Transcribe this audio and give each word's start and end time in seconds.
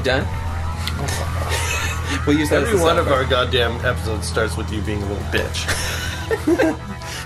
You 0.00 0.04
done? 0.04 0.26
we'll 2.26 2.38
use 2.38 2.48
that 2.48 2.62
Every 2.62 2.80
one 2.80 2.98
of 2.98 3.08
our 3.08 3.26
goddamn 3.26 3.84
episodes 3.84 4.26
starts 4.26 4.56
with 4.56 4.72
you 4.72 4.80
being 4.80 5.02
a 5.02 5.06
little 5.06 5.22
bitch. 5.24 5.66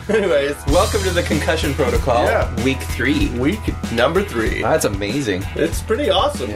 Anyways, 0.11 0.57
Welcome 0.67 1.01
to 1.03 1.11
the 1.11 1.23
concussion 1.23 1.73
protocol. 1.75 2.25
Yeah. 2.25 2.65
Week 2.65 2.81
three. 2.83 3.29
week 3.39 3.61
number 3.93 4.25
three. 4.25 4.61
That's 4.63 4.87
amazing. 4.87 5.45
It's 5.55 5.83
pretty 5.83 6.11
awesome. 6.11 6.51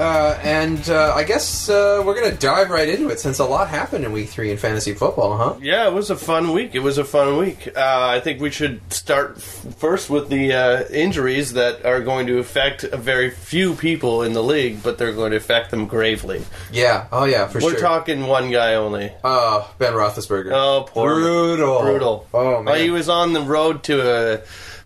Uh, 0.00 0.38
and 0.42 0.88
uh, 0.88 1.12
I 1.14 1.24
guess 1.24 1.68
uh, 1.68 2.02
we're 2.06 2.14
going 2.18 2.30
to 2.32 2.36
dive 2.38 2.70
right 2.70 2.88
into 2.88 3.10
it 3.10 3.20
since 3.20 3.38
a 3.38 3.44
lot 3.44 3.68
happened 3.68 4.04
in 4.06 4.12
week 4.12 4.30
three 4.30 4.50
in 4.50 4.56
fantasy 4.56 4.94
football, 4.94 5.36
huh? 5.36 5.56
Yeah, 5.60 5.86
it 5.86 5.92
was 5.92 6.08
a 6.08 6.16
fun 6.16 6.52
week. 6.52 6.74
It 6.74 6.78
was 6.78 6.96
a 6.96 7.04
fun 7.04 7.36
week. 7.36 7.68
Uh, 7.76 8.08
I 8.16 8.20
think 8.20 8.40
we 8.40 8.50
should 8.50 8.80
start 8.90 9.34
f- 9.36 9.74
first 9.76 10.08
with 10.08 10.30
the 10.30 10.54
uh, 10.54 10.84
injuries 10.88 11.52
that 11.52 11.84
are 11.84 12.00
going 12.00 12.26
to 12.28 12.38
affect 12.38 12.82
a 12.84 12.96
very 12.96 13.30
few 13.30 13.74
people 13.74 14.22
in 14.22 14.32
the 14.32 14.42
league, 14.42 14.82
but 14.82 14.96
they're 14.96 15.12
going 15.12 15.32
to 15.32 15.36
affect 15.36 15.70
them 15.70 15.86
gravely. 15.86 16.42
Yeah. 16.72 17.06
Oh, 17.12 17.24
yeah, 17.24 17.46
for 17.48 17.60
sure. 17.60 17.74
We're 17.74 17.78
talking 17.80 18.26
one 18.26 18.50
guy 18.50 18.76
only. 18.76 19.12
uh, 19.22 19.66
Ben 19.78 19.92
Roethlisberger. 19.92 20.52
Oh, 20.54 20.86
poor 20.88 21.14
Brutal. 21.14 21.80
brutal. 21.82 22.26
Oh, 22.32 22.62
man. 22.62 22.78
he 22.80 22.88
was 22.88 23.10
on 23.10 23.34
the 23.34 23.42
road 23.42 23.82
to 23.84 24.00
a 24.00 24.40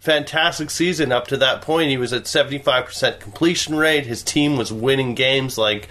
fantastic 0.04 0.70
season 0.70 1.10
up 1.12 1.26
to 1.28 1.36
that 1.38 1.62
point. 1.62 1.90
He 1.90 1.96
was 1.96 2.12
at 2.12 2.26
seventy 2.26 2.58
five 2.58 2.84
percent 2.86 3.20
completion 3.20 3.74
rate. 3.74 4.06
His 4.06 4.22
team 4.22 4.56
was 4.56 4.72
winning 4.72 5.14
games 5.14 5.58
like 5.58 5.88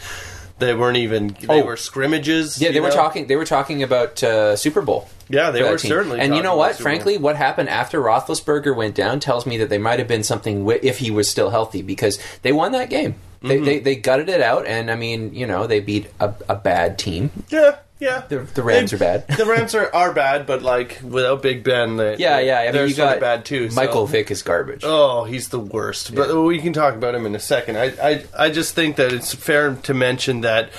they 0.60 0.74
weren't 0.74 0.98
even. 0.98 1.36
They 1.42 1.62
Oh. 1.62 1.66
were 1.66 1.76
scrimmages. 1.78 2.62
yeah, 2.62 2.72
they 2.72 2.80
were 2.80 2.92
talking. 2.92 3.28
They 3.28 3.36
were 3.36 3.46
talking 3.46 3.84
about 3.84 4.22
uh, 4.24 4.56
Super 4.56 4.82
Bowl. 4.82 5.10
Yeah, 5.30 5.50
they 5.52 5.64
were 5.64 5.78
team. 5.78 5.90
certainly. 5.90 6.20
And 6.20 6.36
you 6.36 6.44
know 6.44 6.56
what? 6.56 6.76
Frankly, 6.76 7.18
what 7.18 7.36
happened 7.36 7.70
after 7.70 8.00
Roethlisberger 8.00 8.76
went 8.76 8.94
down 8.96 9.20
tells 9.20 9.46
me 9.46 9.58
that 9.58 9.70
they 9.70 9.78
might 9.80 9.98
have 10.00 10.08
been 10.08 10.24
something 10.24 10.60
wi- 10.60 10.80
if 10.84 11.00
he 11.00 11.10
was 11.12 11.28
still 11.28 11.50
healthy 11.50 11.82
because 11.82 12.20
they 12.44 12.52
won 12.52 12.72
that 12.74 12.90
game. 12.90 13.16
They, 13.42 13.56
Mm-hmm. 13.58 13.66
they, 13.66 13.80
they 13.80 13.96
gutted 13.98 14.30
it 14.30 14.40
out, 14.40 14.66
and 14.68 14.90
I 14.90 14.96
mean, 14.96 15.34
you 15.36 15.46
know, 15.46 15.68
they 15.68 15.82
beat 15.82 16.08
a, 16.22 16.34
a 16.48 16.56
bad 16.56 16.98
team. 16.98 17.30
yeah, 17.50 17.76
yeah. 18.00 18.24
The, 18.28 18.40
the 18.40 18.64
Rams 18.64 18.92
They- 18.92 18.98
are 18.98 19.00
bad. 19.00 19.28
the 19.38 19.46
Rams 19.46 19.76
are, 19.76 19.94
are 19.94 20.14
bad, 20.14 20.46
but 20.46 20.62
like 20.62 21.00
without 21.04 21.42
Big 21.42 21.64
Ben, 21.64 21.98
they, 21.98 22.18
Yeah, 22.18 22.40
yeah. 22.40 22.60
I 22.60 22.64
mean, 22.66 22.74
they're 22.74 22.86
you 22.88 22.94
sort 22.94 23.08
got 23.10 23.16
of 23.18 23.22
bad 23.22 23.46
too. 23.46 23.70
so- 23.70 23.76
Michael 23.76 24.06
Vick 24.08 24.30
is 24.32 24.42
garbage. 24.42 24.82
Oh, 24.84 25.24
he's 25.24 25.50
the 25.50 25.60
worst. 25.60 26.14
But 26.14 26.36
we 26.44 26.60
can 26.60 26.74
talk 26.74 26.96
about 26.96 27.16
him 27.16 27.26
in 27.26 27.36
a 27.36 27.40
second. 27.40 27.78
I, 27.78 27.94
I, 28.02 28.26
I 28.38 28.50
just 28.50 28.76
think 28.76 28.96
that 28.98 29.14
it's 29.14 29.34
fair 29.34 29.76
to 29.76 29.94
mention 29.94 30.42
that 30.42 30.70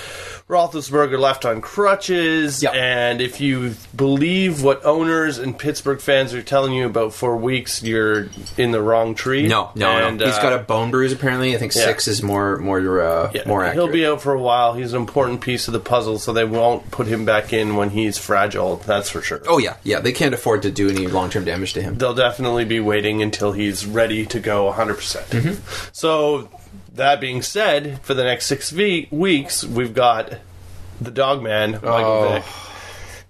Roethlisberger 0.48 1.18
left 1.18 1.46
on 1.46 1.62
crutches, 1.62 2.62
Yeah. 2.62 2.72
and 2.72 3.22
if 3.22 3.40
you 3.40 3.76
believe 3.96 4.62
what 4.62 4.84
owners 4.84 5.38
and 5.38 5.58
Pittsburgh 5.58 6.02
fans 6.02 6.34
are 6.34 6.42
telling 6.42 6.74
you 6.74 6.84
about 6.84 7.14
four 7.14 7.34
weeks, 7.38 7.82
you're 7.82 8.28
in 8.58 8.70
the 8.70 8.82
wrong 8.82 9.14
tree. 9.14 9.48
No, 9.48 9.70
no, 9.74 9.88
and, 9.88 10.18
no. 10.18 10.26
He's 10.26 10.34
uh, 10.34 10.42
got 10.42 10.52
a 10.52 10.58
bone 10.58 10.90
bruise. 10.90 11.12
Apparently, 11.12 11.54
I 11.54 11.58
think 11.58 11.74
yeah. 11.74 11.84
six 11.84 12.06
is 12.08 12.22
more 12.22 12.58
more 12.58 13.00
uh, 13.00 13.30
yeah, 13.34 13.48
more 13.48 13.64
accurate. 13.64 13.74
He'll 13.86 13.92
be 13.92 14.04
out 14.06 14.20
for 14.20 14.34
a 14.34 14.38
while. 14.38 14.74
He's 14.74 14.92
an 14.92 15.00
important 15.00 15.40
piece 15.40 15.66
of 15.66 15.72
the 15.72 15.80
puzzle, 15.80 16.18
so 16.18 16.34
they 16.34 16.44
won't 16.44 16.90
put 16.90 17.06
him 17.06 17.24
back 17.24 17.54
in 17.54 17.76
when 17.76 17.88
he's 17.88 18.18
fragile. 18.18 18.76
That's 18.76 19.08
for 19.08 19.22
sure. 19.22 19.40
oh 19.46 19.56
yeah, 19.56 19.76
yeah. 19.82 20.00
They 20.00 20.12
can't 20.12 20.34
afford 20.34 20.60
to 20.62 20.70
do 20.70 20.90
any 20.90 21.06
long 21.06 21.30
term 21.30 21.46
damage 21.46 21.72
to 21.72 21.80
him. 21.82 21.96
they'll 21.96 22.12
definitely 22.14 22.66
be 22.66 22.80
waiting 22.80 23.22
until 23.22 23.52
he's 23.52 23.86
ready 23.86 24.26
to 24.26 24.40
go 24.40 24.70
100%. 24.70 24.88
percent 24.96 25.26
Mm-hmm. 25.30 25.88
So, 25.92 26.50
that 26.94 27.20
being 27.20 27.42
said, 27.42 28.00
for 28.02 28.14
the 28.14 28.24
next 28.24 28.46
six 28.46 28.70
ve- 28.70 29.08
weeks, 29.10 29.64
we've 29.64 29.94
got 29.94 30.34
the 31.00 31.10
dog 31.10 31.42
man, 31.42 31.72
Michael 31.72 31.90
Oh. 31.90 32.32
Vick. 32.34 32.44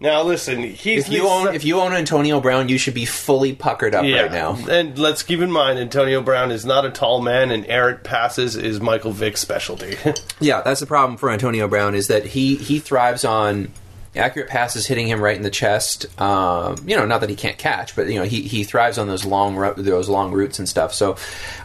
Now, 0.01 0.23
listen, 0.23 0.63
he's 0.63 1.07
If 1.07 1.13
you 1.13 1.29
own 1.29 1.55
if 1.55 1.65
you 1.65 1.81
own 1.81 1.95
Antonio 1.95 2.39
Brown, 2.41 2.69
you 2.69 2.77
should 2.77 2.93
be 2.93 3.07
fully 3.07 3.55
puckered 3.55 3.95
up 3.95 4.03
right 4.03 4.31
now. 4.31 4.59
And 4.69 4.99
let's 4.99 5.23
keep 5.23 5.41
in 5.41 5.51
mind, 5.51 5.79
Antonio 5.79 6.21
Brown 6.21 6.51
is 6.51 6.67
not 6.67 6.85
a 6.85 6.91
tall 6.91 7.23
man, 7.23 7.51
and 7.51 7.65
errant 7.69 8.03
passes 8.03 8.55
is 8.55 8.81
Michael 8.81 9.13
Vick's 9.13 9.41
specialty. 9.41 9.97
Yeah, 10.41 10.61
that's 10.63 10.81
the 10.81 10.87
problem 10.87 11.17
for 11.17 11.31
Antonio 11.31 11.69
Brown 11.69 11.95
is 11.95 12.09
that 12.09 12.27
he 12.27 12.57
he 12.57 12.81
thrives 12.81 13.25
on 13.25 13.71
accurate 14.17 14.49
passes 14.49 14.87
hitting 14.87 15.09
him 15.09 15.21
right 15.23 15.37
in 15.37 15.43
the 15.43 15.51
chest. 15.51 16.07
Um, 16.21 16.77
you 16.87 16.97
know, 16.97 17.07
not 17.07 17.21
that 17.23 17.31
he 17.31 17.37
can't 17.37 17.57
catch, 17.57 17.97
but 17.97 18.09
you 18.09 18.17
know 18.19 18.25
he, 18.25 18.43
he 18.43 18.63
thrives 18.65 18.99
on 18.99 19.07
those 19.07 19.25
long 19.25 19.57
ro- 19.57 19.75
those 19.75 20.09
long 20.09 20.33
routes 20.33 20.59
and 20.59 20.69
stuff. 20.69 20.93
So 20.93 21.17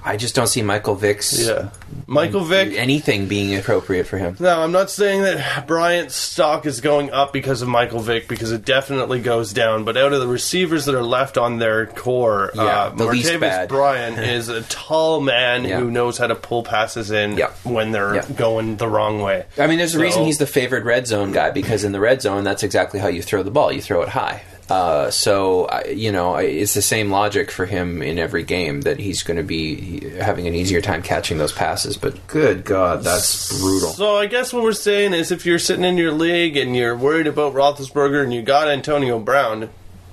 I 0.09 0.17
just 0.17 0.33
don't 0.33 0.47
see 0.47 0.63
Michael 0.63 0.95
Vick's 0.95 1.45
yeah. 1.47 1.69
Michael 2.07 2.43
Vick. 2.43 2.73
anything 2.75 3.27
being 3.27 3.55
appropriate 3.55 4.05
for 4.07 4.17
him. 4.17 4.35
No, 4.39 4.59
I'm 4.61 4.71
not 4.71 4.89
saying 4.89 5.21
that 5.21 5.67
Bryant's 5.67 6.15
stock 6.15 6.65
is 6.65 6.81
going 6.81 7.11
up 7.11 7.31
because 7.31 7.61
of 7.61 7.67
Michael 7.67 7.99
Vick, 7.99 8.27
because 8.27 8.51
it 8.51 8.65
definitely 8.65 9.19
goes 9.21 9.53
down. 9.53 9.83
But 9.83 9.97
out 9.97 10.11
of 10.11 10.19
the 10.19 10.27
receivers 10.27 10.85
that 10.85 10.95
are 10.95 11.03
left 11.03 11.37
on 11.37 11.59
their 11.59 11.85
core, 11.85 12.51
Yeah, 12.55 12.63
uh, 12.63 12.89
the 12.89 13.05
Martavis. 13.05 13.67
Bryant 13.69 14.17
is 14.37 14.49
a 14.49 14.63
tall 14.63 15.21
man 15.21 15.63
Yeah. 15.65 15.79
who 15.79 15.91
knows 15.91 16.17
how 16.17 16.25
to 16.25 16.33
pull 16.35 16.63
passes 16.63 17.11
in 17.11 17.37
Yeah. 17.37 17.51
when 17.63 17.91
they're 17.91 18.15
Yeah. 18.15 18.25
going 18.35 18.77
the 18.77 18.87
wrong 18.87 19.21
way. 19.21 19.45
I 19.59 19.67
mean, 19.67 19.77
there's 19.77 19.93
a 19.93 19.99
reason 19.99 20.25
he's 20.25 20.39
the 20.39 20.47
favored 20.47 20.85
red 20.85 21.05
zone 21.05 21.31
guy 21.31 21.51
because 21.51 21.83
in 21.83 21.91
the 21.91 21.99
red 21.99 22.23
zone, 22.23 22.43
that's 22.43 22.63
exactly 22.63 22.99
how 22.99 23.09
you 23.09 23.21
throw 23.21 23.43
the 23.43 23.51
ball. 23.51 23.71
You 23.71 23.81
throw 23.83 24.01
it 24.01 24.09
high. 24.09 24.41
Uh, 24.69 25.09
so 25.09 25.65
I- 25.65 25.85
you 25.89 26.11
know, 26.11 26.33
I- 26.35 26.43
it's 26.43 26.73
the 26.73 26.81
same 26.81 27.09
logic 27.11 27.49
for 27.51 27.65
him 27.65 28.01
in 28.01 28.19
every 28.19 28.43
game 28.43 28.81
that 28.81 28.99
he's 28.99 29.23
going 29.23 29.37
to 29.37 29.43
be 29.43 30.09
having 30.19 30.47
an 30.47 30.53
easier 30.55 30.81
time 30.81 31.01
catching 31.01 31.37
those 31.37 31.51
passes. 31.51 31.97
But 31.97 32.27
good 32.27 32.65
God, 32.65 33.03
that's 33.03 33.59
brutal. 33.59 33.89
So 33.89 34.15
I 34.17 34.27
guess 34.27 34.53
what 34.53 34.63
we're 34.63 34.73
saying 34.73 35.13
is, 35.13 35.31
if 35.31 35.45
you're 35.45 35.59
sitting 35.59 35.85
in 35.85 35.97
your 35.97 36.11
league 36.11 36.55
and 36.57 36.75
you're 36.75 36.95
worried 36.95 37.27
about 37.27 37.53
Roethlisberger 37.53 38.23
and 38.23 38.33
you 38.33 38.41
got 38.41 38.67
Antonio 38.67 39.17
Brown, 39.19 39.69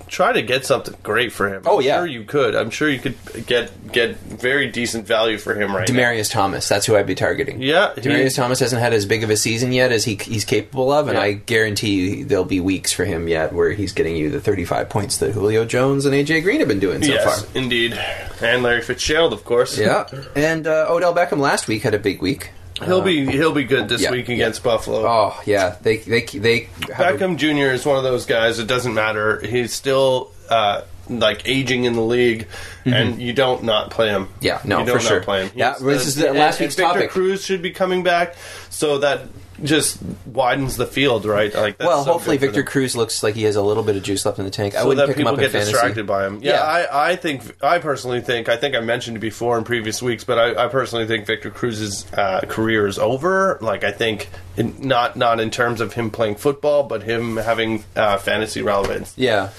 try 0.08 0.32
to 0.32 0.42
get 0.42 0.64
something 0.64 0.94
great 1.02 1.32
for 1.32 1.52
him. 1.52 1.62
Oh, 1.66 1.78
I'm 1.78 1.84
yeah. 1.84 1.96
sure 1.98 2.06
you 2.06 2.24
could. 2.24 2.54
I'm 2.54 2.70
sure 2.70 2.88
you 2.88 2.98
could 2.98 3.16
get 3.46 3.92
get 3.92 4.16
very 4.16 4.68
decent 4.70 5.06
value 5.06 5.38
for 5.38 5.54
him 5.54 5.74
right 5.74 5.88
now. 5.88 5.94
Demaryius 5.94 6.30
Thomas, 6.30 6.68
that's 6.68 6.86
who 6.86 6.96
I'd 6.96 7.06
be 7.06 7.14
targeting. 7.14 7.60
Yeah, 7.62 7.94
he- 7.94 8.02
Demaryius 8.02 8.36
Thomas 8.36 8.60
hasn't 8.60 8.80
had 8.80 8.92
as 8.92 9.06
big 9.06 9.22
of 9.24 9.30
a 9.30 9.36
season 9.36 9.72
yet 9.72 9.92
as 9.92 10.04
he, 10.04 10.16
he's 10.16 10.44
capable 10.44 10.92
of, 10.92 11.08
and 11.08 11.16
Yeah. 11.16 11.22
I 11.22 11.32
guarantee 11.32 11.90
you 12.18 12.24
there'll 12.24 12.44
be 12.44 12.60
weeks 12.60 12.92
for 12.92 13.04
him 13.04 13.28
yet 13.28 13.52
where 13.52 13.70
he's 13.72 13.92
getting 13.92 14.16
you 14.16 14.30
the 14.30 14.40
35 14.40 14.88
points 14.88 15.16
that 15.18 15.32
Julio 15.32 15.64
Jones 15.64 16.04
and 16.06 16.14
AJ 16.14 16.42
Green 16.42 16.60
have 16.60 16.68
been 16.68 16.80
doing 16.80 17.02
so 17.02 17.12
yes, 17.12 17.24
far. 17.44 17.48
indeed, 17.54 17.98
and 18.42 18.62
Larry 18.62 18.82
Fitzgerald, 18.82 19.32
of 19.32 19.44
course. 19.44 19.78
Yeah, 19.78 20.06
and 20.34 20.66
uh, 20.66 20.86
Odell 20.88 21.14
Beckham 21.14 21.38
last 21.38 21.68
week 21.68 21.82
had 21.82 21.94
a 21.94 21.98
big 21.98 22.20
week. 22.20 22.50
He'll 22.84 23.00
be 23.02 23.24
he'll 23.24 23.52
be 23.54 23.64
good 23.64 23.88
this 23.88 24.02
yeah, 24.02 24.10
week 24.10 24.28
against 24.28 24.62
Buffalo. 24.62 25.06
Oh 25.06 25.40
yeah, 25.46 25.76
they 25.80 25.96
they 25.98 26.22
they 26.22 26.68
have 26.94 27.14
a- 27.14 27.18
Beckham 27.18 27.36
Jr. 27.38 27.72
is 27.72 27.86
one 27.86 27.96
of 27.96 28.02
those 28.04 28.26
guys. 28.26 28.58
It 28.58 28.66
doesn't 28.66 28.92
matter. 28.92 29.40
He's 29.40 29.72
still 29.72 30.30
uh, 30.50 30.82
like 31.08 31.48
aging 31.48 31.84
in 31.84 31.94
the 31.94 32.02
league, 32.02 32.48
and 32.84 33.20
you 33.20 33.32
don't 33.32 33.64
not 33.64 33.90
play 33.90 34.08
him. 34.08 34.26
Mm-hmm. 34.26 34.44
Yeah, 34.44 34.60
no, 34.64 34.80
you 34.80 34.86
don't 34.86 34.98
for 34.98 35.02
not 35.04 35.08
sure. 35.08 35.22
Play 35.22 35.46
him. 35.46 35.52
Yeah, 35.54 35.76
this 35.80 36.06
is 36.06 36.16
the 36.16 36.32
last 36.34 36.60
and- 36.60 36.66
week's 36.66 36.78
and 36.78 36.86
Victor 36.88 36.92
topic. 37.00 37.10
Cruz 37.10 37.44
should 37.44 37.62
be 37.62 37.70
coming 37.70 38.02
back, 38.02 38.36
so 38.68 38.98
that 38.98 39.22
just 39.62 39.98
widens 40.26 40.76
the 40.76 40.86
field, 40.86 41.24
right? 41.24 41.52
Like 41.54 41.78
that's 41.78 41.88
well, 41.88 42.04
so 42.04 42.12
hopefully 42.12 42.36
Victor. 42.36 42.62
Cruz 42.62 42.96
looks 42.96 43.22
like 43.22 43.34
he 43.34 43.44
has 43.44 43.56
a 43.56 43.62
little 43.62 43.82
bit 43.82 43.96
of 43.96 44.02
juice 44.02 44.24
left 44.26 44.38
in 44.38 44.44
the 44.44 44.50
tank. 44.50 44.74
I 44.74 44.80
so 44.80 44.88
wouldn't 44.88 45.06
that 45.06 45.12
pick 45.12 45.20
him 45.20 45.26
up 45.26 45.34
in 45.34 45.40
get 45.40 45.52
fantasy. 45.52 45.72
distracted 45.72 46.06
by 46.06 46.26
him. 46.26 46.40
Yeah, 46.42 46.52
Yeah. 46.52 46.62
I, 46.90 47.10
I 47.10 47.16
think 47.16 47.62
I 47.62 47.78
personally 47.78 48.20
think 48.20 48.48
I 48.48 48.56
think 48.56 48.74
I 48.74 48.80
mentioned 48.80 49.16
it 49.16 49.20
before 49.20 49.56
in 49.58 49.64
previous 49.64 50.02
weeks, 50.02 50.24
but 50.24 50.38
I, 50.38 50.64
I 50.64 50.68
personally 50.68 51.06
think 51.06 51.26
Victor 51.26 51.50
Cruz's 51.50 52.10
uh, 52.12 52.40
career 52.48 52.86
is 52.86 52.98
over. 52.98 53.58
Like 53.60 53.84
I 53.84 53.92
think 53.92 54.28
in, 54.56 54.76
not 54.80 55.16
not 55.16 55.40
in 55.40 55.50
terms 55.50 55.80
of 55.80 55.94
him 55.94 56.10
playing 56.10 56.36
football, 56.36 56.82
but 56.84 57.02
him 57.02 57.36
having 57.36 57.84
uh, 57.94 58.18
fantasy 58.18 58.62
relevance. 58.62 59.14
Yeah. 59.16 59.50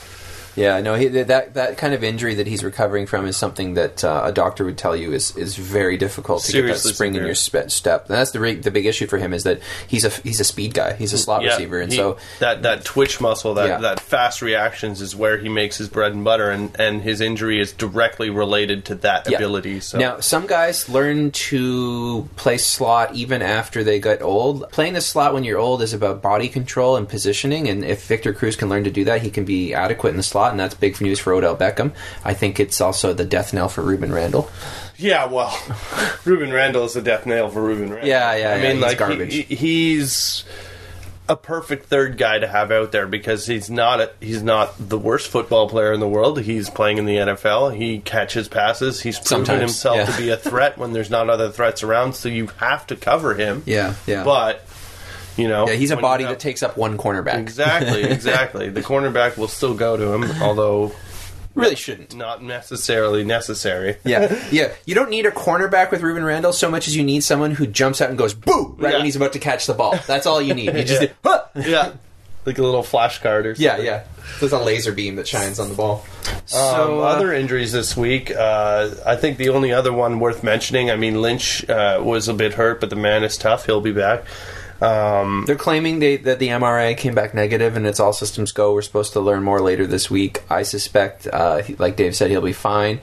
Yeah, 0.58 0.82
no, 0.82 0.96
he, 0.96 1.08
that 1.08 1.54
that 1.54 1.78
kind 1.78 1.94
of 1.94 2.04
injury 2.04 2.36
that 2.36 2.48
he's 2.48 2.64
recovering 2.64 3.06
from 3.06 3.26
is 3.28 3.38
something 3.38 3.76
that 3.76 4.04
uh, 4.04 4.24
a 4.26 4.32
doctor 4.32 4.66
would 4.66 4.78
tell 4.78 4.96
you 4.96 5.14
is, 5.14 5.36
is 5.38 5.56
very 5.56 5.96
difficult 5.98 6.44
to 6.44 6.52
get 6.52 6.66
that 6.68 6.80
spring 6.80 7.16
in 7.16 7.24
your 7.24 7.36
spe- 7.36 7.70
step. 7.70 8.08
And 8.10 8.18
that's 8.18 8.32
the 8.32 8.40
re- 8.40 8.56
the 8.56 8.72
big 8.72 8.86
issue 8.88 9.08
for 9.08 9.18
him 9.20 9.34
is 9.34 9.44
that 9.44 9.62
he's 9.88 10.04
a 10.04 10.10
he's 10.10 10.40
a 10.40 10.44
speed 10.44 10.74
guy, 10.74 10.94
he's 10.94 11.14
a 11.14 11.18
slot 11.18 11.44
receiver, 11.44 11.80
and 11.80 11.92
he- 11.92 11.98
so 11.98 12.18
that 12.40 12.64
that 12.64 12.84
twitch 12.84 13.22
muscle, 13.22 13.54
that 13.54 13.68
Yeah. 13.68 13.78
that 13.78 14.00
fast 14.00 14.42
reactions 14.42 15.00
is 15.02 15.16
where 15.16 15.38
he 15.38 15.48
makes 15.48 15.78
his 15.78 15.88
bread 15.88 16.12
and 16.14 16.24
butter, 16.24 16.50
and 16.50 16.76
and 16.80 17.04
his 17.04 17.22
injury 17.22 17.62
is 17.62 17.72
directly 17.72 18.30
related 18.32 18.84
to 18.86 18.96
that 18.96 19.30
Yeah. 19.30 19.38
ability. 19.38 19.80
So 19.80 20.00
Now, 20.00 20.20
some 20.22 20.48
guys 20.48 20.90
learn 20.90 21.32
to 21.32 22.28
play 22.36 22.58
slot 22.58 23.14
even 23.14 23.42
after 23.42 23.84
they 23.84 24.00
get 24.00 24.22
old. 24.22 24.70
Playing 24.72 24.94
the 24.94 25.02
slot 25.02 25.34
when 25.34 25.44
you're 25.44 25.60
old 25.60 25.82
is 25.82 25.94
about 25.94 26.22
body 26.22 26.48
control 26.50 26.96
and 26.96 27.08
positioning, 27.08 27.68
and 27.70 27.86
if 27.86 28.06
Victor 28.06 28.34
Cruz 28.34 28.56
can 28.56 28.70
learn 28.70 28.84
to 28.84 28.92
do 28.92 29.04
that, 29.06 29.22
he 29.22 29.30
can 29.30 29.46
be 29.46 29.74
adequate 29.74 30.12
in 30.12 30.18
the 30.18 30.24
slot, 30.24 30.47
and 30.52 30.60
that's 30.60 30.74
big 30.76 31.00
news 31.02 31.20
for 31.20 31.34
Odell 31.34 31.56
Beckham. 31.56 31.94
I 32.26 32.34
think 32.34 32.60
it's 32.60 32.80
also 32.82 33.14
the 33.14 33.26
death 33.26 33.54
knell 33.54 33.70
for 33.70 33.82
Reuben 33.82 34.12
Randle. 34.14 34.50
yeah, 34.98 35.26
well, 35.26 35.58
Reuben 36.26 36.52
Randle 36.52 36.86
is 36.86 36.96
a 36.96 37.02
death 37.02 37.26
nail 37.26 37.50
for 37.50 37.62
Reuben 37.62 37.90
Randle. 37.90 38.08
Yeah, 38.08 38.36
yeah, 38.36 38.50
I 38.52 38.56
yeah, 38.58 38.64
mean, 38.64 38.76
he's 38.78 38.82
like 38.84 38.98
garbage. 38.98 39.34
he- 39.34 39.44
he's 39.44 40.44
a 41.30 41.36
perfect 41.36 41.88
third 41.88 42.18
guy 42.18 42.40
to 42.40 42.48
have 42.48 42.72
out 42.72 42.94
there 42.94 43.06
because 43.06 43.46
he's 43.46 43.70
not 43.70 44.00
a, 44.00 44.10
he's 44.22 44.42
not 44.42 44.74
the 44.80 44.98
worst 44.98 45.28
football 45.28 45.68
player 45.68 45.92
in 45.92 46.00
the 46.00 46.08
world. 46.08 46.40
He's 46.40 46.70
playing 46.70 47.00
in 47.00 47.06
the 47.06 47.18
NFL. 47.18 47.76
He 47.76 48.00
catches 48.00 48.48
passes. 48.48 49.02
He's 49.02 49.18
proven 49.20 49.46
Sometimes, 49.46 49.60
himself 49.60 49.98
yeah. 49.98 50.06
to 50.06 50.18
be 50.18 50.30
a 50.30 50.38
threat 50.38 50.78
when 50.78 50.94
there's 50.94 51.10
not 51.10 51.30
other 51.30 51.50
threats 51.50 51.84
around. 51.84 52.14
So 52.14 52.30
you 52.30 52.48
have 52.60 52.88
to 52.88 52.96
cover 52.96 53.34
him. 53.34 53.62
Yeah, 53.66 53.96
yeah. 54.06 54.24
But 54.24 54.66
you 55.38 55.48
know, 55.48 55.68
yeah, 55.68 55.76
he's 55.76 55.92
a 55.92 55.98
body 55.98 56.24
have- 56.24 56.34
that 56.34 56.40
takes 56.40 56.64
up 56.64 56.78
one 56.78 56.98
cornerback. 56.98 57.36
Exactly, 57.40 58.04
exactly. 58.12 58.70
the 58.70 58.82
cornerback 58.82 59.38
will 59.38 59.48
still 59.48 59.74
go 59.74 59.96
to 59.98 60.14
him, 60.14 60.42
although 60.42 60.92
Really 61.56 61.76
shouldn't. 61.76 62.16
not 62.16 62.44
necessarily 62.44 63.24
necessary. 63.24 63.98
Yeah, 64.04 64.44
yeah. 64.52 64.74
You 64.86 64.94
don't 64.96 65.10
need 65.10 65.26
a 65.26 65.32
cornerback 65.32 65.90
with 65.92 66.02
Reuben 66.02 66.24
Randle 66.24 66.54
so 66.54 66.70
much 66.70 66.88
as 66.88 66.96
you 66.96 67.04
need 67.04 67.24
someone 67.24 67.52
who 67.52 67.66
jumps 67.66 68.00
out 68.02 68.10
and 68.10 68.18
goes 68.18 68.34
boo 68.34 68.76
right 68.78 68.92
Yeah. 68.92 68.98
when 68.98 69.06
he's 69.06 69.16
about 69.16 69.34
to 69.34 69.40
catch 69.40 69.66
the 69.66 69.74
ball. 69.74 69.98
That's 70.08 70.26
all 70.28 70.42
you 70.42 70.54
need. 70.54 70.74
You 70.76 70.84
just 70.84 71.02
Yeah. 71.02 71.08
huh! 71.24 71.44
yeah, 71.56 71.92
like 72.46 72.60
a 72.60 72.64
little 72.64 72.84
flash 72.84 73.20
card 73.22 73.46
or 73.48 73.56
something. 73.56 73.66
yeah, 73.66 73.78
yeah. 73.92 74.04
There's 74.40 74.54
a 74.54 74.60
laser 74.60 74.92
beam 74.92 75.16
that 75.16 75.28
shines 75.28 75.60
on 75.60 75.70
the 75.70 75.76
ball. 75.76 76.06
Um, 76.28 76.42
So 76.46 77.00
uh, 77.02 77.06
other 77.06 77.34
injuries 77.34 77.72
this 77.72 77.98
week. 77.98 78.30
Uh, 78.30 78.90
I 79.06 79.16
think 79.16 79.38
the 79.38 79.50
only 79.50 79.72
other 79.74 79.92
one 79.92 80.20
worth 80.20 80.44
mentioning. 80.44 80.92
I 80.92 80.96
mean, 80.96 81.22
Lynch 81.22 81.68
uh, 81.70 82.00
was 82.04 82.28
a 82.28 82.34
bit 82.36 82.54
hurt, 82.54 82.80
but 82.82 82.90
the 82.92 82.96
man 82.96 83.24
is 83.24 83.36
tough. 83.38 83.66
He'll 83.66 83.82
be 83.82 83.94
back. 83.94 84.26
Um, 84.82 85.44
They're 85.48 85.56
claiming 85.56 86.00
they, 86.00 86.18
that 86.18 86.40
the 86.40 86.50
MRI 86.50 86.96
came 86.98 87.16
back 87.16 87.34
negative 87.34 87.76
and 87.76 87.88
it's 87.88 88.00
all 88.00 88.14
systems 88.14 88.52
go. 88.52 88.74
We're 88.74 88.82
supposed 88.82 89.14
to 89.14 89.20
learn 89.20 89.44
more 89.44 89.60
later 89.62 89.88
this 89.88 90.10
week. 90.10 90.44
I 90.50 90.64
suspect, 90.64 91.28
uh, 91.28 91.64
he- 91.64 91.76
like 91.76 91.96
Dave 91.96 92.16
said, 92.16 92.30
he'll 92.32 92.42
be 92.42 92.54
fine. 92.54 93.00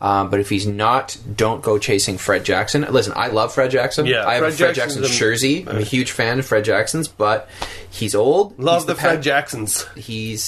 Um, 0.00 0.30
but 0.30 0.40
if 0.40 0.50
he's 0.50 0.66
not, 0.66 1.16
don't 1.34 1.62
go 1.62 1.78
chasing 1.78 2.18
Fred 2.18 2.44
Jackson. 2.44 2.82
Listen, 2.90 3.12
I 3.16 3.28
love 3.28 3.54
Fred 3.54 3.70
Jackson. 3.70 4.06
Yeah, 4.06 4.26
I 4.26 4.34
have 4.34 4.42
Fred 4.42 4.52
a 4.52 4.56
Fred 4.56 4.74
Jackson's 4.74 5.06
Jackson 5.06 5.18
jersey. 5.18 5.66
I'm 5.68 5.78
a 5.78 5.82
huge 5.82 6.10
fan 6.10 6.38
of 6.38 6.46
Fred 6.46 6.64
Jackson's, 6.64 7.08
but 7.08 7.48
he's 7.90 8.14
old. 8.14 8.58
love 8.58 8.80
He's 8.82 8.86
the, 8.86 8.94
pa- 8.94 9.00
Fred 9.00 9.22
Jacksons. 9.22 9.86
He's 9.96 10.42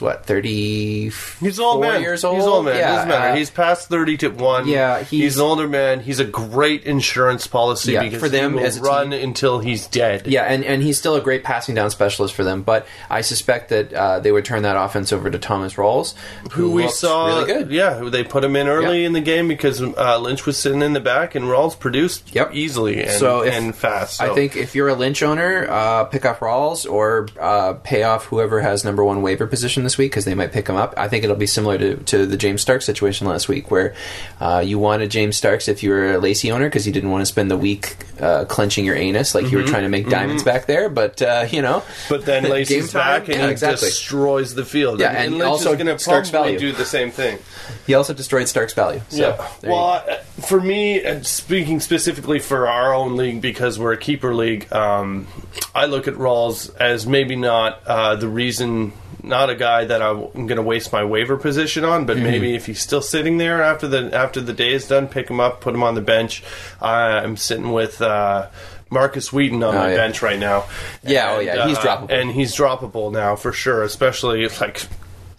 what 0.00 0.26
thirty? 0.26 1.10
He's 1.40 1.58
an 1.58 1.64
old 1.64 1.80
man. 1.80 2.00
Years 2.02 2.24
old. 2.24 2.36
He's 2.36 2.44
an 2.44 2.50
old 2.50 2.64
man. 2.64 2.76
Yeah, 2.76 2.92
Doesn't 2.92 3.08
matter. 3.08 3.28
uh, 3.32 3.36
he's 3.36 3.50
past 3.50 3.88
thirty 3.88 4.16
to 4.18 4.28
one. 4.28 4.66
Yeah, 4.68 5.00
he's, 5.00 5.08
he's- 5.10 5.34
an 5.36 5.42
older 5.42 5.68
man. 5.68 6.00
He's 6.00 6.20
a 6.20 6.24
great 6.24 6.84
insurance 6.84 7.46
policy 7.46 7.92
Yeah, 7.92 8.02
because 8.04 8.20
for 8.20 8.28
them 8.28 8.58
as 8.58 8.78
run 8.80 9.12
until 9.12 9.58
he's 9.58 9.86
dead. 9.86 10.26
Yeah, 10.26 10.42
and, 10.44 10.64
and 10.64 10.82
he's 10.82 10.98
still 10.98 11.14
a 11.14 11.20
great 11.20 11.44
passing 11.44 11.74
down 11.74 11.90
specialist 11.90 12.34
for 12.34 12.44
them. 12.44 12.62
But 12.62 12.86
I 13.10 13.20
suspect 13.22 13.70
that 13.70 13.92
uh, 13.92 14.20
they 14.20 14.32
would 14.32 14.44
turn 14.44 14.62
that 14.62 14.76
offense 14.76 15.12
over 15.12 15.30
to 15.30 15.38
Thomas 15.38 15.74
Rawls, 15.74 16.14
who 16.52 16.70
we 16.72 16.88
saw. 16.88 17.26
really 17.28 17.46
good. 17.46 17.70
Yeah, 17.70 17.94
who 17.98 18.10
they 18.10 18.24
put 18.24 18.44
him 18.44 18.56
in 18.56 18.68
early 18.68 19.00
Yeah. 19.00 19.06
in 19.06 19.12
the 19.12 19.20
game 19.20 19.48
because 19.48 19.80
uh, 19.82 20.18
Lynch 20.18 20.46
was 20.46 20.56
sitting 20.56 20.82
in 20.82 20.92
the 20.92 21.00
back 21.00 21.34
and 21.34 21.46
Rawls 21.46 21.78
produced 21.78 22.34
Yep. 22.34 22.54
easily 22.54 23.02
and, 23.02 23.10
So 23.10 23.42
if- 23.42 23.52
and 23.54 23.74
fast. 23.74 24.20
I 24.20 24.34
think 24.34 24.56
if 24.56 24.74
you're 24.74 24.88
a 24.88 24.94
Lynch 24.94 25.22
owner, 25.22 25.66
uh, 25.68 26.04
pick 26.04 26.24
up 26.24 26.40
Rawls 26.40 26.90
or 26.90 27.28
uh, 27.40 27.74
pay 27.74 28.02
off 28.02 28.24
whoever 28.26 28.60
has 28.60 28.84
number 28.84 29.04
one 29.04 29.22
waiver 29.22 29.46
position 29.46 29.83
this 29.84 29.96
week 29.96 30.10
because 30.10 30.24
they 30.24 30.34
might 30.34 30.52
pick 30.52 30.68
him 30.68 30.76
up. 30.76 30.94
I 30.96 31.08
think 31.08 31.24
it'll 31.24 31.36
be 31.36 31.46
similar 31.46 31.78
to, 31.78 31.96
to 31.96 32.26
the 32.26 32.36
James 32.36 32.62
Stark 32.62 32.82
situation 32.82 33.26
last 33.26 33.48
week 33.48 33.70
where 33.70 33.94
uh, 34.40 34.62
you 34.64 34.78
wanted 34.78 35.10
James 35.10 35.36
Starks 35.36 35.68
if 35.68 35.82
you 35.82 35.90
were 35.90 36.14
a 36.14 36.18
Lacy 36.18 36.50
owner 36.50 36.66
because 36.66 36.86
you 36.86 36.92
didn't 36.92 37.10
want 37.10 37.22
to 37.22 37.26
spend 37.26 37.50
the 37.50 37.56
week 37.56 37.96
uh, 38.20 38.44
clenching 38.46 38.84
your 38.84 38.96
anus 38.96 39.34
like 39.34 39.50
you 39.50 39.58
were 39.58 39.64
trying 39.64 39.82
to 39.82 39.88
make 39.88 40.08
diamonds 40.08 40.42
back 40.42 40.66
there. 40.66 40.88
But, 40.88 41.22
uh, 41.22 41.46
you 41.50 41.62
know. 41.62 41.80
Mm-hmm. 41.80 42.14
But 42.14 42.24
then 42.24 42.44
Lacy's 42.50 42.92
back 42.92 43.28
and 43.28 43.38
Yeah, 43.38 43.48
exactly. 43.48 43.88
destroys 43.88 44.54
the 44.54 44.64
field. 44.64 45.00
Yeah, 45.00 45.10
and 45.12 45.34
Lynch 45.34 45.44
also 45.44 45.74
going 45.74 45.86
to 45.86 45.98
Stark's 45.98 46.30
probably 46.30 46.54
value. 46.54 46.72
do 46.72 46.76
the 46.76 46.84
same 46.84 47.10
thing. 47.10 47.38
He 47.86 47.94
also 47.94 48.14
destroyed 48.14 48.48
Starks' 48.48 48.74
value. 48.74 49.00
So, 49.08 49.18
yeah. 49.18 49.48
Well, 49.62 50.02
uh, 50.08 50.16
for 50.46 50.60
me, 50.60 51.04
uh, 51.04 51.22
speaking 51.22 51.80
specifically 51.80 52.38
for 52.38 52.68
our 52.68 52.94
own 52.94 53.16
league 53.16 53.40
because 53.40 53.78
we're 53.78 53.92
a 53.92 53.98
keeper 53.98 54.34
league, 54.34 54.72
um, 54.72 55.26
I 55.74 55.86
look 55.86 56.08
at 56.08 56.14
Rawls 56.14 56.74
as 56.76 57.06
maybe 57.06 57.36
not 57.36 57.82
uh, 57.86 58.16
the 58.16 58.28
reason. 58.28 58.92
Not 59.24 59.48
a 59.50 59.54
guy 59.54 59.84
that 59.86 60.02
I'm 60.02 60.30
going 60.34 60.56
to 60.56 60.62
waste 60.62 60.92
my 60.92 61.02
waiver 61.04 61.36
position 61.36 61.84
on, 61.84 62.00
Mm-hmm. 62.00 62.06
but 62.06 62.18
maybe 62.18 62.54
if 62.54 62.66
he's 62.66 62.80
still 62.80 63.00
sitting 63.02 63.38
there 63.38 63.62
after 63.62 63.88
the 63.88 64.14
after 64.14 64.40
the 64.40 64.52
day 64.52 64.72
is 64.74 64.86
done, 64.86 65.08
pick 65.08 65.28
him 65.30 65.40
up, 65.40 65.60
put 65.60 65.74
him 65.74 65.82
on 65.82 65.94
the 65.94 66.00
bench. 66.02 66.42
I'm 66.80 67.36
sitting 67.36 67.72
with 67.72 68.02
uh, 68.02 68.48
Markus 68.90 69.32
Wheaton 69.32 69.62
on 69.62 69.74
Oh, 69.74 69.78
my 69.78 69.90
yeah. 69.90 69.96
bench 69.96 70.20
right 70.22 70.38
now. 70.38 70.64
Yeah, 71.02 71.32
oh, 71.36 71.40
yeah, 71.40 71.66
he's 71.66 71.78
uh, 71.78 71.82
droppable. 71.82 72.10
and 72.10 72.30
he's 72.30 72.54
droppable 72.54 73.10
now 73.12 73.34
for 73.36 73.52
sure, 73.52 73.82
especially 73.82 74.46
like 74.60 74.86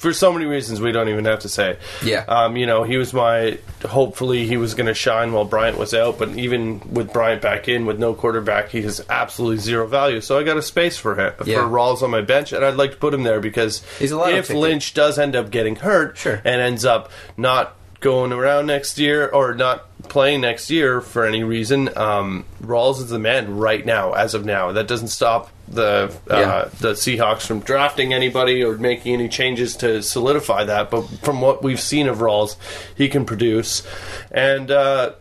for 0.05 0.13
so 0.13 0.31
many 0.31 0.45
reasons 0.45 0.79
we 0.79 0.91
don't 0.91 1.09
even 1.09 1.25
have 1.25 1.39
to 1.39 1.49
say. 1.49 1.77
Yeah. 2.03 2.25
Um, 2.27 2.55
you 2.57 2.65
know, 2.67 2.83
he 2.83 2.97
was 2.97 3.11
my 3.13 3.57
hopefully 3.83 4.45
he 4.45 4.55
was 4.57 4.75
going 4.75 4.85
to 4.85 4.93
shine 4.93 5.33
while 5.33 5.45
Bryant 5.45 5.77
was 5.77 5.93
out, 5.93 6.19
but 6.19 6.29
even 6.37 6.79
with 6.93 7.11
Bryant 7.11 7.41
back 7.41 7.67
in 7.67 7.85
with 7.87 7.97
no 7.99 8.13
quarterback, 8.13 8.69
he 8.69 8.81
has 8.83 9.03
absolutely 9.09 9.57
zero 9.57 9.87
value. 9.87 10.21
So 10.21 10.37
I 10.37 10.43
got 10.43 10.57
a 10.57 10.61
space 10.61 10.95
for 10.97 11.15
him 11.15 11.33
Yeah. 11.45 11.61
for 11.61 11.67
Rawls 11.67 12.03
on 12.03 12.11
my 12.11 12.21
bench, 12.21 12.53
and 12.53 12.63
I'd 12.63 12.75
like 12.75 12.91
to 12.91 12.97
put 12.97 13.13
him 13.13 13.23
there 13.23 13.39
because 13.39 13.81
He's 13.99 14.11
a 14.11 14.19
if. 14.29 14.49
Lynch 14.49 14.93
does 14.93 15.17
end 15.17 15.35
up 15.35 15.49
getting 15.49 15.75
hurt 15.77 16.17
Sure. 16.17 16.41
and 16.45 16.61
ends 16.61 16.85
up 16.85 17.09
not 17.35 17.75
going 17.99 18.31
around 18.31 18.67
next 18.67 18.99
year 18.99 19.27
or 19.27 19.55
not 19.55 19.85
playing 20.09 20.41
next 20.41 20.69
year 20.69 21.01
for 21.01 21.25
any 21.25 21.43
reason, 21.43 21.89
um, 21.97 22.45
Rawls 22.61 22.99
is 22.99 23.09
the 23.09 23.17
man 23.17 23.57
right 23.57 23.83
now, 23.83 24.13
as 24.13 24.35
of 24.35 24.45
now. 24.45 24.71
That 24.71 24.87
doesn't 24.87 25.07
stop 25.07 25.49
the 25.67 26.15
uh, 26.29 26.35
Yeah. 26.37 26.69
the 26.79 26.91
Seahawks 26.93 27.45
from 27.45 27.59
drafting 27.61 28.13
anybody 28.13 28.63
or 28.63 28.77
making 28.77 29.13
any 29.13 29.29
changes 29.29 29.75
to 29.77 30.01
solidify 30.01 30.65
that. 30.65 30.89
But 30.91 31.03
from 31.23 31.41
what 31.41 31.63
we've 31.63 31.79
seen 31.79 32.07
of 32.07 32.17
Rawls, 32.19 32.55
he 32.95 33.09
can 33.09 33.25
produce. 33.25 33.83
And 34.31 34.69
uh, 34.71 35.13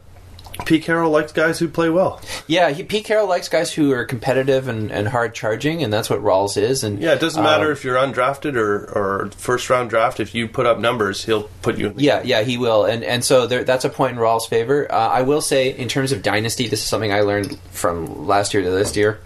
Pete 0.67 0.85
Carroll 0.85 1.11
likes 1.11 1.33
guys 1.33 1.59
who 1.59 1.67
play 1.69 1.91
well. 1.91 2.21
Yeah, 2.47 2.71
he, 2.71 2.85
Pete 2.85 3.05
Carroll 3.05 3.27
likes 3.29 3.49
guys 3.49 3.73
who 3.73 3.91
are 3.93 4.05
competitive 4.05 4.69
and, 4.69 4.93
and 4.93 5.09
hard 5.09 5.35
charging, 5.35 5.83
and 5.83 5.93
that's 5.93 6.09
what 6.09 6.21
Rawls 6.21 6.57
is. 6.57 6.85
And 6.85 7.01
Yeah, 7.01 7.13
it 7.15 7.21
doesn't 7.21 7.43
matter 7.43 7.67
um, 7.67 7.73
if 7.73 7.83
you're 7.85 7.97
undrafted 7.97 8.55
or, 8.55 8.85
or 8.93 9.31
first 9.37 9.69
round 9.69 9.91
draft. 9.91 10.21
If 10.21 10.33
you 10.33 10.47
put 10.47 10.65
up 10.65 10.79
numbers, 10.79 11.25
he'll 11.25 11.45
put 11.63 11.77
you 11.77 11.89
in 11.89 11.99
Yeah, 11.99 12.23
yeah, 12.25 12.43
he 12.43 12.57
will, 12.57 12.85
and 12.85 13.03
and 13.03 13.25
so 13.25 13.49
there, 13.49 13.65
that's 13.65 13.85
a 13.85 13.91
point 13.91 14.13
in 14.13 14.19
Rawls' 14.19 14.49
favor. 14.49 14.87
Uh, 14.91 14.97
I 14.97 15.23
will 15.23 15.41
say, 15.41 15.71
in 15.77 15.89
terms 15.89 16.13
of 16.13 16.23
dynasty, 16.23 16.69
this 16.69 16.83
is 16.83 16.89
something 16.89 17.13
I 17.13 17.23
learned 17.23 17.59
from 17.73 18.27
last 18.29 18.55
year 18.55 18.63
to 18.63 18.71
this 18.71 18.97
year 18.97 19.21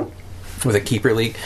with 0.65 0.75
a 0.77 0.81
keeper 0.81 1.13
league. 1.15 1.37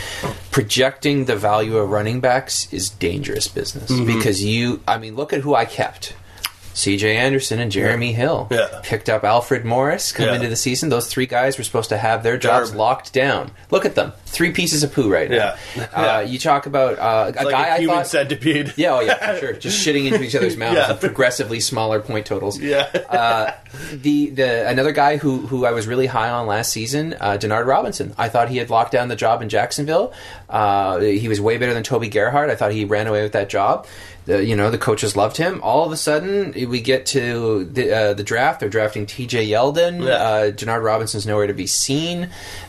Projecting 0.50 1.24
the 1.24 1.36
value 1.36 1.76
of 1.76 1.90
running 1.90 2.20
backs 2.20 2.72
is 2.72 2.90
dangerous 2.90 3.48
business 3.48 3.90
Mm-hmm. 3.90 4.06
because 4.06 4.44
you, 4.44 4.80
I 4.86 4.98
mean, 4.98 5.16
look 5.16 5.32
at 5.32 5.40
who 5.40 5.54
I 5.54 5.64
kept. 5.64 6.14
C.J. 6.74 7.16
Anderson 7.16 7.58
and 7.60 7.70
Jeremy 7.70 8.12
Hill 8.12 8.48
Yeah. 8.50 8.80
picked 8.82 9.08
up 9.08 9.24
Alfred 9.24 9.64
Morris 9.64 10.12
come 10.12 10.26
Yeah. 10.26 10.34
into 10.36 10.48
the 10.48 10.56
season. 10.56 10.88
Those 10.88 11.06
three 11.06 11.26
guys 11.26 11.58
were 11.58 11.64
supposed 11.64 11.90
to 11.90 11.98
have 11.98 12.22
their 12.22 12.36
jobs 12.38 12.70
Darb. 12.70 12.76
locked 12.76 13.12
down. 13.12 13.50
Look 13.70 13.84
at 13.84 13.94
them, 13.94 14.12
three 14.26 14.52
pieces 14.52 14.82
of 14.82 14.92
poo 14.92 15.10
right 15.12 15.30
now. 15.30 15.54
Yeah. 15.76 15.82
Uh, 15.92 16.20
you 16.26 16.38
talk 16.38 16.66
about 16.66 16.98
uh, 16.98 17.32
a 17.36 17.44
like 17.44 17.50
guy 17.54 17.66
a 17.68 17.72
I 17.74 17.78
human 17.78 17.96
thought 17.96 18.06
centipede. 18.06 18.72
yeah, 18.76 18.94
oh 18.94 19.00
yeah, 19.00 19.34
for 19.34 19.38
sure. 19.40 19.52
Just 19.54 19.86
shitting 19.86 20.06
into 20.06 20.22
each 20.22 20.34
other's 20.34 20.56
mouths 20.56 20.76
Yeah. 20.76 20.92
progressively 20.94 21.60
smaller 21.60 22.00
point 22.00 22.26
totals. 22.26 22.58
Yeah. 22.58 22.88
uh, 23.10 23.52
the 23.92 24.30
the 24.30 24.68
another 24.68 24.92
guy 24.92 25.16
who 25.18 25.46
who 25.46 25.64
I 25.66 25.72
was 25.72 25.86
really 25.86 26.06
high 26.06 26.30
on 26.30 26.46
last 26.46 26.72
season, 26.72 27.14
uh, 27.20 27.36
Denard 27.40 27.66
Robinson. 27.66 28.14
I 28.18 28.28
thought 28.28 28.48
he 28.48 28.58
had 28.58 28.70
locked 28.70 28.92
down 28.92 29.08
the 29.08 29.16
job 29.16 29.42
in 29.42 29.48
Jacksonville. 29.48 30.12
Uh, 30.48 30.98
he 31.00 31.28
was 31.28 31.40
way 31.40 31.56
better 31.58 31.72
than 31.74 31.82
Toby 31.82 32.08
Gerhart. 32.08 32.50
I 32.50 32.54
thought 32.56 32.72
he 32.72 32.84
ran 32.84 33.06
away 33.06 33.22
with 33.22 33.32
that 33.32 33.48
job. 33.48 33.86
The, 34.26 34.44
you 34.44 34.54
know 34.54 34.70
the 34.70 34.78
coaches 34.78 35.16
loved 35.16 35.36
him. 35.36 35.60
All 35.62 35.84
of 35.84 35.90
a 35.90 35.96
sudden, 35.96 36.52
we 36.68 36.80
get 36.80 37.06
to 37.06 37.64
the, 37.64 37.92
uh, 37.92 38.14
the 38.14 38.22
draft. 38.22 38.60
They're 38.60 38.68
drafting 38.68 39.04
T.J. 39.06 39.48
Yeldon. 39.48 40.04
Yeah. 40.06 40.12
Uh, 40.12 40.50
Denard 40.52 40.82
Robinson's 40.84 41.26
nowhere 41.26 41.48
to 41.48 41.52
be 41.54 41.66
seen. 41.66 42.24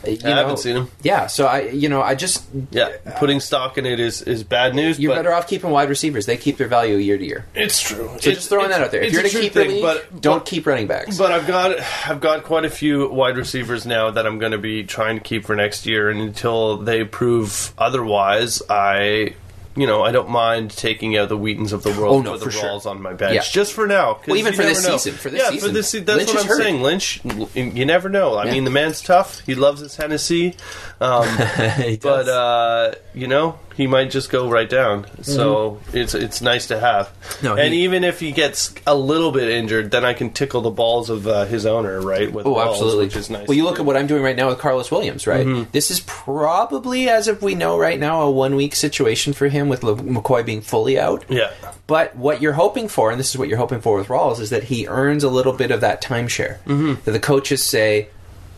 Uh, 0.06 0.10
You 0.10 0.18
I 0.24 0.30
know, 0.30 0.36
haven't 0.38 0.58
seen 0.58 0.76
him. 0.78 0.92
Yeah, 1.04 1.28
so 1.28 1.46
I 1.46 1.62
you 1.70 1.90
know 1.90 2.02
I 2.02 2.16
just 2.16 2.44
Yeah, 2.72 2.90
putting 3.18 3.40
stock 3.40 3.78
in 3.78 3.86
it 3.86 4.00
is, 4.00 4.22
is 4.24 4.44
bad 4.44 4.74
news. 4.74 5.00
you're 5.00 5.12
but 5.12 5.18
better 5.24 5.34
off 5.34 5.48
keeping 5.48 5.70
wide 5.70 5.90
receivers. 5.90 6.26
They 6.26 6.38
keep 6.38 6.58
their 6.58 6.68
value 6.68 6.96
year 6.96 7.18
to 7.18 7.24
year. 7.26 7.46
It's 7.54 7.80
true. 7.80 8.10
So 8.20 8.32
just 8.32 8.50
throwing 8.50 8.70
that 8.70 8.82
out 8.82 8.92
there. 8.92 9.04
If 9.04 9.12
you're 9.14 9.22
in 9.22 9.28
a 9.28 9.30
keeper 9.30 9.64
league, 9.64 9.82
but 9.84 10.22
don't 10.22 10.46
keep 10.46 10.66
running 10.66 10.88
backs. 10.88 11.18
But 11.18 11.32
I've 11.32 11.46
got 11.46 11.78
I've 12.08 12.20
got 12.22 12.44
quite 12.46 12.66
a 12.66 12.70
few 12.70 13.08
wide 13.10 13.38
receivers 13.38 13.86
now 13.86 14.10
that 14.12 14.26
I'm 14.26 14.40
going 14.40 14.54
to 14.54 14.58
be 14.58 14.84
trying 14.84 15.18
to 15.18 15.22
keep 15.24 15.46
for 15.46 15.56
next 15.56 15.86
year, 15.86 16.10
and 16.10 16.20
until 16.20 16.78
they 16.78 17.04
prove 17.04 17.74
otherwise, 17.78 18.62
I. 18.70 19.36
You 19.76 19.88
know, 19.88 20.04
I 20.04 20.12
don't 20.12 20.30
mind 20.30 20.70
taking 20.70 21.18
out 21.18 21.30
the 21.30 21.38
Wheatons 21.38 21.74
of 21.74 21.82
the 21.82 21.90
world 21.90 22.28
Oh, 22.28 22.34
no, 22.34 22.38
for 22.38 22.46
the 22.46 22.52
sure. 22.52 22.80
On 22.86 23.02
my 23.02 23.14
bench, 23.14 23.34
Yeah. 23.34 23.42
just 23.42 23.74
for 23.74 23.88
now. 23.88 24.20
Well, 24.28 24.38
even 24.38 24.54
for 24.54 24.62
this 24.62 24.86
know. 24.88 24.98
season, 24.98 25.18
for 25.18 25.30
this 25.32 25.42
yeah, 25.42 25.50
season. 25.50 25.70
for 25.70 25.74
this 25.74 25.90
se- 25.90 26.00
That's 26.02 26.18
Lynch 26.18 26.30
what 26.30 26.42
I'm 26.42 26.48
hurt. 26.48 26.62
saying. 26.62 26.82
Lynch, 26.84 27.22
you 27.56 27.86
never 27.86 28.08
know. 28.10 28.36
I 28.36 28.46
Yeah. 28.46 28.52
mean, 28.52 28.66
the 28.66 28.70
man's 28.72 29.02
tough. 29.02 29.42
He 29.48 29.56
loves 29.56 29.82
his 29.82 29.96
Hennessy, 29.96 30.56
um, 31.04 31.98
but 32.02 32.28
uh, 32.30 32.94
you 33.14 33.28
know, 33.28 33.60
he 33.76 33.88
might 33.88 34.10
just 34.12 34.30
go 34.30 34.50
right 34.50 34.70
down. 34.70 35.06
So 35.24 35.82
it's 35.94 36.14
it's 36.16 36.42
nice 36.42 36.68
to 36.68 36.80
have. 36.80 37.08
Mm-hmm. 37.08 37.46
No, 37.46 37.56
and 37.56 37.74
he- 37.74 37.84
even 37.84 38.04
if 38.04 38.20
he 38.20 38.32
gets 38.32 38.74
a 38.88 38.96
little 38.96 39.32
bit 39.32 39.50
injured, 39.50 39.92
then 39.92 40.06
I 40.06 40.14
can 40.14 40.32
tickle 40.32 40.62
the 40.62 40.70
balls 40.70 41.10
of 41.10 41.28
uh, 41.28 41.46
his 41.46 41.66
owner, 41.66 42.00
right? 42.02 42.32
With 42.32 42.46
Oh, 42.46 42.54
balls, 42.56 42.76
absolutely. 42.76 43.06
which 43.06 43.16
is 43.18 43.30
nice. 43.30 43.48
Well, 43.48 43.56
you 43.58 43.64
to 43.64 43.68
look 43.70 43.76
do. 43.78 43.82
at 43.82 43.86
what 43.86 43.98
I'm 43.98 44.08
doing 44.08 44.24
right 44.24 44.36
now 44.36 44.48
with 44.50 44.60
Karlos 44.60 44.90
Williams, 44.92 45.28
right? 45.28 45.46
Mm-hmm. 45.46 45.72
This 45.72 45.92
is 45.92 46.00
probably, 46.02 47.10
as 47.10 47.28
of 47.28 47.42
we 47.42 47.56
know 47.56 47.78
right 47.78 48.00
now, 48.00 48.22
a 48.22 48.32
one 48.32 48.56
week 48.56 48.76
situation 48.76 49.34
for 49.34 49.48
him 49.50 49.70
with 49.70 49.84
Le- 49.84 49.96
McCoy 49.96 50.46
being 50.46 50.62
fully 50.62 51.00
out. 51.00 51.26
Yeah, 51.30 51.52
But 51.88 52.16
what 52.16 52.42
you're 52.42 52.54
hoping 52.54 52.88
for, 52.88 53.12
and 53.12 53.20
this 53.20 53.30
is 53.32 53.38
what 53.38 53.48
you're 53.50 53.58
hoping 53.58 53.82
for 53.82 53.98
with 53.98 54.08
Rawls, 54.08 54.40
is 54.40 54.50
that 54.52 54.64
he 54.64 54.88
earns 54.88 55.24
a 55.24 55.30
little 55.30 55.54
bit 55.54 55.72
of 55.72 55.82
that 55.82 56.02
timeshare. 56.02 56.60
Mm-hmm. 56.64 57.02
That 57.06 57.12
the 57.12 57.20
coaches 57.20 57.62
say, 57.62 58.08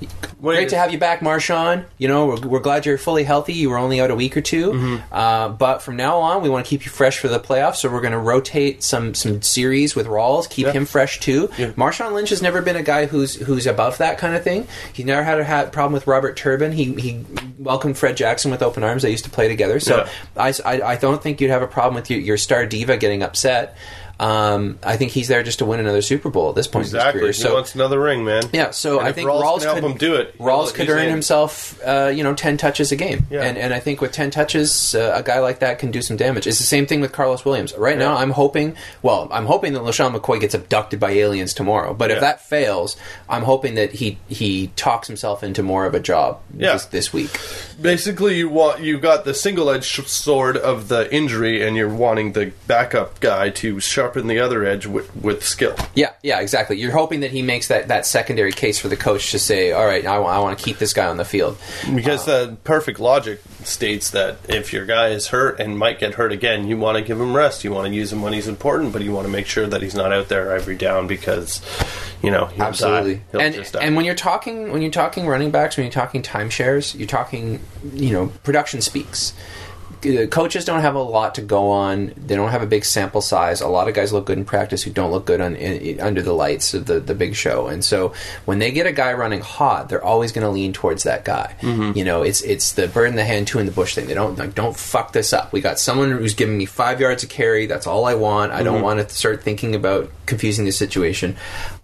Wait, 0.02 0.56
Great 0.58 0.70
to 0.70 0.78
have 0.78 0.92
you 0.92 1.00
back, 1.00 1.22
Marshawn. 1.22 1.86
You 1.98 2.08
know, 2.10 2.28
we're, 2.28 2.42
we're 2.48 2.60
glad 2.60 2.86
you're 2.86 2.98
fully 2.98 3.24
healthy. 3.24 3.54
You 3.54 3.70
were 3.70 3.78
only 3.78 4.02
out 4.02 4.12
a 4.12 4.16
week 4.16 4.36
or 4.36 4.42
2 4.42 4.72
Mm-hmm. 4.72 5.14
uh, 5.14 5.50
but 5.50 5.82
from 5.82 5.96
now 5.96 6.20
on, 6.20 6.44
we 6.44 6.50
want 6.50 6.66
to 6.66 6.70
keep 6.70 6.86
you 6.86 6.92
fresh 6.92 7.18
for 7.18 7.30
the 7.30 7.40
playoffs. 7.40 7.78
So 7.78 7.90
we're 7.92 8.02
going 8.02 8.12
to 8.14 8.20
rotate 8.20 8.84
some 8.84 9.14
some 9.16 9.42
series 9.42 9.96
with 9.96 10.06
Rawls, 10.08 10.50
keep 10.50 10.66
Yeah. 10.68 10.74
him 10.74 10.86
fresh 10.86 11.20
too. 11.22 11.50
Yeah. 11.58 11.72
Marshawn 11.72 12.12
Lynch 12.12 12.30
has 12.30 12.42
never 12.42 12.62
been 12.62 12.76
a 12.76 12.84
guy 12.84 13.06
who's 13.06 13.36
who's 13.36 13.66
above 13.66 13.98
that 14.00 14.18
kind 14.18 14.36
of 14.36 14.44
thing. 14.44 14.68
He's 14.94 15.06
never 15.06 15.24
had 15.24 15.40
a 15.40 15.44
had 15.46 15.72
problem 15.72 15.94
with 15.94 16.06
Robert 16.08 16.36
Turbin. 16.36 16.74
He 16.74 16.94
he 16.96 17.26
welcomed 17.58 17.98
Fred 17.98 18.18
Jackson 18.18 18.52
with 18.52 18.62
open 18.62 18.84
arms. 18.84 19.02
They 19.02 19.12
used 19.12 19.24
to 19.24 19.32
play 19.32 19.48
together. 19.48 19.80
So 19.80 20.00
Yeah. 20.00 20.10
I, 20.36 20.54
I, 20.66 20.82
I 20.82 20.96
don't 20.98 21.24
think 21.24 21.40
you'd 21.42 21.50
have 21.52 21.62
a 21.64 21.68
problem 21.68 21.96
with 21.96 22.12
your, 22.12 22.20
your 22.20 22.38
star 22.38 22.66
diva 22.66 22.98
getting 22.98 23.24
upset. 23.24 23.78
Um, 24.20 24.80
I 24.84 24.96
think 24.98 25.12
he's 25.12 25.28
there 25.28 25.44
just 25.44 25.60
to 25.60 25.66
win 25.66 25.80
another 25.80 26.02
Super 26.02 26.30
Bowl 26.30 26.50
at 26.50 26.56
this 26.56 26.68
point 26.68 26.86
in 26.86 26.96
Exactly. 26.96 27.28
his 27.28 27.38
career. 27.38 27.48
he 27.48 27.50
So 27.50 27.54
wants 27.56 27.76
another 27.76 28.00
ring, 28.00 28.24
man. 28.24 28.44
yeah, 28.54 28.72
so 28.72 29.00
And 29.00 29.08
I 29.08 29.12
think 29.12 29.28
Rawls 29.28 29.42
Rawls 29.44 29.58
can 29.60 29.64
help 29.68 29.76
could 29.82 29.92
him 29.92 29.98
do 29.98 30.16
it, 30.16 30.38
Rawls 30.40 30.74
could 30.74 30.90
in. 30.90 30.96
earn 30.98 31.10
himself, 31.10 31.80
uh, 31.86 32.12
you 32.16 32.24
know, 32.24 32.34
ten 32.34 32.56
touches 32.58 32.92
a 32.92 32.96
game, 32.96 33.26
Yeah. 33.30 33.42
and 33.44 33.58
and 33.58 33.74
I 33.74 33.80
think 33.80 34.00
with 34.00 34.12
ten 34.14 34.32
touches, 34.32 34.96
uh, 34.96 35.14
a 35.16 35.24
guy 35.24 35.40
like 35.40 35.60
that 35.60 35.80
can 35.80 35.92
do 35.92 36.02
some 36.02 36.16
damage. 36.18 36.48
It's 36.48 36.60
the 36.60 36.64
same 36.66 36.86
thing 36.86 37.02
with 37.02 37.12
Karlos 37.12 37.44
Williams. 37.44 37.74
Right 37.78 37.98
now, 37.98 38.16
I'm 38.16 38.32
hoping. 38.32 38.76
Well, 39.02 39.28
I'm 39.32 39.46
hoping 39.48 39.74
that 39.74 39.82
LeSean 39.82 40.16
McCoy 40.16 40.40
gets 40.40 40.54
abducted 40.54 41.00
by 41.00 41.12
aliens 41.12 41.54
tomorrow. 41.54 41.94
But 41.94 42.12
if 42.12 42.20
that 42.22 42.42
fails, 42.42 42.96
I'm 43.28 43.44
hoping 43.44 43.76
that 43.76 43.92
he 43.94 44.18
he 44.30 44.68
talks 44.78 45.08
himself 45.08 45.44
into 45.44 45.62
more 45.62 45.86
of 45.86 45.94
a 45.94 46.00
job 46.00 46.40
Yeah. 46.58 46.74
this, 46.74 46.86
this 46.86 47.14
week. 47.14 47.38
Basically, 47.82 48.38
you 48.38 48.48
want 48.50 48.80
you 48.82 48.98
got 48.98 49.26
the 49.26 49.34
single-edged 49.34 50.08
sword 50.08 50.56
of 50.56 50.88
the 50.88 51.14
injury, 51.14 51.66
and 51.66 51.76
you're 51.76 51.90
wanting 51.90 52.32
the 52.32 52.52
backup 52.68 53.20
guy 53.20 53.50
to 53.50 53.80
sharpen 54.06 54.28
the 54.28 54.40
other 54.40 54.64
edge 54.64 54.86
with, 54.86 55.16
with 55.16 55.44
skill. 55.44 55.76
Yeah, 55.96 56.14
yeah, 56.22 56.40
exactly. 56.40 56.78
You're 56.78 56.92
hoping 56.92 57.22
that 57.22 57.32
he 57.32 57.42
makes 57.42 57.70
that, 57.70 57.88
that 57.88 58.06
secondary 58.06 58.52
case 58.52 58.78
for 58.78 58.88
the 58.88 58.96
coach 58.96 59.32
to 59.32 59.40
say, 59.40 59.72
all 59.72 59.86
right, 59.86 60.06
I, 60.06 60.20
want 60.20 60.58
to 60.58 60.64
keep 60.64 60.78
this 60.78 60.94
guy 60.94 61.08
on 61.08 61.18
the 61.18 61.26
field. 61.26 61.58
Because 61.94 62.28
uh, 62.28 62.46
the 62.46 62.56
perfect 62.58 63.00
logic 63.00 63.42
states 63.64 64.12
that 64.12 64.38
if 64.48 64.74
your 64.74 64.86
guy 64.86 65.08
is 65.10 65.28
hurt 65.28 65.60
and 65.60 65.80
might 65.80 66.00
get 66.00 66.14
hurt 66.16 66.32
again, 66.32 66.68
you 66.68 66.78
want 66.78 66.98
to 66.98 67.04
give 67.04 67.20
him 67.20 67.36
rest. 67.36 67.64
You 67.64 67.72
want 67.72 67.88
to 67.88 67.94
use 67.94 68.14
him 68.14 68.22
when 68.22 68.34
he's 68.34 68.48
important, 68.48 68.94
but 68.94 69.02
you 69.02 69.12
want 69.12 69.26
to 69.26 69.32
make 69.32 69.48
sure 69.48 69.66
that 69.66 69.82
he's 69.82 69.96
not 69.96 70.14
out 70.14 70.30
there 70.30 70.56
every 70.56 70.76
down 70.76 71.08
because, 71.08 71.62
you 72.22 72.30
know, 72.30 72.46
he'll 72.46 72.66
Absolutely. 72.66 73.24
And 73.34 73.56
and 73.82 73.96
when 73.96 74.06
you're 74.06 74.14
talking 74.14 74.72
when 74.72 74.84
you're 74.84 74.92
talking 74.92 75.26
running 75.26 75.50
backs, 75.50 75.78
when 75.78 75.86
you're 75.86 75.92
talking 75.92 76.22
timeshares, 76.22 76.96
you're 76.98 77.08
talking 77.08 77.60
you 77.94 78.12
know 78.12 78.28
production 78.44 78.82
speaks. 78.82 79.34
Uh, 80.04 80.26
Coaches 80.28 80.66
don't 80.66 80.82
have 80.82 80.96
a 80.96 81.02
lot 81.02 81.36
to 81.36 81.42
go 81.42 81.70
on. 81.72 82.14
They 82.18 82.36
don't 82.36 82.50
have 82.50 82.62
a 82.62 82.68
big 82.68 82.86
sample 82.86 83.22
size. 83.22 83.62
A 83.62 83.68
lot 83.68 83.88
of 83.88 83.94
guys 83.94 84.12
look 84.14 84.26
good 84.26 84.38
in 84.38 84.46
practice 84.46 84.84
who 84.84 84.92
don't 84.92 85.12
look 85.12 85.26
good 85.26 85.42
on, 85.42 85.56
in, 85.56 86.00
under 86.00 86.22
the 86.22 86.34
lights 86.34 86.74
of 86.74 86.86
the, 86.86 87.00
the 87.00 87.14
big 87.16 87.36
show. 87.36 87.68
And 87.68 87.84
so 87.84 88.14
when 88.46 88.60
they 88.60 88.72
get 88.72 88.88
a 88.88 88.92
guy 88.92 89.14
running 89.14 89.42
hot, 89.42 89.90
they're 89.90 90.04
always 90.04 90.32
going 90.32 90.44
to 90.46 90.50
lean 90.52 90.74
towards 90.74 91.04
that 91.04 91.26
guy. 91.26 91.56
Mm-hmm. 91.62 91.98
You 91.98 92.06
know, 92.06 92.24
it's 92.24 92.42
it's 92.42 92.74
the 92.74 92.88
bird 92.88 93.10
in 93.10 93.16
the 93.16 93.26
hand, 93.26 93.48
two 93.48 93.60
in 93.60 93.66
the 93.66 93.72
bush 93.72 93.96
thing. 93.96 94.08
They 94.08 94.14
don't 94.14 94.38
like 94.38 94.56
don't 94.56 94.76
fuck 94.76 95.14
this 95.14 95.34
up. 95.34 95.54
We 95.54 95.62
got 95.62 95.80
someone 95.80 96.12
who's 96.12 96.34
giving 96.34 96.58
me 96.58 96.66
five 96.66 97.00
yards 97.00 97.24
of 97.24 97.30
carry. 97.30 97.66
That's 97.66 97.88
all 97.88 98.06
I 98.06 98.16
want. 98.16 98.52
I 98.52 98.56
Mm-hmm. 98.56 98.66
don't 98.66 98.82
want 98.82 99.08
to 99.08 99.16
start 99.16 99.44
thinking 99.44 99.76
about 99.76 100.10
confusing 100.26 100.66
the 100.66 100.72
situation. 100.72 101.36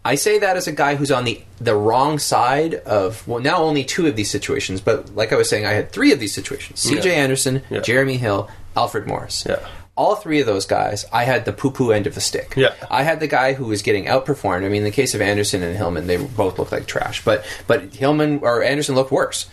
I 0.03 0.15
say 0.15 0.39
that 0.39 0.57
as 0.57 0.67
a 0.67 0.71
guy 0.71 0.95
who's 0.95 1.11
on 1.11 1.25
the 1.25 1.41
the 1.59 1.75
wrong 1.75 2.17
side 2.17 2.73
of 2.73 3.27
well, 3.27 3.39
now 3.39 3.57
only 3.61 3.83
two 3.83 4.07
of 4.07 4.15
these 4.15 4.31
situations, 4.31 4.81
but 4.81 5.13
like 5.15 5.31
I 5.31 5.35
was 5.35 5.47
saying, 5.47 5.67
I 5.67 5.73
had 5.73 5.91
three 5.91 6.11
of 6.11 6.19
these 6.19 6.33
situations: 6.33 6.79
C.J. 6.79 7.09
Yeah. 7.09 7.21
Anderson, 7.21 7.61
Yeah. 7.69 7.81
Jeremy 8.01 8.17
Hill, 8.17 8.50
Alfred 8.75 9.05
Morris. 9.05 9.46
Yeah. 9.48 9.60
All 9.96 10.15
three 10.15 10.39
of 10.39 10.48
those 10.48 10.65
guys, 10.65 11.05
I 11.13 11.25
had 11.25 11.46
the 11.46 11.53
poo-poo 11.53 11.91
end 11.91 12.08
of 12.08 12.15
the 12.15 12.22
stick. 12.22 12.55
Yeah. 12.58 12.74
I 12.89 13.03
had 13.03 13.20
the 13.20 13.27
guy 13.27 13.53
who 13.53 13.65
was 13.65 13.84
getting 13.84 14.05
outperformed. 14.05 14.65
I 14.65 14.70
mean, 14.70 14.77
in 14.77 14.84
the 14.86 14.89
case 14.89 15.13
of 15.13 15.22
Anderson 15.22 15.62
and 15.62 15.77
Hillman, 15.77 16.08
they 16.08 16.17
both 16.17 16.58
looked 16.58 16.72
like 16.72 16.88
trash, 16.88 17.24
but 17.24 17.46
but 17.67 17.93
Hillman 17.93 18.39
or 18.41 18.63
Anderson 18.63 18.96
looked 18.96 19.12
worse. 19.12 19.48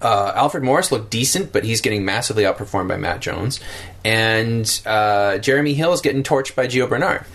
Uh, 0.00 0.32
Alfred 0.34 0.62
Morris 0.62 0.90
looked 0.90 1.10
decent, 1.10 1.52
but 1.52 1.64
he's 1.64 1.82
getting 1.82 2.06
massively 2.06 2.44
outperformed 2.44 2.88
by 2.88 2.96
Matt 2.96 3.20
Jones, 3.20 3.60
and 4.04 4.80
uh, 4.86 5.36
Jeremy 5.36 5.74
Hill 5.74 5.92
is 5.92 6.00
getting 6.00 6.22
torched 6.22 6.54
by 6.54 6.66
Gio 6.66 6.88
Bernard 6.88 7.26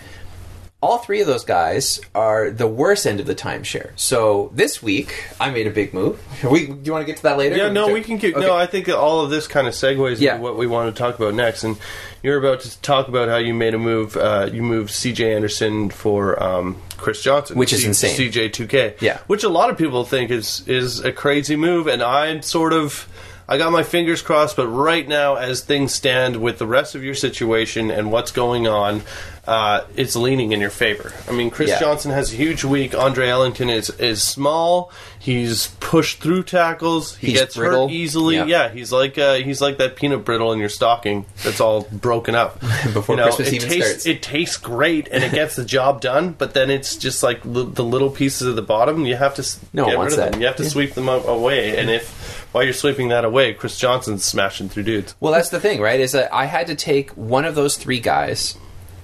all 0.82 0.96
three 0.98 1.20
of 1.20 1.26
those 1.26 1.44
guys 1.44 2.00
are 2.14 2.50
the 2.50 2.66
worst 2.66 3.06
end 3.06 3.20
of 3.20 3.26
the 3.26 3.34
timeshare. 3.34 3.90
So 3.96 4.50
this 4.54 4.82
week, 4.82 5.24
I 5.38 5.50
made 5.50 5.66
a 5.66 5.70
big 5.70 5.92
move. 5.92 6.18
We, 6.42 6.68
do 6.68 6.78
you 6.84 6.92
want 6.92 7.02
to 7.02 7.06
get 7.06 7.18
to 7.18 7.22
that 7.24 7.36
later? 7.36 7.54
Yeah, 7.56 7.68
no, 7.70 7.92
we 7.92 8.00
can. 8.00 8.16
Okay. 8.16 8.30
No, 8.32 8.54
I 8.54 8.64
think 8.66 8.88
all 8.88 9.20
of 9.20 9.28
this 9.30 9.46
kind 9.46 9.66
of 9.66 9.74
segues 9.74 10.20
Yeah. 10.20 10.32
into 10.36 10.42
what 10.42 10.56
we 10.56 10.66
want 10.66 10.94
to 10.94 10.98
talk 10.98 11.16
about 11.18 11.34
next. 11.34 11.64
And 11.64 11.76
you're 12.22 12.38
about 12.38 12.60
to 12.60 12.80
talk 12.80 13.08
about 13.08 13.28
how 13.28 13.36
you 13.36 13.52
made 13.52 13.74
a 13.74 13.78
move. 13.78 14.16
Uh, 14.16 14.48
you 14.50 14.62
moved 14.62 14.90
C.J. 14.90 15.34
Anderson 15.34 15.90
for 15.90 16.42
um, 16.42 16.80
Chris 16.96 17.22
Johnson, 17.22 17.58
Which 17.58 17.74
is 17.74 17.84
insane. 17.84 18.16
C.J. 18.16 18.48
2K, 18.48 19.00
Yeah. 19.02 19.18
which 19.26 19.44
a 19.44 19.48
lot 19.50 19.68
of 19.68 19.76
people 19.76 20.04
think 20.04 20.30
is 20.30 20.66
is 20.66 21.00
a 21.00 21.12
crazy 21.12 21.56
move, 21.56 21.88
and 21.88 22.02
I'm 22.02 22.40
sort 22.42 22.72
of. 22.72 23.06
I 23.50 23.58
got 23.58 23.72
my 23.72 23.82
fingers 23.82 24.22
crossed, 24.22 24.54
but 24.56 24.68
right 24.68 25.06
now, 25.08 25.34
as 25.34 25.60
things 25.60 25.92
stand 25.92 26.36
with 26.40 26.58
the 26.58 26.68
rest 26.68 26.94
of 26.94 27.02
your 27.02 27.16
situation 27.16 27.90
and 27.90 28.12
what's 28.12 28.30
going 28.30 28.68
on, 28.68 29.02
uh, 29.44 29.80
it's 29.96 30.14
leaning 30.14 30.52
in 30.52 30.60
your 30.60 30.70
favor. 30.70 31.12
I 31.28 31.32
mean, 31.32 31.50
Chris 31.50 31.70
Yeah. 31.70 31.80
Johnson 31.80 32.12
has 32.12 32.32
a 32.32 32.36
huge 32.36 32.62
week. 32.62 32.94
Andre 32.94 33.28
Ellington 33.28 33.68
is 33.68 33.90
is 33.98 34.22
small. 34.22 34.92
He's 35.22 35.66
pushed 35.80 36.20
through 36.22 36.44
tackles. 36.44 37.14
He 37.16 37.28
He's 37.28 37.40
gets 37.40 37.54
brittle. 37.54 37.88
hurt 37.88 37.92
easily. 37.94 38.36
Yeah. 38.36 38.46
Yeah. 38.46 38.68
he's 38.70 38.90
like 38.90 39.18
uh, 39.18 39.34
he's 39.34 39.60
like 39.60 39.76
that 39.76 39.94
peanut 39.94 40.24
brittle 40.24 40.50
in 40.52 40.58
your 40.58 40.70
stocking 40.70 41.26
that's 41.44 41.60
all 41.60 41.82
broken 41.92 42.34
up 42.34 42.58
Before 42.94 43.16
You 43.16 43.16
know, 43.22 43.24
Christmas 43.26 43.48
it 43.52 43.60
tastes, 43.68 43.86
starts. 43.88 44.06
It 44.06 44.22
tastes 44.22 44.56
great 44.56 45.08
and 45.12 45.22
it 45.22 45.32
gets 45.32 45.56
the 45.56 45.64
job 45.66 46.00
done, 46.00 46.32
but 46.32 46.54
then 46.54 46.70
it's 46.70 46.96
just 46.96 47.22
like 47.22 47.44
l- 47.44 47.64
the 47.66 47.84
little 47.84 48.08
pieces 48.10 48.48
at 48.48 48.56
the 48.56 48.62
bottom. 48.62 49.04
You 49.04 49.16
have 49.16 49.34
to 49.34 49.42
s- 49.42 49.60
No 49.74 49.84
get 49.84 49.98
rid 49.98 50.08
of 50.12 50.16
that. 50.16 50.32
them. 50.32 50.40
You 50.40 50.46
have 50.46 50.56
to 50.56 50.68
sweep 50.70 50.94
them 50.94 51.08
away. 51.10 51.76
And 51.78 51.90
if 51.90 52.48
while 52.52 52.64
you're 52.64 52.72
sweeping 52.72 53.08
that 53.08 53.26
away, 53.26 53.52
Chris 53.52 53.76
Johnson's 53.78 54.24
smashing 54.24 54.70
through 54.70 54.84
dudes. 54.84 55.14
Well, 55.20 55.34
that's 55.34 55.50
the 55.50 55.60
thing, 55.60 55.82
right? 55.82 56.00
Is 56.00 56.12
that 56.12 56.32
I 56.34 56.46
had 56.46 56.66
to 56.68 56.74
take 56.74 57.10
one 57.10 57.44
of 57.44 57.54
those 57.54 57.76
three 57.76 58.00
guys 58.00 58.56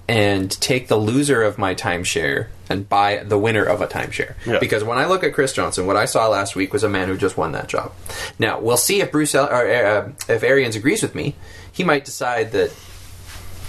and 0.08 0.50
take 0.60 0.88
the 0.88 0.96
loser 0.96 1.42
of 1.42 1.58
my 1.58 1.74
timeshare 1.74 2.46
and 2.70 2.88
buy 2.88 3.22
the 3.24 3.38
winner 3.38 3.64
of 3.64 3.80
a 3.80 3.86
timeshare. 3.86 4.34
Yeah. 4.46 4.58
Because 4.58 4.84
when 4.84 4.98
I 4.98 5.06
look 5.06 5.24
at 5.24 5.32
Chris 5.34 5.52
Johnson, 5.52 5.86
what 5.86 5.96
I 5.96 6.04
saw 6.04 6.28
last 6.28 6.54
week 6.56 6.72
was 6.72 6.84
a 6.84 6.88
man 6.88 7.08
who 7.08 7.16
just 7.16 7.36
won 7.36 7.52
that 7.52 7.68
job. 7.68 7.92
Now 8.38 8.60
we'll 8.60 8.76
see 8.76 9.00
if 9.00 9.10
Bruce 9.12 9.34
El- 9.34 9.46
or 9.48 9.66
uh, 9.68 10.12
if 10.28 10.42
Arians 10.42 10.76
agrees 10.76 11.02
with 11.02 11.14
me. 11.14 11.34
He 11.72 11.84
might 11.84 12.04
decide 12.04 12.52
that. 12.52 12.72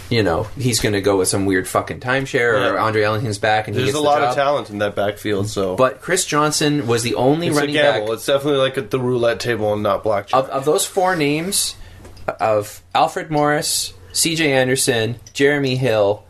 You 0.10 0.24
know 0.24 0.44
he's 0.58 0.80
going 0.80 0.94
to 0.94 1.02
go 1.02 1.18
with 1.18 1.28
some 1.28 1.46
weird 1.46 1.68
fucking 1.68 2.00
timeshare, 2.00 2.54
or 2.54 2.76
Yeah. 2.76 2.82
Andre 2.82 3.02
Ellington's 3.04 3.40
back, 3.40 3.68
and 3.68 3.76
he 3.76 3.82
There's 3.84 3.94
a 3.94 3.98
the 3.98 4.04
lot 4.06 4.20
job. 4.22 4.30
of 4.30 4.36
talent 4.36 4.70
in 4.70 4.78
that 4.78 4.96
backfield, 4.96 5.50
so 5.50 5.76
But 5.76 6.00
Chris 6.02 6.24
Johnson 6.24 6.88
was 6.88 7.04
the 7.04 7.16
only 7.16 7.48
it's 7.48 7.58
a 7.58 7.60
running 7.60 7.76
gamble. 7.76 8.08
back 8.08 8.14
It's 8.14 8.26
definitely 8.26 8.60
like 8.62 8.78
at 8.78 8.90
the 8.90 9.02
roulette 9.02 9.42
table 9.42 9.74
and 9.74 9.84
not 9.84 10.04
blackjack. 10.04 10.40
of, 10.42 10.48
of 10.50 10.64
those 10.64 10.86
four 10.86 11.18
names 11.18 11.76
of 12.40 12.82
Alfred 12.96 13.30
Morris, 13.30 13.92
C.J. 14.14 14.54
Anderson, 14.54 15.20
Jeremy 15.34 15.76
Hill, 15.76 16.24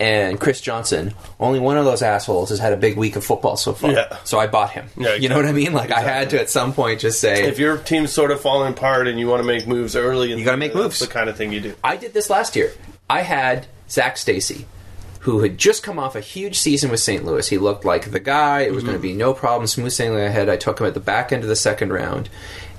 and 0.00 0.40
Chris 0.40 0.60
Johnson, 0.60 1.14
only 1.38 1.60
one 1.60 1.76
of 1.76 1.84
those 1.84 2.02
assholes 2.02 2.50
has 2.50 2.58
had 2.58 2.72
a 2.72 2.76
big 2.76 2.96
week 2.96 3.16
of 3.16 3.24
football 3.24 3.56
so 3.56 3.72
far. 3.72 3.92
Yeah. 3.92 4.18
So 4.24 4.38
I 4.38 4.46
bought 4.46 4.70
him. 4.70 4.88
Yeah, 4.96 5.14
You 5.14 5.28
know 5.28 5.36
what 5.36 5.46
I 5.46 5.52
mean? 5.52 5.72
Like 5.72 5.90
I 5.90 6.00
had 6.00 6.30
to 6.30 6.40
at 6.40 6.50
some 6.50 6.72
point 6.72 7.00
just 7.00 7.20
say, 7.20 7.44
if 7.46 7.58
your 7.58 7.78
team's 7.78 8.12
sort 8.12 8.30
of 8.30 8.40
falling 8.40 8.72
apart 8.72 9.08
and 9.08 9.18
you 9.18 9.26
want 9.26 9.40
to 9.40 9.46
make 9.46 9.66
moves 9.66 9.96
early, 9.96 10.32
You 10.34 10.44
gotta 10.44 10.56
make 10.56 10.72
that's 10.72 10.82
moves. 10.82 10.98
The 11.00 11.06
kind 11.06 11.28
of 11.28 11.36
thing 11.36 11.52
you 11.52 11.60
do. 11.60 11.74
I 11.82 11.96
did 11.96 12.14
this 12.14 12.30
last 12.30 12.56
year. 12.56 12.72
I 13.08 13.22
had 13.22 13.66
Zac 13.88 14.16
Stacy, 14.16 14.66
who 15.20 15.40
had 15.40 15.58
just 15.58 15.82
come 15.82 15.98
off 15.98 16.16
a 16.16 16.20
huge 16.20 16.58
season 16.58 16.90
with 16.90 17.00
St. 17.00 17.24
Louis. 17.24 17.48
He 17.48 17.58
looked 17.58 17.84
like 17.84 18.10
the 18.10 18.20
guy. 18.20 18.60
It 18.60 18.72
was 18.72 18.78
mm-hmm. 18.78 18.86
going 18.86 18.98
to 18.98 19.02
be 19.02 19.14
no 19.14 19.34
problem, 19.34 19.66
smooth 19.66 19.92
sailing 19.92 20.22
ahead. 20.22 20.48
I 20.48 20.56
took 20.56 20.80
him 20.80 20.86
at 20.86 20.94
the 20.94 21.00
back 21.00 21.32
end 21.32 21.42
of 21.42 21.48
the 21.48 21.56
second 21.56 21.92
round, 21.92 22.28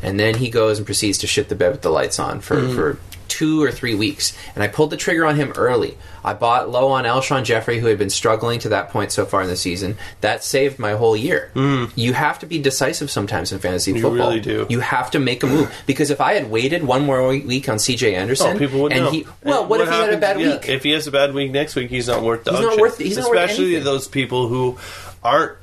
and 0.05 0.19
then 0.19 0.35
he 0.35 0.49
goes 0.49 0.77
and 0.77 0.85
proceeds 0.85 1.17
to 1.17 1.27
shit 1.27 1.49
the 1.49 1.55
bed 1.55 1.71
with 1.71 1.81
the 1.81 1.89
lights 1.89 2.19
on 2.19 2.39
for, 2.39 2.55
mm-hmm. 2.55 2.75
for 2.75 2.97
two 3.27 3.61
or 3.61 3.71
three 3.71 3.95
weeks. 3.95 4.37
And 4.53 4.63
I 4.63 4.67
pulled 4.67 4.91
the 4.91 4.97
trigger 4.97 5.25
on 5.25 5.35
him 5.35 5.51
early. 5.57 5.97
I 6.23 6.33
bought 6.35 6.69
low 6.69 6.89
on 6.89 7.03
Alshon 7.05 7.43
Jeffery, 7.43 7.79
who 7.79 7.87
had 7.87 7.97
been 7.97 8.09
struggling 8.11 8.59
to 8.59 8.69
that 8.69 8.89
point 8.91 9.11
so 9.11 9.25
far 9.25 9.41
in 9.41 9.47
the 9.49 9.55
season. 9.57 9.97
That 10.21 10.43
saved 10.43 10.77
my 10.79 10.91
whole 10.93 11.17
year. 11.17 11.51
Mm. 11.55 11.91
You 11.95 12.13
have 12.13 12.39
to 12.39 12.45
be 12.45 12.59
decisive 12.59 13.09
sometimes 13.11 13.51
in 13.51 13.59
fantasy 13.59 13.91
You 13.93 14.01
football. 14.01 14.29
really 14.29 14.39
do. 14.39 14.67
You 14.69 14.79
have 14.79 15.11
to 15.11 15.19
make 15.19 15.43
a 15.43 15.47
move 15.47 15.73
because 15.87 16.11
if 16.11 16.21
I 16.21 16.33
had 16.35 16.49
waited 16.51 16.83
one 16.83 17.03
more 17.05 17.27
week 17.27 17.67
on 17.67 17.77
C.J. 17.79 18.15
Anderson, 18.15 18.55
Oh, 18.55 18.59
people 18.59 18.79
would 18.81 18.93
and 18.93 19.05
know. 19.05 19.11
he 19.11 19.27
well, 19.43 19.61
And 19.61 19.69
what, 19.71 19.81
if 19.81 19.87
he 19.89 19.93
had 19.93 20.01
a 20.01 20.05
happens- 20.05 20.21
bad 20.21 20.39
yeah, 20.39 20.51
week? 20.53 20.69
If 20.69 20.83
he 20.83 20.91
has 20.91 21.07
a 21.07 21.11
bad 21.11 21.33
week 21.33 21.51
next 21.51 21.75
week, 21.75 21.89
he's 21.89 22.07
not 22.07 22.21
worth 22.23 22.43
the 22.43 22.51
He's 22.51 22.61
not 22.61 22.77
worth- 22.79 22.97
he's 22.99 23.17
not 23.17 23.29
worth 23.29 23.39
Especially 23.39 23.79
those 23.79 24.07
people 24.07 24.47
who 24.47 24.77
aren't 25.23 25.57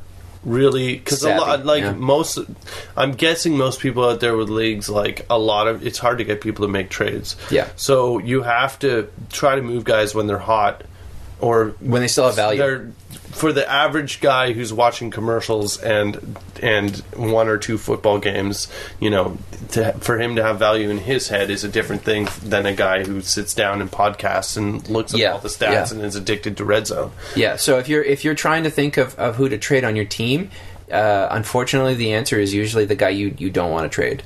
really 0.44 0.96
because 0.96 1.22
a 1.22 1.36
lot 1.36 1.64
like 1.64 1.82
yeah. 1.84 1.92
most 1.92 2.38
i'm 2.96 3.12
guessing 3.12 3.56
most 3.56 3.78
people 3.78 4.04
out 4.08 4.18
there 4.20 4.36
with 4.36 4.48
leagues 4.48 4.88
like 4.88 5.24
a 5.30 5.38
lot 5.38 5.68
of 5.68 5.86
it's 5.86 5.98
hard 5.98 6.18
to 6.18 6.24
get 6.24 6.40
people 6.40 6.66
to 6.66 6.70
make 6.72 6.90
trades 6.90 7.36
Yeah. 7.50 7.68
so 7.76 8.18
you 8.18 8.42
have 8.42 8.78
to 8.80 9.08
try 9.30 9.54
to 9.54 9.62
move 9.62 9.84
guys 9.84 10.14
when 10.14 10.26
they're 10.26 10.38
hot 10.38 10.82
or 11.40 11.74
when 11.80 12.02
they 12.02 12.08
still 12.08 12.24
have 12.26 12.34
value. 12.36 12.58
they're 12.58 12.92
for 13.32 13.52
the 13.52 13.68
average 13.68 14.20
guy 14.20 14.52
who's 14.52 14.72
watching 14.72 15.10
commercials 15.10 15.78
and 15.78 16.36
and 16.62 16.96
one 17.16 17.48
or 17.48 17.58
two 17.58 17.76
football 17.78 18.18
games, 18.18 18.68
you 19.00 19.10
know, 19.10 19.36
to, 19.72 19.92
for 19.94 20.18
him 20.20 20.36
to 20.36 20.42
have 20.42 20.58
value 20.58 20.90
in 20.90 20.98
his 20.98 21.28
head 21.28 21.50
is 21.50 21.64
a 21.64 21.68
different 21.68 22.02
thing 22.02 22.28
than 22.44 22.66
a 22.66 22.72
guy 22.74 23.02
who 23.04 23.20
sits 23.20 23.52
down 23.54 23.80
and 23.80 23.90
podcasts 23.90 24.56
and 24.56 24.88
looks 24.88 25.12
at 25.14 25.18
Yeah, 25.20 25.32
all 25.32 25.38
the 25.38 25.48
stats 25.48 25.72
yeah. 25.72 25.90
and 25.90 26.04
is 26.04 26.14
addicted 26.14 26.56
to 26.58 26.64
red 26.64 26.86
zone. 26.86 27.10
Yeah. 27.34 27.56
So 27.56 27.78
if 27.78 27.88
you're 27.88 28.02
if 28.04 28.24
you're 28.24 28.34
trying 28.36 28.62
to 28.64 28.70
think 28.70 28.96
of, 28.96 29.18
of 29.18 29.36
who 29.36 29.48
to 29.48 29.58
trade 29.58 29.82
on 29.84 29.96
your 29.96 30.04
team, 30.04 30.50
uh, 30.92 31.26
unfortunately, 31.30 31.94
the 31.94 32.12
answer 32.12 32.38
is 32.38 32.54
usually 32.54 32.84
the 32.84 32.94
guy 32.96 33.08
you 33.08 33.34
you 33.38 33.50
don't 33.50 33.70
want 33.72 33.90
to 33.90 33.94
trade 33.94 34.22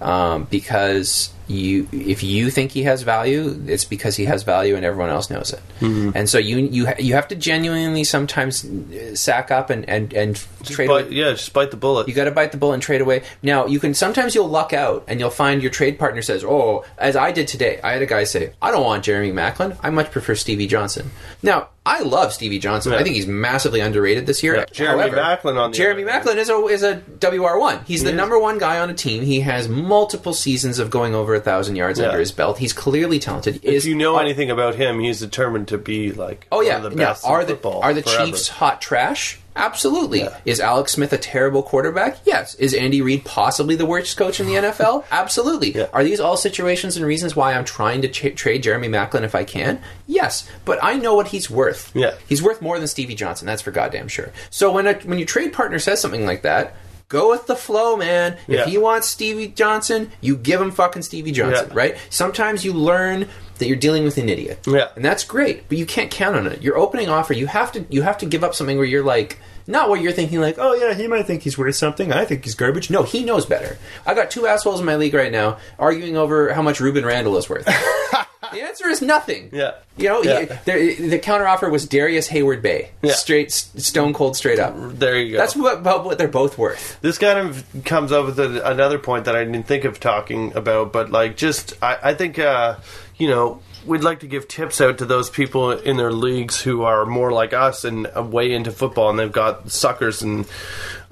um, 0.00 0.44
because 0.50 1.30
you 1.50 1.88
if 1.92 2.22
you 2.22 2.50
think 2.50 2.70
he 2.70 2.84
has 2.84 3.02
value, 3.02 3.62
it's 3.66 3.84
because 3.84 4.16
he 4.16 4.24
has 4.26 4.42
value 4.42 4.76
and 4.76 4.84
everyone 4.84 5.10
else 5.10 5.30
knows 5.30 5.52
it. 5.52 5.60
Mm-hmm. 5.80 6.10
And 6.14 6.28
so 6.28 6.38
you 6.38 6.58
you 6.58 6.88
you 6.98 7.14
have 7.14 7.28
to 7.28 7.34
genuinely 7.34 8.04
sometimes 8.04 8.64
uh, 8.64 9.14
sack 9.14 9.50
up 9.50 9.70
and 9.70 9.88
and 9.88 10.12
and 10.14 10.46
trade. 10.64 10.88
Bite- 10.88 11.06
away- 11.06 11.14
yeah, 11.14 11.30
just 11.32 11.52
bite 11.52 11.70
the 11.70 11.76
bullet. 11.76 12.08
You 12.08 12.14
got 12.14 12.24
to 12.24 12.30
bite 12.30 12.52
the 12.52 12.58
bullet 12.58 12.74
and 12.74 12.82
trade 12.82 13.00
away. 13.00 13.22
Now 13.42 13.66
you 13.66 13.80
can 13.80 13.94
sometimes 13.94 14.34
you'll 14.34 14.48
luck 14.48 14.72
out 14.72 15.04
and 15.08 15.18
you'll 15.18 15.30
find 15.30 15.62
your 15.62 15.70
trade 15.70 15.98
partner 15.98 16.22
says, 16.22 16.44
"Oh, 16.44 16.84
as 16.96 17.16
I 17.16 17.32
did 17.32 17.48
today, 17.48 17.80
I 17.82 17.92
had 17.92 18.02
a 18.02 18.06
guy 18.06 18.24
say, 18.24 18.52
I 18.62 18.70
don't 18.70 18.84
want 18.84 19.04
Jeremy 19.04 19.32
Maclin. 19.32 19.76
I 19.82 19.90
much 19.90 20.10
prefer 20.10 20.34
Stevie 20.34 20.66
Johnson." 20.68 21.10
Now 21.42 21.68
I 21.84 22.02
love 22.02 22.32
Stevie 22.32 22.58
Johnson. 22.58 22.92
Yeah. 22.92 22.98
I 22.98 23.02
think 23.02 23.16
he's 23.16 23.26
massively 23.26 23.80
underrated 23.80 24.26
this 24.26 24.42
year. 24.42 24.54
Yeah. 24.56 24.64
Jeremy 24.70 25.10
However, 25.10 25.16
Maclin 25.16 25.56
on 25.56 25.70
the 25.70 25.76
Jeremy. 25.76 26.04
Maclin 26.04 26.36
is 26.36 26.50
a 26.50 26.56
is 26.66 26.82
a 26.82 26.96
WR 27.20 27.58
one. 27.58 27.84
He's 27.86 28.02
the 28.02 28.10
is. 28.10 28.16
number 28.16 28.38
one 28.38 28.58
guy 28.58 28.78
on 28.80 28.90
a 28.90 28.94
team. 28.94 29.24
He 29.24 29.40
has 29.40 29.66
multiple 29.66 30.34
seasons 30.34 30.78
of 30.78 30.90
going 30.90 31.14
over 31.14 31.39
thousand 31.44 31.76
yards 31.76 31.98
Yeah. 31.98 32.06
under 32.06 32.18
his 32.20 32.32
belt. 32.32 32.58
He's 32.58 32.72
clearly 32.72 33.18
talented. 33.18 33.56
if 33.56 33.64
Is 33.64 33.86
you 33.86 33.94
know 33.94 34.16
are- 34.16 34.20
anything 34.22 34.50
about 34.50 34.74
him, 34.74 35.00
he's 35.00 35.20
determined 35.20 35.68
to 35.68 35.78
be 35.78 36.12
like 36.12 36.46
Oh 36.52 36.60
yeah, 36.60 36.76
one 36.76 36.86
of 36.86 36.92
the 36.94 36.98
yeah. 37.02 37.08
best 37.10 37.24
Are 37.24 37.44
the 37.44 37.58
are 37.68 37.94
the 37.94 38.02
forever. 38.02 38.24
Chiefs 38.26 38.48
hot 38.48 38.80
trash? 38.80 39.38
Absolutely. 39.56 40.20
Yeah. 40.20 40.36
Is 40.44 40.60
Alex 40.60 40.92
Smith 40.92 41.12
a 41.12 41.18
terrible 41.18 41.62
quarterback? 41.62 42.18
Yes. 42.24 42.54
Is 42.54 42.72
Andy 42.72 43.02
Reid 43.02 43.24
possibly 43.24 43.74
the 43.74 43.84
worst 43.84 44.16
coach 44.16 44.38
in 44.40 44.46
the 44.46 44.54
NFL? 44.68 45.04
Absolutely. 45.10 45.72
Yeah. 45.76 45.86
Are 45.92 46.04
these 46.04 46.20
all 46.20 46.36
situations 46.36 46.96
and 46.96 47.04
reasons 47.04 47.34
why 47.34 47.52
I'm 47.54 47.64
trying 47.64 48.00
to 48.02 48.08
ch- 48.08 48.34
trade 48.36 48.62
Jeremy 48.62 48.88
Maclin 48.88 49.22
if 49.22 49.34
I 49.34 49.44
can? 49.44 49.82
Yes, 50.06 50.48
but 50.64 50.78
I 50.82 50.94
know 50.94 51.14
what 51.14 51.28
he's 51.28 51.50
worth. 51.50 51.90
Yeah. 51.94 52.14
he's 52.28 52.42
worth 52.42 52.62
more 52.62 52.78
than 52.78 52.86
Stevie 52.88 53.16
Johnson. 53.16 53.46
That's 53.46 53.60
for 53.62 53.70
goddamn 53.72 54.08
sure. 54.08 54.30
So 54.50 54.70
when 54.72 54.86
a, 54.86 54.94
when 55.00 55.18
your 55.18 55.26
trade 55.26 55.52
partner 55.52 55.78
says 55.80 56.00
something 56.00 56.24
like 56.24 56.42
that. 56.42 56.74
Go 57.10 57.28
with 57.30 57.46
the 57.46 57.56
flow, 57.56 57.96
man. 57.96 58.38
Yeah. 58.46 58.60
If 58.60 58.66
he 58.68 58.78
wants 58.78 59.08
Stevie 59.08 59.48
Johnson, 59.48 60.10
you 60.22 60.36
give 60.36 60.60
him 60.60 60.70
fucking 60.70 61.02
Stevie 61.02 61.32
Johnson, 61.32 61.66
Yeah. 61.68 61.74
right? 61.76 61.96
Sometimes 62.08 62.64
you 62.64 62.72
learn 62.72 63.28
that 63.58 63.66
you're 63.66 63.76
dealing 63.76 64.04
with 64.04 64.16
an 64.16 64.28
idiot. 64.30 64.60
Yeah. 64.66 64.88
And 64.96 65.04
that's 65.04 65.24
great, 65.24 65.68
but 65.68 65.76
you 65.76 65.84
can't 65.84 66.10
count 66.10 66.36
on 66.36 66.46
it. 66.46 66.62
Your 66.62 66.78
opening 66.78 67.08
offer, 67.10 67.34
you 67.34 67.46
have 67.48 67.72
to 67.72 67.84
you 67.90 68.02
have 68.02 68.16
to 68.18 68.26
give 68.26 68.42
up 68.44 68.54
something 68.54 68.76
where 68.78 68.86
you're 68.86 69.02
like 69.04 69.38
not 69.66 69.88
what 69.88 70.00
you're 70.00 70.12
thinking 70.12 70.40
like, 70.40 70.54
oh 70.58 70.72
yeah, 70.74 70.94
he 70.94 71.06
might 71.08 71.26
think 71.26 71.42
he's 71.42 71.58
worth 71.58 71.74
something. 71.74 72.12
I 72.12 72.24
think 72.24 72.44
he's 72.44 72.54
garbage. 72.54 72.90
No, 72.90 73.02
he 73.02 73.24
knows 73.24 73.44
better. 73.44 73.76
I 74.06 74.14
got 74.14 74.30
two 74.30 74.46
assholes 74.46 74.80
in 74.80 74.86
my 74.86 74.96
league 74.96 75.12
right 75.14 75.30
now 75.32 75.58
arguing 75.78 76.16
over 76.16 76.52
how 76.54 76.62
much 76.62 76.80
Reuben 76.80 77.04
Randle 77.04 77.36
is 77.36 77.48
worth. 77.50 77.68
the 78.52 78.62
answer 78.62 78.88
is 78.88 79.00
nothing. 79.02 79.50
Yeah. 79.52 79.72
You 79.96 80.08
know, 80.08 80.22
Yeah. 80.22 80.58
he, 80.64 80.94
the 80.94 81.18
counteroffer 81.18 81.70
was 81.70 81.86
Darrius 81.86 82.28
Heyward-Bey. 82.28 82.90
Yeah. 83.02 83.12
Straight, 83.12 83.52
stone 83.52 84.12
cold, 84.14 84.36
straight 84.36 84.58
up. 84.58 84.74
There 84.76 85.18
you 85.20 85.32
go. 85.32 85.38
That's 85.38 85.54
what, 85.56 85.78
about 85.78 86.04
what 86.04 86.18
they're 86.18 86.28
both 86.28 86.56
worth. 86.58 86.98
this 87.00 87.18
kind 87.18 87.38
of 87.38 87.64
comes 87.84 88.12
up 88.12 88.26
with 88.26 88.38
a, 88.40 88.68
another 88.70 88.98
point 88.98 89.24
that 89.26 89.36
I 89.36 89.44
didn't 89.44 89.64
think 89.66 89.84
of 89.84 90.00
talking 90.00 90.56
about, 90.56 90.92
but 90.92 91.10
like 91.10 91.36
just 91.36 91.74
I, 91.82 91.98
I 92.02 92.14
think 92.14 92.38
uh, 92.38 92.76
you 93.18 93.28
know 93.28 93.60
we'd 93.86 94.02
like 94.02 94.20
to 94.20 94.26
give 94.26 94.46
tips 94.46 94.80
out 94.80 94.98
to 94.98 95.06
those 95.06 95.30
people 95.30 95.70
in 95.72 95.96
their 95.96 96.12
leagues 96.12 96.60
who 96.60 96.82
are 96.82 97.06
more 97.06 97.32
like 97.32 97.52
us 97.54 97.84
and 97.84 98.06
way 98.32 98.52
into 98.52 98.70
football, 98.70 99.10
and 99.10 99.18
they've 99.18 99.32
got 99.32 99.70
suckers 99.70 100.22
and 100.22 100.46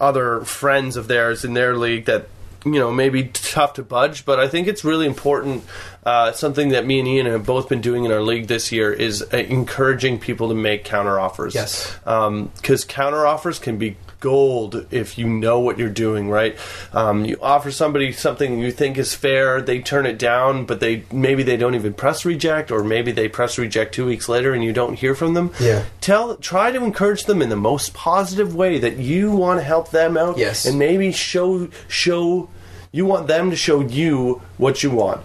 other 0.01 0.41
friends 0.43 0.97
of 0.97 1.09
theirs 1.09 1.45
in 1.45 1.55
their 1.55 1.77
league 1.77 2.05
that 2.05 2.29
you 2.65 2.79
know 2.79 2.91
maybe 2.91 3.25
tough 3.25 3.75
to 3.75 3.83
budge. 3.83 4.25
But 4.25 4.41
I 4.41 4.49
think 4.49 4.69
it's 4.69 4.85
really 4.85 5.07
important. 5.07 5.65
Uh, 6.05 6.33
something 6.33 6.71
that 6.71 6.87
me 6.87 6.99
and 6.99 7.09
Ian 7.09 7.27
have 7.27 7.45
both 7.45 7.69
been 7.69 7.81
doing 7.81 8.05
in 8.05 8.13
our 8.13 8.23
league 8.23 8.47
this 8.47 8.73
year 8.73 8.93
is 8.93 9.23
uh, 9.23 9.37
encouraging 9.37 10.19
people 10.19 10.49
to 10.49 10.55
make 10.55 10.85
counter 10.85 11.21
offers. 11.21 11.55
Yes. 11.55 11.95
because 12.05 12.85
counter 12.85 13.27
offers 13.27 13.59
can 13.59 13.79
be 13.79 13.97
gold 14.21 14.87
if 14.91 15.17
you 15.17 15.27
know 15.29 15.61
what 15.61 15.79
you're 15.79 15.89
doing 15.89 16.29
right 16.29 16.57
um, 16.93 17.25
you 17.25 17.37
offer 17.41 17.71
somebody 17.71 18.11
something 18.13 18.59
you 18.59 18.73
think 18.73 18.99
is 18.99 19.15
fair 19.15 19.61
they 19.63 19.81
turn 19.81 20.07
it 20.07 20.19
down 20.19 20.65
but 20.67 20.81
they 20.81 21.05
maybe 21.13 21.43
they 21.43 21.57
don't 21.57 21.75
even 21.75 21.95
press 21.95 22.25
reject 22.25 22.71
or 22.71 22.83
maybe 22.83 23.13
they 23.13 23.29
press 23.29 23.59
reject 23.59 23.95
two 23.95 24.07
weeks 24.07 24.29
later 24.29 24.53
and 24.53 24.65
you 24.65 24.73
don't 24.73 24.95
hear 24.95 25.15
from 25.15 25.35
them 25.35 25.53
Yeah. 25.61 25.85
tell 26.01 26.37
try 26.37 26.73
to 26.73 26.83
encourage 26.83 27.25
them 27.25 27.41
in 27.43 27.49
the 27.49 27.57
most 27.57 27.95
positive 27.95 28.55
way 28.55 28.79
that 28.79 28.97
you 28.97 29.31
want 29.31 29.61
to 29.61 29.65
help 29.65 29.91
them 29.91 30.17
out 30.17 30.37
Yes. 30.37 30.65
and 30.67 30.79
maybe 30.79 31.13
show 31.13 31.69
show 31.89 32.49
you 32.91 33.05
want 33.07 33.27
them 33.29 33.51
to 33.51 33.57
show 33.57 33.81
you 33.81 34.41
what 34.57 34.83
you 34.83 34.91
want 34.91 35.21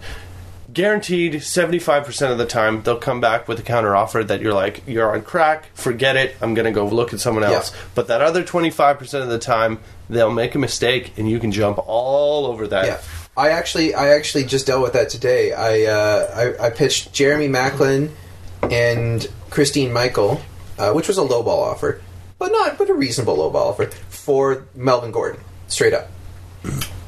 guaranteed 0.74 1.34
75% 1.36 2.32
of 2.32 2.38
the 2.38 2.46
time 2.46 2.82
they'll 2.84 2.98
come 2.98 3.22
back 3.22 3.48
with 3.48 3.60
a 3.60 3.62
counter 3.64 3.96
offer 3.96 4.24
that 4.24 4.42
you're 4.42 4.54
like 4.54 4.82
you're 4.88 5.14
on 5.14 5.22
crack 5.22 5.66
forget 5.76 6.16
it 6.16 6.36
i'm 6.42 6.54
going 6.54 6.66
to 6.66 6.72
go 6.72 6.86
look 6.88 7.14
at 7.14 7.20
someone 7.20 7.44
else 7.44 7.72
Yeah. 7.74 7.82
but 7.96 8.08
that 8.08 8.22
other 8.22 8.44
25% 8.44 9.22
of 9.22 9.30
the 9.30 9.40
time 9.40 9.80
they'll 10.10 10.32
make 10.34 10.56
a 10.56 10.60
mistake 10.60 11.14
and 11.18 11.30
you 11.30 11.40
can 11.40 11.52
jump 11.52 11.80
all 11.86 12.46
over 12.48 12.68
that 12.68 12.86
Yeah, 12.86 13.02
I 13.36 13.50
actually, 13.50 13.94
I 13.96 14.10
actually 14.10 14.44
just 14.46 14.68
dealt 14.68 14.84
with 14.84 14.94
that 14.94 15.10
today. 15.10 15.54
I, 15.54 15.86
uh, 15.92 16.54
I, 16.60 16.68
I 16.68 16.70
pitched 16.70 17.14
Jeremy 17.14 17.48
Maclin 17.48 18.12
and 18.70 19.28
Christine 19.50 19.92
Michael, 19.92 20.40
uh, 20.78 20.92
which 20.94 21.08
was 21.08 21.18
a 21.18 21.24
low 21.24 21.42
ball 21.42 21.64
offer, 21.64 22.00
but 22.38 22.52
not, 22.52 22.78
but 22.78 22.90
a 22.90 22.94
reasonable 22.94 23.36
low 23.38 23.50
ball 23.50 23.70
offer 23.70 23.88
for 24.10 24.66
Melvin 24.76 25.12
Gordon, 25.12 25.42
straight 25.68 25.94
up. 25.94 26.10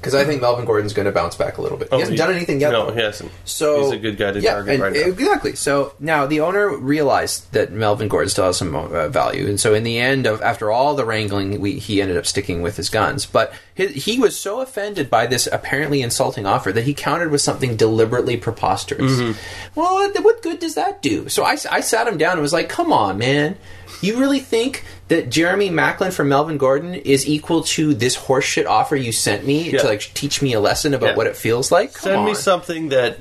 Because 0.06 0.16
I 0.16 0.26
think 0.26 0.42
Melvin 0.42 0.66
Gordon's 0.66 0.94
going 0.94 1.06
to 1.08 1.12
bounce 1.12 1.36
back 1.36 1.58
a 1.58 1.62
little 1.62 1.78
bit. 1.78 1.90
he 1.92 2.00
hasn't 2.00 2.12
he- 2.14 2.18
done 2.18 2.32
anything 2.34 2.62
yet. 2.62 2.72
no 2.72 2.86
though. 2.88 2.94
he 2.94 3.02
hasn't 3.02 3.32
So 3.44 3.84
he's 3.84 3.92
a 3.92 3.98
good 3.98 4.18
guy 4.18 4.32
to 4.32 4.40
yeah, 4.40 4.54
target 4.54 4.74
and- 4.76 4.84
right 4.84 4.94
now 4.94 5.00
Exactly. 5.00 5.56
So 5.56 5.94
now 6.00 6.26
the 6.26 6.40
owner 6.42 6.76
realized 6.78 7.52
that 7.54 7.72
Melvin 7.72 8.08
Gordon 8.08 8.30
still 8.30 8.46
has 8.46 8.58
some 8.58 8.76
uh, 8.76 9.08
value, 9.10 9.48
and 9.48 9.60
so 9.60 9.74
in 9.74 9.84
the 9.84 10.00
end 10.00 10.26
of 10.26 10.42
after 10.42 10.72
all 10.72 10.96
the 10.96 11.06
wrangling, 11.06 11.60
we, 11.60 11.74
he 11.80 12.02
ended 12.02 12.18
up 12.18 12.26
sticking 12.26 12.62
with 12.62 12.78
his 12.78 12.90
guns. 12.90 13.26
But 13.26 13.54
he, 13.74 13.88
he 13.88 14.20
was 14.20 14.38
so 14.38 14.62
offended 14.62 15.10
by 15.10 15.26
this 15.28 15.48
apparently 15.52 16.02
insulting 16.02 16.46
offer 16.46 16.72
that 16.72 16.84
he 16.84 16.94
countered 16.94 17.32
with 17.32 17.42
something 17.42 17.76
deliberately 17.76 18.38
preposterous. 18.38 19.12
Mm-hmm. 19.14 19.80
Well, 19.80 19.96
what, 19.96 20.24
what 20.24 20.42
good 20.42 20.60
does 20.60 20.76
that 20.76 21.02
do? 21.02 21.28
So 21.30 21.44
I 21.44 21.56
sat 21.56 22.08
him 22.08 22.18
down 22.18 22.34
and 22.34 22.42
was 22.42 22.54
like, 22.54 22.70
"Come 22.70 22.94
on, 22.94 23.18
man." 23.18 23.58
You 24.02 24.18
really 24.20 24.40
think 24.40 24.84
that 25.08 25.30
Jeremy 25.30 25.70
Maclin 25.70 26.12
from 26.14 26.30
Melvin 26.30 26.58
Gordon 26.58 26.94
is 26.96 27.28
equal 27.28 27.64
to 27.64 27.94
this 27.94 28.18
horseshit 28.18 28.66
offer 28.68 28.96
you 28.96 29.12
sent 29.12 29.46
me 29.46 29.70
Yeah. 29.72 29.80
to 29.80 29.88
like 29.88 30.02
teach 30.14 30.42
me 30.42 30.54
a 30.54 30.60
lesson 30.60 30.94
about 30.94 31.10
Yeah. 31.12 31.16
what 31.16 31.28
it 31.28 31.36
feels 31.36 31.72
like? 31.72 31.94
Come 31.94 32.02
send 32.04 32.26
me 32.26 32.34
something 32.34 32.90
that 32.90 33.18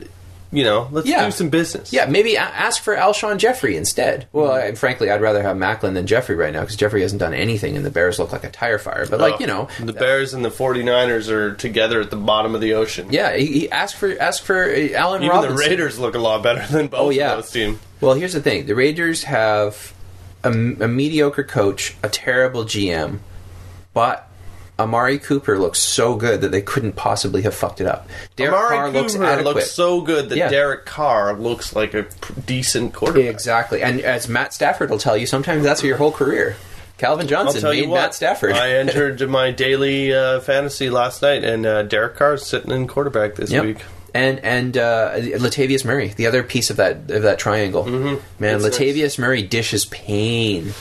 you 0.52 0.62
know 0.62 0.86
let's 0.92 1.08
Yeah. 1.08 1.24
do 1.24 1.32
some 1.32 1.48
business 1.48 1.92
Yeah, 1.92 2.06
maybe 2.06 2.36
ask 2.36 2.80
for 2.80 2.94
Alshon 2.94 3.38
Jeffery 3.38 3.76
instead. 3.76 4.26
Well, 4.32 4.52
Mm-hmm. 4.52 4.68
I, 4.72 4.74
frankly, 4.76 5.10
I'd 5.10 5.20
rather 5.20 5.42
have 5.42 5.56
Maclin 5.56 5.94
than 5.94 6.06
Jeffery 6.06 6.36
right 6.36 6.52
now 6.52 6.60
because 6.60 6.76
Jeffery 6.76 7.02
hasn't 7.02 7.18
done 7.18 7.34
anything, 7.34 7.76
and 7.76 7.84
the 7.84 7.90
Bears 7.90 8.20
look 8.20 8.30
like 8.30 8.44
a 8.44 8.50
tire 8.50 8.78
fire. 8.78 9.04
But 9.10 9.18
like 9.20 9.34
Oh, 9.34 9.38
you 9.40 9.46
know, 9.48 9.68
the 9.80 9.92
bears 9.92 10.32
and 10.32 10.44
the 10.44 10.50
49ers 10.50 11.28
are 11.28 11.54
together 11.54 12.00
at 12.00 12.10
the 12.10 12.16
bottom 12.16 12.54
of 12.54 12.60
the 12.60 12.74
ocean 12.74 13.08
yeah, 13.10 13.34
he, 13.36 13.46
he 13.46 13.70
ask 13.72 13.96
for 13.96 14.16
ask 14.20 14.44
for 14.44 14.64
uh, 14.64 14.88
Allen 14.94 15.22
even 15.24 15.34
Robinson. 15.34 15.56
the 15.56 15.60
raiders 15.68 15.98
look 15.98 16.14
a 16.14 16.20
lot 16.20 16.42
better 16.44 16.64
than 16.72 16.86
both 16.86 17.00
Oh 17.00 17.10
yeah, 17.10 17.32
of 17.32 17.42
those 17.42 17.50
teams 17.50 17.78
Well, 18.00 18.14
here's 18.14 18.34
the 18.34 18.40
thing: 18.40 18.66
the 18.66 18.74
Raiders 18.76 19.24
have 19.24 19.92
a, 20.44 20.48
a 20.84 20.88
mediocre 20.88 21.42
coach, 21.44 21.96
a 22.02 22.08
terrible 22.08 22.64
GM, 22.64 23.18
but. 23.92 24.28
Amari 24.76 25.20
Cooper 25.20 25.56
looks 25.56 25.78
so 25.78 26.16
good 26.16 26.40
that 26.40 26.50
they 26.50 26.60
couldn't 26.60 26.94
possibly 26.96 27.42
have 27.42 27.54
fucked 27.54 27.80
it 27.80 27.86
up. 27.86 28.08
Derek 28.34 28.52
Amari 28.54 28.76
Carr 28.76 28.90
looks 28.90 29.12
Cooper 29.12 29.24
adequate. 29.24 29.54
looks 29.54 29.70
so 29.70 30.00
good 30.00 30.30
that 30.30 30.36
Yeah. 30.36 30.48
Derek 30.48 30.84
Carr 30.84 31.32
looks 31.38 31.76
like 31.76 31.94
a 31.94 32.06
decent 32.44 32.92
quarterback. 32.92 33.30
exactly, 33.30 33.82
and 33.84 34.00
as 34.00 34.28
Matt 34.28 34.52
Stafford 34.52 34.90
will 34.90 34.98
tell 34.98 35.16
you, 35.16 35.26
sometimes 35.28 35.62
that's 35.62 35.84
your 35.84 35.96
whole 35.96 36.10
career. 36.10 36.56
Calvin 36.98 37.28
Johnson 37.28 37.62
made 37.62 37.88
what, 37.88 38.00
Matt 38.00 38.14
Stafford. 38.14 38.54
I 38.54 38.72
entered 38.72 39.20
my 39.30 39.52
daily 39.52 40.12
uh, 40.12 40.40
fantasy 40.40 40.90
last 40.90 41.22
night, 41.22 41.44
and 41.44 41.64
uh, 41.64 41.84
Derek 41.84 42.16
Carr's 42.16 42.44
sitting 42.44 42.72
in 42.72 42.88
quarterback 42.88 43.36
this 43.36 43.52
Yep. 43.52 43.64
week. 43.64 43.78
And 44.14 44.38
and 44.40 44.76
uh, 44.78 45.14
Latavius 45.16 45.84
Murray, 45.84 46.08
the 46.08 46.28
other 46.28 46.42
piece 46.44 46.70
of 46.70 46.76
that 46.76 47.10
of 47.10 47.22
that 47.22 47.38
triangle. 47.38 47.84
Man, 47.84 48.20
It's 48.40 48.64
Latavius 48.64 49.18
Murray 49.18 49.42
dishes 49.42 49.86
pain. 49.86 50.72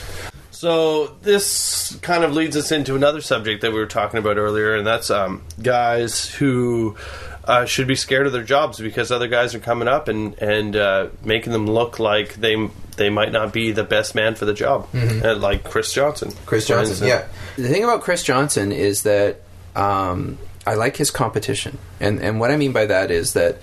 So 0.52 1.08
this 1.20 1.98
kind 2.00 2.24
of 2.24 2.32
leads 2.32 2.56
us 2.56 2.70
into 2.72 2.94
another 2.94 3.20
subject 3.20 3.62
that 3.62 3.72
we 3.72 3.78
were 3.78 3.86
talking 3.86 4.18
about 4.18 4.38
earlier, 4.38 4.76
and 4.76 4.86
that's 4.86 5.10
um, 5.10 5.42
guys 5.60 6.26
who 6.26 6.96
uh, 7.44 7.66
should 7.66 7.86
be 7.86 7.96
scared 7.96 8.26
of 8.26 8.32
their 8.32 8.44
jobs 8.44 8.78
because 8.80 9.10
other 9.10 9.28
guys 9.28 9.54
are 9.54 9.58
coming 9.60 9.88
up 9.88 10.08
and 10.08 10.34
and 10.40 10.76
uh, 10.76 11.08
making 11.22 11.52
them 11.52 11.66
look 11.66 11.98
like 11.98 12.34
they 12.36 12.70
they 12.96 13.10
might 13.10 13.32
not 13.32 13.52
be 13.52 13.72
the 13.72 13.84
best 13.84 14.14
man 14.14 14.36
for 14.36 14.44
the 14.44 14.54
job, 14.54 14.88
uh, 14.94 15.34
like 15.34 15.64
Chris 15.64 15.92
Johnson. 15.92 16.28
Mm-hmm. 16.30 16.46
Chris 16.46 16.66
Johnson, 16.66 17.08
yeah. 17.08 17.26
The 17.56 17.68
thing 17.68 17.84
about 17.84 18.00
Chris 18.02 18.22
Johnson 18.22 18.72
is 18.72 19.02
that 19.02 19.42
um, 19.76 20.38
I 20.66 20.74
like 20.74 20.96
his 20.96 21.10
competition, 21.10 21.78
and 22.00 22.20
and 22.20 22.40
what 22.40 22.50
I 22.50 22.56
mean 22.56 22.72
by 22.72 22.86
that 22.86 23.10
is 23.10 23.34
that 23.34 23.58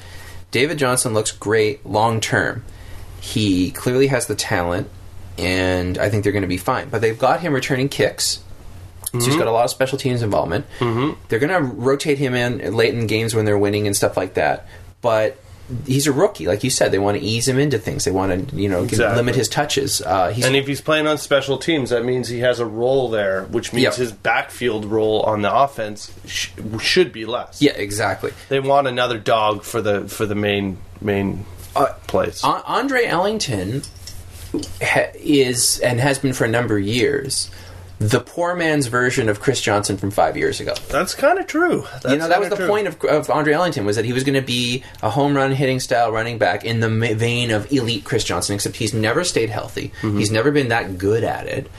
David 0.51 0.77
Johnson 0.77 1.13
looks 1.13 1.31
great 1.31 1.85
long 1.85 2.19
term. 2.19 2.63
He 3.19 3.71
clearly 3.71 4.07
has 4.07 4.27
the 4.27 4.35
talent, 4.35 4.89
and 5.37 5.97
I 5.97 6.09
think 6.09 6.23
they're 6.23 6.33
going 6.33 6.41
to 6.41 6.47
be 6.47 6.57
fine. 6.57 6.89
But 6.89 7.01
they've 7.01 7.17
got 7.17 7.39
him 7.41 7.53
returning 7.53 7.89
kicks. 7.89 8.43
So 9.13 9.19
he's 9.19 9.35
got 9.35 9.47
a 9.47 9.51
lot 9.51 9.65
of 9.65 9.71
special 9.71 9.97
teams 9.97 10.21
involvement. 10.21 10.65
Mm-hmm. 10.79 11.19
They're 11.27 11.39
going 11.39 11.51
to 11.51 11.61
rotate 11.61 12.17
him 12.17 12.33
in 12.33 12.73
late 12.73 12.93
in 12.93 13.07
games 13.07 13.35
when 13.35 13.43
they're 13.43 13.57
winning 13.57 13.85
and 13.85 13.93
stuff 13.93 14.15
like 14.15 14.35
that. 14.35 14.67
But 15.01 15.37
he's 15.85 16.07
a 16.07 16.11
rookie, 16.11 16.47
like 16.47 16.63
you 16.63 16.69
said. 16.69 16.91
They 16.91 16.99
want 16.99 17.17
to 17.17 17.23
ease 17.23 17.47
him 17.47 17.57
into 17.59 17.77
things. 17.79 18.05
They 18.05 18.11
want 18.11 18.49
to, 18.49 18.55
you 18.55 18.69
know, 18.69 18.83
Exactly. 18.83 19.15
limit 19.17 19.35
his 19.35 19.47
touches. 19.49 20.01
Uh, 20.01 20.29
he's 20.31 20.45
And 20.45 20.55
if 20.55 20.67
he's 20.67 20.81
playing 20.81 21.07
on 21.07 21.17
special 21.17 21.57
teams, 21.57 21.89
that 21.91 22.03
means 22.05 22.27
he 22.29 22.39
has 22.39 22.59
a 22.59 22.65
role 22.65 23.09
there, 23.09 23.43
which 23.45 23.73
means 23.73 23.83
Yep. 23.83 23.93
his 23.95 24.11
backfield 24.11 24.85
role 24.85 25.21
on 25.21 25.41
the 25.41 25.53
offense 25.53 26.11
sh- 26.25 26.49
should 26.79 27.11
be 27.13 27.25
less. 27.25 27.61
yeah, 27.61 27.73
exactly. 27.73 28.31
They 28.49 28.59
want 28.59 28.87
another 28.87 29.17
dog 29.17 29.63
for 29.63 29.81
the 29.81 30.07
for 30.07 30.25
the 30.25 30.35
main 30.35 30.77
main 31.01 31.45
Uh, 31.75 31.87
place. 32.07 32.43
An- 32.43 32.61
Andre 32.65 33.05
Ellington 33.05 33.83
ha- 34.81 35.11
is 35.15 35.79
and 35.79 35.99
has 35.99 36.19
been 36.19 36.33
for 36.33 36.45
a 36.45 36.49
number 36.49 36.77
of 36.77 36.83
years 36.83 37.49
the 38.01 38.19
poor 38.19 38.55
man's 38.55 38.87
version 38.87 39.29
of 39.29 39.39
Chris 39.39 39.61
Johnson 39.61 39.95
from 39.95 40.09
five 40.09 40.35
years 40.35 40.59
ago. 40.59 40.73
That's 40.89 41.13
kind 41.13 41.37
of 41.37 41.45
true. 41.45 41.85
That's 42.01 42.11
you 42.11 42.17
know 42.17 42.29
that 42.29 42.39
was 42.39 42.49
the 42.49 42.55
true. 42.55 42.67
point 42.67 42.87
of, 42.87 42.99
of 43.05 43.29
Andre 43.29 43.53
Ellington 43.53 43.85
was 43.85 43.95
that 43.95 44.05
he 44.05 44.11
was 44.11 44.23
going 44.23 44.33
to 44.33 44.41
be 44.41 44.83
a 45.03 45.09
home 45.11 45.35
run 45.35 45.51
hitting 45.51 45.79
style 45.79 46.11
running 46.11 46.39
back 46.39 46.65
in 46.65 46.79
the 46.79 46.89
vein 46.89 47.51
of 47.51 47.71
elite 47.71 48.03
Chris 48.03 48.23
Johnson. 48.23 48.55
Except 48.55 48.75
he's 48.75 48.95
never 48.95 49.23
stayed 49.23 49.51
healthy. 49.51 49.89
Mm-hmm. 50.01 50.17
He's 50.17 50.31
never 50.31 50.49
been 50.49 50.69
that 50.69 50.97
good 50.97 51.23
at 51.23 51.45
it. 51.45 51.69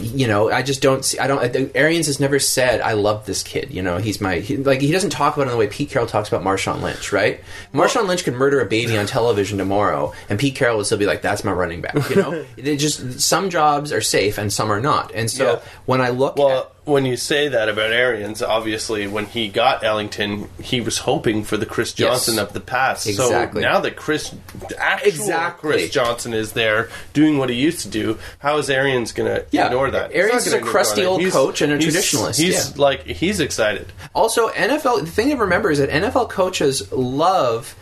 You 0.00 0.26
know, 0.26 0.50
I 0.50 0.62
just 0.62 0.80
don't 0.80 1.04
see. 1.04 1.18
I 1.18 1.26
don't. 1.26 1.70
Arians 1.74 2.06
has 2.06 2.18
never 2.18 2.38
said 2.38 2.80
I 2.80 2.94
love 2.94 3.26
this 3.26 3.42
kid. 3.42 3.70
You 3.70 3.82
know, 3.82 3.98
he's 3.98 4.18
my 4.20 4.36
he, 4.36 4.56
like. 4.56 4.80
He 4.80 4.90
doesn't 4.90 5.10
talk 5.10 5.34
about 5.36 5.42
it 5.42 5.50
in 5.50 5.52
the 5.52 5.58
way 5.58 5.66
Pete 5.66 5.90
Carroll 5.90 6.06
talks 6.08 6.28
about 6.28 6.42
Marshawn 6.42 6.80
Lynch. 6.80 7.12
Right? 7.12 7.40
Marshawn 7.74 8.06
Lynch 8.08 8.24
could 8.24 8.32
murder 8.34 8.60
a 8.60 8.66
baby 8.66 8.96
on 8.96 9.04
television 9.06 9.58
tomorrow, 9.58 10.14
and 10.30 10.38
Pete 10.38 10.54
Carroll 10.54 10.78
would 10.78 10.86
still 10.86 10.96
be 10.96 11.04
like, 11.04 11.20
"That's 11.20 11.44
my 11.44 11.52
running 11.52 11.82
back." 11.82 11.94
You 12.08 12.16
know, 12.16 12.44
they 12.56 12.76
just 12.78 13.20
some 13.20 13.50
jobs 13.50 13.92
are 13.92 14.00
safe 14.00 14.38
and 14.38 14.50
some 14.50 14.72
are 14.72 14.80
not. 14.80 15.12
And 15.14 15.30
so 15.30 15.44
Yeah. 15.44 15.60
when 15.84 16.00
I 16.00 16.08
look, 16.10 16.36
Well, 16.36 16.60
at, 16.60 16.72
when 16.84 17.06
you 17.06 17.16
say 17.16 17.48
that 17.48 17.68
about 17.68 17.92
Arians, 17.92 18.42
obviously, 18.42 19.06
when 19.06 19.24
he 19.26 19.48
got 19.48 19.82
Ellington, 19.82 20.50
he 20.62 20.80
was 20.82 20.98
hoping 20.98 21.42
for 21.42 21.56
the 21.56 21.64
Chris 21.64 21.92
Johnson 21.94 22.34
Yes. 22.34 22.42
of 22.46 22.52
the 22.52 22.60
past. 22.60 23.06
Exactly. 23.06 23.62
So 23.62 23.68
now 23.68 23.80
that 23.80 23.96
Chris, 23.96 24.34
actual 24.78 25.08
Exactly. 25.08 25.70
Chris 25.72 25.90
Johnson 25.90 26.34
is 26.34 26.52
there 26.52 26.90
doing 27.14 27.38
what 27.38 27.48
he 27.48 27.56
used 27.56 27.80
to 27.80 27.88
do, 27.88 28.18
how 28.40 28.58
is 28.58 28.68
Arians 28.68 29.12
going 29.12 29.34
to 29.34 29.46
Yeah. 29.50 29.66
ignore 29.66 29.90
that? 29.92 30.10
Arians 30.12 30.46
is 30.46 30.52
a 30.52 30.60
crusty 30.60 31.04
old 31.06 31.24
coach 31.32 31.62
and 31.62 31.72
a 31.72 31.78
he's- 31.78 31.94
traditionalist, 31.94 32.36
He's 32.38 32.54
yeah. 32.70 32.74
like 32.76 33.06
he's 33.06 33.40
excited. 33.40 33.86
Also, 34.14 34.48
NFL. 34.50 35.00
The 35.00 35.06
thing 35.10 35.30
to 35.30 35.36
remember 35.36 35.70
is 35.70 35.78
that 35.78 35.88
NFL 35.90 36.26
coaches 36.28 36.90
love 36.92 37.74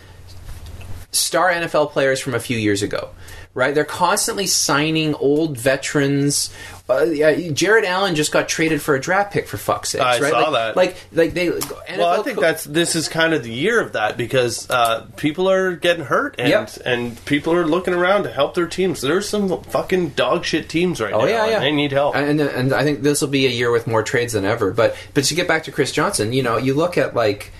star 1.11 1.51
NFL 1.51 1.91
players 1.91 2.19
from 2.19 2.33
a 2.33 2.39
few 2.39 2.57
years 2.57 2.81
ago. 2.81 3.09
Right? 3.55 3.75
They're 3.75 3.83
constantly 3.85 4.47
signing 4.47 5.13
old 5.13 5.59
veterans. 5.59 6.49
Uh, 6.89 7.03
yeah, 7.03 7.33
Jared 7.51 7.85
Allen 7.85 8.13
just 8.13 8.33
got 8.33 8.49
traded 8.49 8.81
for 8.81 8.93
a 8.93 8.99
draft 8.99 9.31
pick 9.31 9.47
for 9.47 9.55
fuck's 9.55 9.89
sake. 9.91 10.01
I 10.01 10.19
right? 10.19 10.29
saw 10.31 10.49
like, 10.49 10.51
that. 10.51 10.75
Like, 10.75 10.97
like 11.13 11.33
they. 11.33 11.47
NFL 11.47 11.97
Well, 11.97 12.19
I 12.19 12.23
think 12.23 12.35
co- 12.35 12.41
that's 12.41 12.65
this 12.65 12.95
is 12.97 13.07
kind 13.07 13.33
of 13.33 13.41
the 13.41 13.53
year 13.53 13.79
of 13.79 13.93
that 13.93 14.17
because 14.17 14.69
uh, 14.69 15.05
people 15.15 15.49
are 15.49 15.77
getting 15.77 16.03
hurt 16.03 16.35
and 16.37 16.49
Yep. 16.49 16.71
and 16.85 17.25
people 17.25 17.53
are 17.53 17.65
looking 17.65 17.93
around 17.93 18.23
to 18.23 18.31
help 18.31 18.53
their 18.53 18.67
teams. 18.67 18.99
There's 18.99 19.29
some 19.29 19.63
fucking 19.63 20.09
dog 20.09 20.43
shit 20.43 20.67
teams 20.67 20.99
right 20.99 21.13
Oh 21.13 21.21
now. 21.21 21.25
yeah, 21.27 21.47
yeah. 21.51 21.59
They 21.59 21.71
need 21.71 21.93
help. 21.93 22.17
and 22.17 22.41
and 22.41 22.73
I 22.73 22.83
think 22.83 23.01
this 23.01 23.21
will 23.21 23.29
be 23.29 23.45
a 23.47 23.49
year 23.51 23.71
with 23.71 23.87
more 23.87 24.03
trades 24.03 24.33
than 24.33 24.43
ever. 24.43 24.71
But 24.71 24.95
but 25.13 25.23
to 25.23 25.35
get 25.35 25.47
back 25.47 25.63
to 25.63 25.71
Chris 25.71 25.93
Johnson, 25.93 26.33
you 26.33 26.43
know, 26.43 26.57
you 26.57 26.73
look 26.73 26.97
at 26.97 27.15
like. 27.15 27.53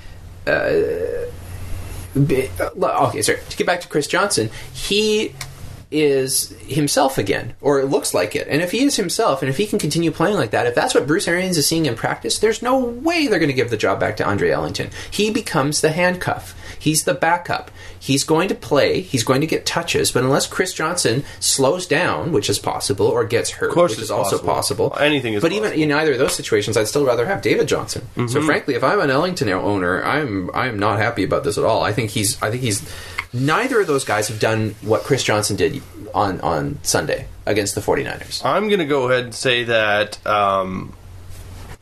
Uh, 0.46 0.50
uh, 2.16 3.08
okay, 3.08 3.22
sorry. 3.22 3.40
To 3.50 3.58
get 3.58 3.66
back 3.66 3.82
to 3.82 3.88
Chris 3.88 4.08
Johnson, 4.08 4.50
he 4.74 5.34
is 5.94 6.50
himself 6.62 7.18
again, 7.18 7.54
or 7.62 7.80
it 7.80 7.86
looks 7.86 8.14
like 8.14 8.36
it. 8.36 8.48
And 8.48 8.62
if 8.62 8.72
he 8.72 8.84
is 8.84 8.96
himself, 8.96 9.42
and 9.42 9.50
if 9.50 9.58
he 9.58 9.68
can 9.68 9.80
continue 9.80 10.12
playing 10.12 10.38
like 10.38 10.52
that, 10.52 10.68
if 10.68 10.76
that's 10.76 10.94
what 10.96 11.08
Bruce 11.08 11.28
Arians 11.28 11.58
is 11.58 11.68
seeing 11.68 11.86
in 11.86 11.96
practice, 11.96 12.40
there's 12.40 12.62
no 12.62 12.80
way 12.80 13.28
they're 13.28 13.40
going 13.40 13.50
to 13.50 13.54
give 13.54 13.70
the 13.70 13.78
job 13.78 14.00
back 14.00 14.18
to 14.18 14.26
Andre 14.26 14.50
Ellington. 14.50 14.90
He 15.12 15.30
becomes 15.30 15.82
the 15.82 15.92
handcuff. 15.92 16.60
He's 16.80 17.06
the 17.06 17.14
backup. 17.14 17.72
He's 17.98 18.26
going 18.26 18.50
to 18.50 18.56
play. 18.56 19.00
He's 19.00 19.24
going 19.24 19.40
to 19.40 19.48
get 19.48 19.66
touches. 19.66 20.12
But 20.12 20.24
unless 20.24 20.48
Chris 20.48 20.74
Johnson 20.74 21.24
slows 21.40 21.88
down, 21.88 22.34
which 22.34 22.50
is 22.50 22.60
possible, 22.60 23.06
or 23.06 23.24
gets 23.24 23.52
hurt, 23.52 23.74
which 23.74 23.98
is 23.98 24.12
also 24.12 24.38
possible. 24.38 24.90
possible. 24.90 25.06
Anything 25.06 25.34
is 25.36 25.42
But 25.42 25.54
even 25.54 25.72
in 25.72 25.94
either 25.94 26.12
of 26.12 26.20
those 26.20 26.36
situations, 26.36 26.76
I'd 26.76 26.90
still 26.90 27.06
rather 27.06 27.26
have 27.26 27.42
David 27.42 27.70
Johnson. 27.70 28.02
Mm-hmm. 28.18 28.28
So 28.28 28.42
frankly, 28.42 28.76
if 28.76 28.84
I'm 28.84 29.00
an 29.00 29.10
Ellington 29.10 29.48
owner, 29.50 30.04
I'm 30.04 30.50
I'm 30.54 30.78
not 30.78 31.00
happy 31.00 31.24
about 31.24 31.46
this 31.46 31.58
at 31.58 31.64
all. 31.64 31.84
I 31.84 31.94
think 31.94 32.10
he's 32.10 32.42
I 32.42 32.52
think 32.52 32.64
he's 32.64 32.82
neither 33.34 33.82
of 33.82 33.88
those 33.88 34.06
guys 34.06 34.28
have 34.30 34.40
done 34.40 34.76
what 34.82 35.04
Chris 35.04 35.24
Johnson 35.24 35.56
did 35.56 35.82
on 36.14 36.40
on 36.42 36.80
Sunday 36.84 37.28
against 37.46 37.76
the 37.76 37.82
49ers. 37.82 38.46
I'm 38.46 38.68
going 38.68 38.80
to 38.80 38.86
go 38.86 39.10
ahead 39.10 39.26
and 39.26 39.36
say 39.36 39.64
that 39.66 40.26
um, 40.26 40.94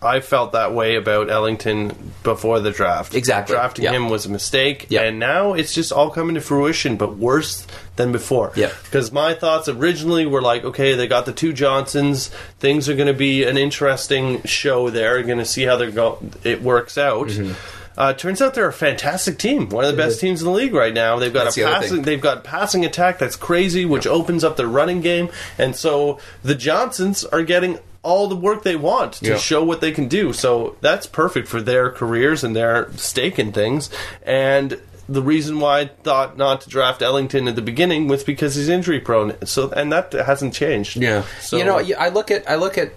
I 0.01 0.19
felt 0.21 0.53
that 0.53 0.73
way 0.73 0.95
about 0.95 1.29
Ellington 1.29 2.11
before 2.23 2.59
the 2.59 2.71
draft. 2.71 3.13
Exactly. 3.13 3.53
Drafting 3.53 3.85
Yeah. 3.85 3.91
him 3.91 4.09
was 4.09 4.25
a 4.25 4.29
mistake, 4.29 4.87
Yeah. 4.89 5.01
and 5.03 5.19
now 5.19 5.53
it's 5.53 5.73
just 5.75 5.91
all 5.91 6.09
coming 6.09 6.33
to 6.35 6.41
fruition, 6.41 6.95
but 6.97 7.17
worse 7.17 7.67
than 7.97 8.11
before. 8.11 8.51
Yeah. 8.55 8.71
Because 8.85 9.11
my 9.11 9.35
thoughts 9.35 9.67
originally 9.69 10.25
were 10.25 10.41
like, 10.41 10.63
okay, 10.63 10.95
they 10.95 11.07
got 11.07 11.27
the 11.27 11.33
two 11.33 11.53
Johnsons. 11.53 12.29
Things 12.59 12.89
are 12.89 12.95
going 12.95 13.07
to 13.07 13.13
be 13.13 13.43
an 13.43 13.57
interesting 13.57 14.41
show 14.43 14.89
there. 14.89 15.21
Going 15.21 15.37
to 15.37 15.45
see 15.45 15.63
how 15.63 15.75
they're 15.77 15.91
go- 15.91 16.17
it 16.43 16.63
works 16.63 16.97
out. 16.97 17.27
Mm-hmm. 17.27 17.53
Uh, 18.01 18.13
turns 18.13 18.41
out 18.41 18.55
they're 18.55 18.67
a 18.67 18.73
fantastic 18.73 19.37
team, 19.37 19.69
one 19.69 19.85
of 19.85 19.91
the 19.91 19.97
best 19.97 20.19
teams 20.19 20.41
in 20.41 20.45
the 20.45 20.51
league 20.51 20.73
right 20.73 20.93
now. 20.93 21.19
They've 21.19 21.31
got 21.31 21.43
That's 21.43 21.57
a 21.57 21.59
the 21.59 21.65
passing, 21.67 22.01
they've 22.01 22.19
got 22.19 22.43
passing 22.43 22.83
attack 22.83 23.19
that's 23.19 23.35
crazy, 23.35 23.85
which 23.85 24.07
opens 24.07 24.43
up 24.43 24.57
their 24.57 24.65
running 24.67 25.01
game, 25.01 25.29
and 25.59 25.75
so 25.75 26.17
the 26.43 26.55
Johnsons 26.55 27.23
are 27.25 27.43
getting 27.43 27.77
all 28.01 28.27
the 28.27 28.35
work 28.35 28.63
they 28.63 28.75
want 28.75 29.13
to 29.13 29.31
Yeah. 29.31 29.37
show 29.37 29.63
what 29.63 29.81
they 29.81 29.91
can 29.91 30.07
do. 30.07 30.33
So 30.33 30.75
that's 30.81 31.05
perfect 31.05 31.47
for 31.47 31.61
their 31.61 31.91
careers 31.91 32.43
and 32.43 32.55
their 32.55 32.89
stake 32.95 33.37
in 33.37 33.51
things. 33.51 33.91
And 34.23 34.79
the 35.07 35.21
reason 35.21 35.59
why 35.59 35.81
I 35.81 35.85
thought 36.03 36.37
not 36.37 36.61
to 36.61 36.69
draft 36.69 37.03
Ellington 37.03 37.47
at 37.47 37.55
the 37.55 37.61
beginning 37.61 38.07
was 38.07 38.23
because 38.23 38.55
he's 38.55 38.69
injury 38.69 38.99
prone. 38.99 39.35
So 39.45 39.69
and 39.71 39.91
that 39.91 40.13
hasn't 40.13 40.55
changed. 40.55 40.97
Yeah. 40.97 41.23
So 41.41 41.57
you 41.57 41.65
know, 41.65 41.77
I 41.99 42.09
look 42.09 42.31
at 42.31 42.49
I 42.49 42.55
look 42.55 42.79
at. 42.79 42.93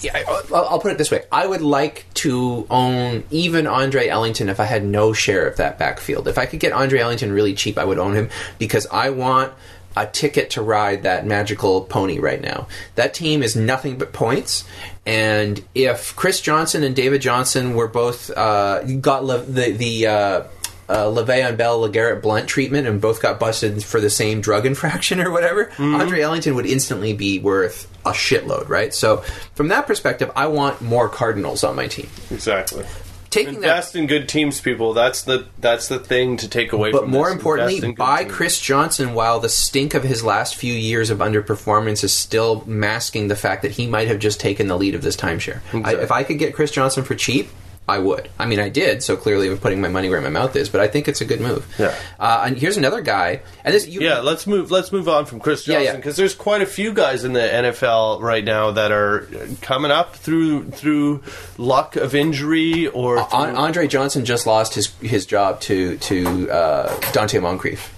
Yeah, 0.00 0.22
I'll, 0.26 0.54
I'll 0.54 0.80
put 0.80 0.92
it 0.92 0.98
this 0.98 1.10
way: 1.10 1.24
I 1.30 1.46
would 1.46 1.62
like 1.62 2.06
to 2.14 2.66
own 2.70 3.24
even 3.30 3.66
Andre 3.66 4.08
Ellington 4.08 4.48
if 4.48 4.60
I 4.60 4.64
had 4.64 4.84
no 4.84 5.12
share 5.12 5.46
of 5.46 5.56
that 5.56 5.78
backfield. 5.78 6.28
If 6.28 6.38
I 6.38 6.46
could 6.46 6.60
get 6.60 6.72
Andre 6.72 7.00
Ellington 7.00 7.32
really 7.32 7.54
cheap, 7.54 7.78
I 7.78 7.84
would 7.84 7.98
own 7.98 8.14
him 8.14 8.30
because 8.58 8.86
I 8.86 9.10
want 9.10 9.52
a 9.96 10.06
ticket 10.06 10.50
to 10.50 10.62
ride 10.62 11.02
that 11.02 11.26
magical 11.26 11.82
pony 11.82 12.18
right 12.18 12.40
now. 12.40 12.68
That 12.94 13.12
team 13.12 13.42
is 13.42 13.56
nothing 13.56 13.98
but 13.98 14.12
points, 14.12 14.64
and 15.04 15.62
if 15.74 16.14
Chris 16.16 16.40
Johnson 16.40 16.82
and 16.82 16.96
David 16.96 17.20
Johnson 17.20 17.74
were 17.74 17.88
both 17.88 18.30
uh, 18.30 18.82
got 18.82 19.24
le- 19.24 19.42
the 19.42 19.72
the. 19.72 20.06
Uh, 20.06 20.42
uh, 20.90 21.06
Le'Veon 21.06 21.56
Bell, 21.56 21.80
LeGarrette 21.88 22.20
Blount 22.20 22.48
treatment, 22.48 22.86
and 22.86 23.00
both 23.00 23.22
got 23.22 23.38
busted 23.38 23.82
for 23.84 24.00
the 24.00 24.10
same 24.10 24.40
drug 24.40 24.66
infraction 24.72 25.20
or 25.20 25.30
whatever, 25.30 25.66
Mm-hmm. 25.70 25.94
Andre 25.94 26.20
Ellington 26.20 26.54
would 26.56 26.66
instantly 26.66 27.12
be 27.12 27.38
worth 27.38 27.86
a 28.04 28.10
shitload, 28.10 28.68
right? 28.68 28.92
So, 28.92 29.18
from 29.54 29.68
that 29.68 29.86
perspective, 29.86 30.30
I 30.34 30.48
want 30.48 30.80
more 30.82 31.08
Cardinals 31.08 31.62
on 31.64 31.76
my 31.76 31.86
team. 31.86 32.08
exactly. 32.30 32.84
Taking 33.30 33.54
Invest 33.54 33.92
that, 33.92 33.98
in 34.00 34.06
good 34.08 34.28
teams, 34.28 34.60
people. 34.60 34.92
That's 34.92 35.22
the 35.22 35.46
that's 35.60 35.86
the 35.86 36.00
thing 36.00 36.36
to 36.38 36.48
take 36.48 36.72
away. 36.72 36.90
but 36.90 37.02
from 37.02 37.10
more 37.12 37.26
this. 37.28 37.36
importantly, 37.36 37.78
in 37.78 37.94
buy 37.94 38.24
teams. 38.24 38.34
Chris 38.34 38.60
Johnson 38.60 39.14
while 39.14 39.38
the 39.38 39.48
stink 39.48 39.94
of 39.94 40.02
his 40.02 40.24
last 40.24 40.56
few 40.56 40.74
years 40.74 41.10
of 41.10 41.18
underperformance 41.18 42.02
is 42.02 42.12
still 42.12 42.64
masking 42.66 43.28
the 43.28 43.36
fact 43.36 43.62
that 43.62 43.70
he 43.70 43.86
might 43.86 44.08
have 44.08 44.18
just 44.18 44.40
taken 44.40 44.66
the 44.66 44.76
lead 44.76 44.96
of 44.96 45.02
this 45.02 45.16
timeshare. 45.16 45.60
I, 45.72 45.94
if 45.94 46.10
I 46.10 46.24
could 46.24 46.40
get 46.40 46.54
Chris 46.56 46.72
Johnson 46.72 47.04
for 47.04 47.14
cheap. 47.14 47.48
I 47.90 47.98
would. 47.98 48.30
I 48.38 48.46
mean, 48.46 48.60
I 48.60 48.68
did. 48.68 49.02
So 49.02 49.16
clearly, 49.16 49.48
I'm 49.50 49.58
putting 49.58 49.80
my 49.80 49.88
money 49.88 50.08
where 50.08 50.20
my 50.20 50.28
mouth 50.30 50.56
is. 50.56 50.68
But 50.68 50.80
I 50.80 50.88
think 50.88 51.08
it's 51.08 51.20
a 51.20 51.24
good 51.24 51.40
move. 51.40 51.66
Yeah. 51.78 51.94
Uh, 52.18 52.44
and 52.46 52.56
here's 52.56 52.76
another 52.76 53.00
guy. 53.02 53.42
And 53.64 53.74
this, 53.74 53.86
you, 53.86 54.00
Yeah, 54.00 54.20
let's 54.20 54.46
move. 54.46 54.70
Let's 54.70 54.92
move 54.92 55.08
on 55.08 55.26
from 55.26 55.40
Chris 55.40 55.66
Yeah, 55.66 55.74
Johnson 55.74 55.86
yeah. 55.94 55.96
because 55.96 56.16
there's 56.16 56.34
quite 56.34 56.62
a 56.62 56.66
few 56.66 56.92
guys 56.94 57.24
in 57.24 57.32
the 57.32 57.40
NFL 57.40 58.22
right 58.22 58.44
now 58.44 58.70
that 58.70 58.92
are 58.92 59.28
coming 59.60 59.90
up 59.90 60.16
through 60.16 60.70
through 60.70 61.22
luck 61.58 61.96
of 61.96 62.14
injury 62.14 62.86
or 62.88 63.18
An- 63.18 63.24
through- 63.26 63.38
Andre 63.56 63.86
Johnson 63.88 64.24
just 64.24 64.46
lost 64.46 64.74
his 64.74 64.86
his 65.00 65.26
job 65.26 65.60
to 65.62 65.96
to 65.98 66.50
uh, 66.50 66.88
Donte 67.12 67.42
Moncrief. 67.42 67.92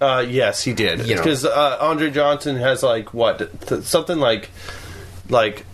Uh, 0.00 0.24
yes, 0.28 0.62
he 0.62 0.74
did. 0.74 1.06
You 1.06 1.14
know. 1.14 1.22
Because 1.22 1.44
uh, 1.44 1.78
Andre 1.80 2.10
Johnson 2.10 2.56
has 2.56 2.82
like 2.82 3.14
what 3.14 3.38
th- 3.68 3.84
something 3.84 4.18
like 4.18 4.50
like 5.30 5.64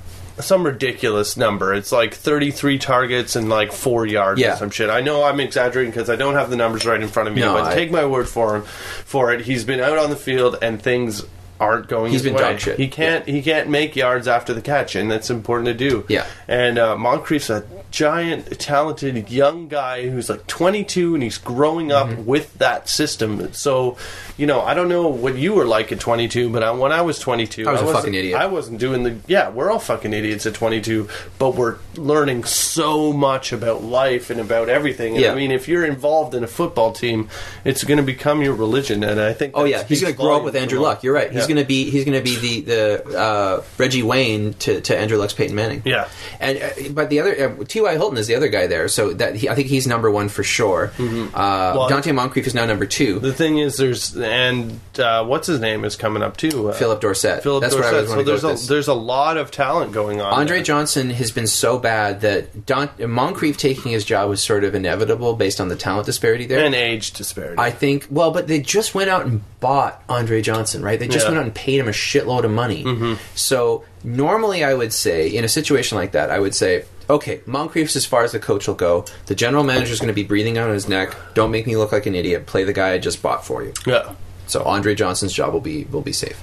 some 0.41 0.65
ridiculous 0.65 1.37
number. 1.37 1.73
It's 1.75 1.93
like 1.93 2.15
33 2.15 2.79
targets 2.79 3.37
and 3.37 3.49
like 3.49 3.73
four 3.73 4.07
yards 4.07 4.41
Yeah. 4.41 4.55
or 4.55 4.57
some 4.57 4.71
shit. 4.71 4.91
I 4.91 5.01
know 5.01 5.23
I'm 5.25 5.41
exaggerating 5.41 5.91
because 5.93 6.11
I 6.11 6.17
don't 6.17 6.35
have 6.35 6.51
the 6.51 6.57
numbers 6.57 6.85
right 6.87 7.01
in 7.01 7.09
front 7.09 7.29
of 7.29 7.35
me, 7.35 7.41
No, 7.43 7.55
but 7.55 7.65
I- 7.65 7.75
take 7.75 7.91
my 7.91 8.05
word 8.05 8.29
for 8.29 8.57
him 8.57 8.63
for 8.63 9.33
it. 9.33 9.43
He's 9.43 9.65
been 9.65 9.81
out 9.81 9.99
on 9.99 10.11
the 10.11 10.17
field 10.17 10.59
and 10.63 10.81
things 10.81 11.23
aren't 11.59 11.89
going. 11.89 12.11
He's 12.11 12.23
been 12.23 12.33
way. 12.33 12.41
dog 12.41 12.59
shit. 12.59 12.79
He 12.79 12.89
can't. 12.89 13.29
He 13.29 13.43
can't 13.43 13.69
make 13.69 13.95
yards 13.95 14.27
after 14.27 14.55
the 14.55 14.63
catch, 14.63 14.97
and 14.97 15.11
that's 15.11 15.29
important 15.29 15.67
to 15.67 15.75
do. 15.75 16.07
Yeah. 16.09 16.25
And 16.49 16.79
uh, 16.79 16.97
Moncrief's 16.97 17.51
a 17.51 17.65
giant, 17.91 18.59
talented 18.59 19.31
young 19.31 19.69
guy 19.69 20.09
who's 20.09 20.31
like 20.31 20.47
22 20.47 21.13
and 21.15 21.23
he's 21.23 21.37
growing 21.37 21.93
up 21.93 22.07
Mm-hmm. 22.09 22.25
with 22.25 22.57
that 22.59 22.89
system. 22.89 23.53
So, 23.53 23.99
you 24.41 24.47
know, 24.47 24.61
I 24.63 24.73
don't 24.75 24.89
know 24.89 25.09
what 25.09 25.37
you 25.37 25.53
were 25.53 25.67
like 25.67 25.93
at 25.93 26.01
22, 26.01 26.49
but 26.49 26.63
I, 26.63 26.71
when 26.71 26.93
I 26.93 27.03
was 27.03 27.19
22, 27.19 27.69
I 27.69 27.73
was 27.73 27.81
a 27.81 27.85
wasn't- 27.85 27.99
fucking 28.01 28.15
idiot. 28.15 28.41
I 28.41 28.47
wasn't 28.47 28.79
doing 28.81 29.03
the. 29.03 29.17
Yeah, 29.27 29.51
we're 29.51 29.71
all 29.71 29.79
fucking 29.79 30.13
idiots 30.15 30.47
at 30.47 30.55
22, 30.55 31.09
but 31.39 31.55
we're 31.55 31.77
learning 31.97 32.45
so 32.45 33.13
much 33.13 33.53
about 33.53 33.83
life 33.85 34.31
and 34.31 34.41
about 34.41 34.69
everything. 34.69 35.15
And 35.15 35.23
Yeah. 35.25 35.33
I 35.33 35.35
mean, 35.35 35.51
if 35.51 35.69
you're 35.69 35.85
involved 35.85 36.35
in 36.35 36.43
a 36.43 36.47
football 36.47 36.93
team, 36.93 37.29
it's 37.65 37.85
going 37.85 37.99
to 37.99 38.03
become 38.03 38.43
your 38.43 38.55
religion, 38.55 39.05
and 39.05 39.21
I 39.21 39.33
think. 39.35 39.53
Oh 39.55 39.65
yeah, 39.65 39.85
he's 39.85 40.01
going 40.01 40.15
to 40.15 40.19
grow 40.19 40.37
up 40.39 40.45
with 40.45 40.57
Andrew 40.57 40.81
Luck. 40.81 41.03
You're 41.03 41.15
right. 41.15 41.31
He's 41.31 41.43
Yeah. 41.43 41.47
going 41.55 41.59
to 41.63 41.65
be 41.67 41.91
he's 41.91 42.05
going 42.05 42.17
to 42.19 42.25
be 42.25 42.37
the 42.37 42.61
the 42.63 43.19
uh, 43.19 43.63
Reggie 43.79 44.03
Wayne 44.03 44.55
to, 44.55 44.81
to 44.81 44.97
Andrew 44.97 45.19
Luck's 45.19 45.35
Peyton 45.35 45.55
Manning. 45.55 45.83
Yeah. 45.85 46.09
and 46.41 46.59
uh, 46.63 46.71
but 46.93 47.11
the 47.11 47.21
other 47.21 47.57
uh, 47.61 47.65
T.Y. 47.65 47.93
Hilton 47.93 48.17
is 48.19 48.27
the 48.27 48.37
other 48.37 48.49
guy 48.49 48.67
there, 48.67 48.89
so 48.89 49.13
that 49.13 49.37
he, 49.37 49.49
I 49.49 49.55
think 49.55 49.69
he's 49.69 49.87
number 49.87 50.11
one 50.11 50.29
for 50.31 50.43
sure. 50.43 50.93
Uh, 50.99 51.01
Mm-hmm. 51.11 51.77
Well, 51.77 51.91
Donte 51.91 52.15
Moncrief 52.15 52.47
is 52.47 52.55
now 52.55 52.65
number 52.65 52.87
two. 52.87 53.19
The 53.19 53.33
thing 53.33 53.59
is, 53.59 53.77
there's 53.77 54.11
and 54.31 54.81
uh, 54.99 55.25
what's 55.25 55.47
his 55.47 55.61
name 55.61 55.85
is 55.85 55.97
coming 55.97 56.23
up 56.23 56.37
too. 56.37 56.71
Uh, 56.71 56.73
Phillip 56.73 57.01
Dorsett. 57.01 57.43
Philip 57.43 57.63
That's 57.63 57.75
Dorsett. 57.75 57.93
where 57.93 57.99
I 57.99 58.01
was 58.03 58.11
so 58.11 58.17
wanting 58.17 58.27
to 58.27 58.41
go 58.41 58.47
there's 58.49 58.65
a 58.65 58.69
there's 58.69 58.89
a 58.89 58.95
lot 58.95 59.37
of 59.37 59.51
talent 59.51 59.93
going 59.93 60.21
on. 60.21 60.33
Andre 60.33 60.57
there. 60.59 60.65
Johnson 60.65 61.11
has 61.11 61.31
been 61.31 61.47
so 61.47 61.79
bad 61.79 62.21
that 62.23 62.65
Don, 62.67 62.89
Moncrief 63.07 63.57
taking 63.57 63.93
his 63.93 64.05
job 64.05 64.29
was 64.29 64.43
sort 64.43 64.65
of 64.65 64.75
inevitable 64.75 65.35
based 65.35 65.61
on 65.61 65.69
the 65.69 65.77
talent 65.77 66.07
disparity 66.07 66.47
there. 66.47 66.65
and 66.65 66.75
age 66.75 67.11
disparity. 67.13 67.57
I 67.59 67.71
think 67.71 68.07
well, 68.11 68.31
but 68.31 68.47
they 68.47 68.61
just 68.61 68.95
went 68.95 69.11
out 69.11 69.27
and 69.27 69.43
bought 69.61 70.03
Andre 70.09 70.41
Johnson, 70.43 70.83
right? 70.83 70.99
They 70.99 71.09
just 71.09 71.25
Yeah. 71.27 71.31
went 71.33 71.39
out 71.41 71.45
and 71.47 71.55
paid 71.55 71.81
him 71.81 71.89
a 71.89 71.93
shitload 71.93 72.45
of 72.45 72.51
money. 72.51 73.17
So 73.35 73.85
normally, 74.05 74.65
I 74.65 74.75
would 74.75 74.93
say 74.93 75.29
in 75.29 75.45
a 75.45 75.49
situation 75.49 75.99
like 75.99 76.13
that, 76.13 76.31
I 76.31 76.39
would 76.39 76.55
say, 76.55 76.85
okay, 77.11 77.39
Moncrief's 77.47 77.97
as 77.97 78.07
far 78.07 78.25
as 78.25 78.33
the 78.33 78.39
coach 78.41 78.67
will 78.69 78.75
go. 78.75 79.05
The 79.27 79.35
general 79.35 79.65
manager 79.65 79.93
is 79.93 80.01
going 80.01 80.09
to 80.09 80.15
be 80.15 80.25
breathing 80.25 80.55
down 80.55 80.71
his 80.71 80.89
neck. 80.89 81.15
Don't 81.35 81.51
make 81.51 81.67
me 81.67 81.77
look 81.77 81.93
like 81.93 82.07
an 82.07 82.15
idiot. 82.15 82.47
Play 82.47 82.65
the 82.65 82.73
guy 82.73 82.93
I 82.93 82.99
just 82.99 83.23
bought 83.23 83.45
for 83.45 83.63
you. 83.63 83.73
yeah. 83.87 84.15
So 84.47 84.65
Andre 84.65 84.97
Johnson's 84.97 85.33
job 85.33 85.53
will 85.53 85.61
be 85.61 85.85
will 85.85 86.01
be 86.03 86.13
safe. 86.13 86.43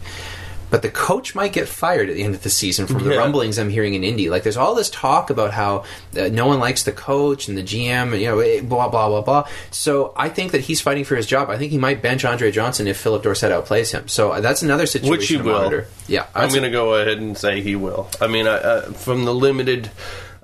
But 0.70 0.82
the 0.82 0.90
coach 0.90 1.34
might 1.34 1.54
get 1.54 1.68
fired 1.70 2.10
at 2.10 2.16
the 2.18 2.24
end 2.24 2.36
of 2.36 2.44
the 2.44 2.50
season 2.50 2.88
from 2.88 3.02
the 3.06 3.12
Yeah. 3.12 3.20
rumblings 3.20 3.58
I'm 3.58 3.70
hearing 3.70 3.94
in 3.94 4.04
Indy. 4.04 4.30
Like, 4.30 4.44
there's 4.44 4.58
all 4.58 4.76
this 4.76 4.90
talk 4.90 5.30
about 5.30 5.52
how 5.54 5.86
uh, 6.18 6.28
no 6.28 6.46
one 6.46 6.60
likes 6.60 6.84
the 6.84 6.92
coach 6.92 7.48
and 7.48 7.58
the 7.58 7.64
GM, 7.64 8.12
and 8.12 8.22
you 8.22 8.28
know, 8.28 8.40
eh, 8.40 8.60
blah 8.62 8.90
blah 8.90 9.08
blah 9.08 9.22
blah. 9.22 9.48
So 9.72 10.12
I 10.18 10.28
think 10.28 10.52
that 10.52 10.60
he's 10.62 10.82
fighting 10.82 11.06
for 11.06 11.16
his 11.16 11.26
job. 11.26 11.50
I 11.50 11.58
think 11.58 11.72
he 11.72 11.78
might 11.78 12.02
bench 12.02 12.26
Andre 12.26 12.52
Johnson 12.52 12.86
if 12.88 12.98
Phillip 12.98 13.24
Dorsett 13.24 13.52
outplays 13.52 13.92
him. 13.94 14.10
So 14.10 14.32
uh, 14.32 14.42
that's 14.42 14.62
another 14.62 14.86
situation 14.86 15.12
Which 15.18 15.28
he 15.30 15.38
will. 15.38 15.54
monitor. 15.54 15.88
Yeah, 16.08 16.26
I'm 16.36 16.50
going 16.50 16.64
to 16.64 16.70
go 16.70 16.96
ahead 16.96 17.18
and 17.18 17.38
say 17.38 17.62
he 17.62 17.78
will. 17.78 18.10
I 18.20 18.28
mean, 18.28 18.46
I, 18.46 18.56
uh, 18.56 18.82
from 18.92 19.24
the 19.24 19.34
limited, 19.34 19.90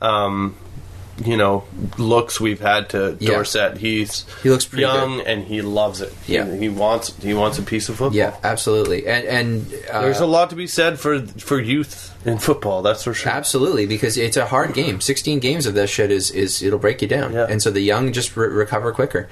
um, 0.04 0.56
you 1.24 1.38
know, 1.38 1.64
looks 2.00 2.42
we've 2.42 2.60
had 2.60 2.90
to 2.90 3.16
Yeah. 3.20 3.32
Dorsett, 3.36 3.78
he's 3.78 4.26
He 4.42 4.50
looks 4.50 4.66
pretty 4.66 4.82
young 4.82 5.22
and 5.22 5.44
he 5.44 5.62
loves 5.62 6.02
it. 6.02 6.12
He- 6.26 6.34
Yeah. 6.34 6.56
he, 6.56 6.70
wants 6.70 7.14
he 7.22 7.34
wants 7.36 7.60
a 7.60 7.62
piece 7.62 7.88
of 7.88 7.98
football. 7.98 8.18
Yeah, 8.18 8.34
absolutely. 8.44 9.06
And 9.08 9.26
and 9.28 9.74
uh, 9.92 10.02
There's 10.02 10.20
a 10.22 10.26
lot 10.26 10.50
to 10.50 10.56
be 10.56 10.66
said 10.66 11.00
for 11.00 11.22
for 11.22 11.60
youth 11.62 12.12
in 12.26 12.40
football. 12.40 12.82
That's 12.82 13.04
for 13.04 13.14
sure. 13.14 13.32
Absolutely, 13.32 13.86
because 13.86 14.18
it's 14.18 14.38
a 14.38 14.48
hard 14.48 14.74
game. 14.74 15.02
Sixteen 15.02 15.40
games 15.40 15.66
of 15.68 15.76
this 15.76 15.92
shit 15.92 16.10
is 16.10 16.32
is 16.32 16.64
it'll 16.64 16.80
break 16.80 17.02
you 17.04 17.08
down, 17.08 17.34
Yeah. 17.34 17.46
and 17.48 17.62
so 17.62 17.70
the 17.70 17.82
young 17.82 18.12
just 18.12 18.36
re- 18.36 18.48
recover 18.48 18.92
quicker. 18.92 19.30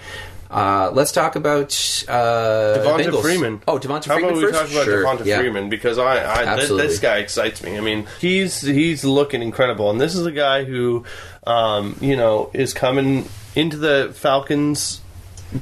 Uh, 0.51 0.91
let's 0.93 1.11
talk 1.13 1.35
about 1.37 1.71
uh, 2.09 2.77
Devonta 2.77 3.05
Bengals. 3.05 3.21
Freeman. 3.21 3.61
Oh, 3.67 3.79
Devonta 3.79 4.05
How 4.05 4.15
Freeman 4.15 4.29
about 4.31 4.35
we 4.35 4.41
first. 4.43 4.59
talk 4.59 4.71
about 4.71 4.83
Sure. 4.85 5.03
Devonta 5.05 5.25
yeah. 5.25 5.39
Freeman 5.39 5.69
because 5.69 5.97
I, 5.97 6.53
I 6.53 6.55
th- 6.57 6.67
this 6.69 6.99
guy 6.99 7.17
excites 7.19 7.63
me. 7.63 7.77
I 7.77 7.81
mean, 7.81 8.05
he's 8.19 8.59
he's 8.61 9.05
looking 9.05 9.41
incredible, 9.41 9.89
and 9.89 10.01
this 10.01 10.13
is 10.13 10.25
a 10.25 10.31
guy 10.31 10.65
who, 10.65 11.05
um, 11.47 11.95
you 12.01 12.17
know, 12.17 12.51
is 12.53 12.73
coming 12.73 13.29
into 13.55 13.77
the 13.77 14.11
Falcons 14.13 14.99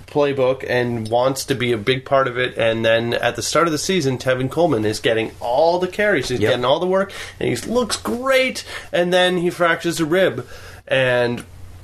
playbook 0.08 0.64
and 0.68 1.08
wants 1.10 1.46
to 1.46 1.56
be 1.56 1.72
a 1.72 1.78
big 1.78 2.06
part 2.06 2.28
of 2.28 2.38
it. 2.38 2.58
And 2.58 2.84
then 2.86 3.14
at 3.14 3.36
the 3.36 3.42
start 3.42 3.68
of 3.68 3.72
the 3.72 3.78
season, 3.80 4.18
Tevin 4.18 4.50
Coleman 4.50 4.86
is 4.86 5.00
getting 5.00 5.32
all 5.40 5.80
the 5.80 5.88
carries, 5.88 6.30
he's 6.30 6.40
Yep. 6.40 6.50
getting 6.52 6.66
all 6.66 6.80
the 6.80 6.88
work, 6.88 7.12
and 7.40 7.50
he 7.50 7.56
looks 7.72 7.98
great. 7.98 8.64
And 8.92 9.12
then 9.14 9.38
he 9.38 9.50
fractures 9.50 10.00
a 10.00 10.06
rib, 10.06 10.48
and 10.88 11.44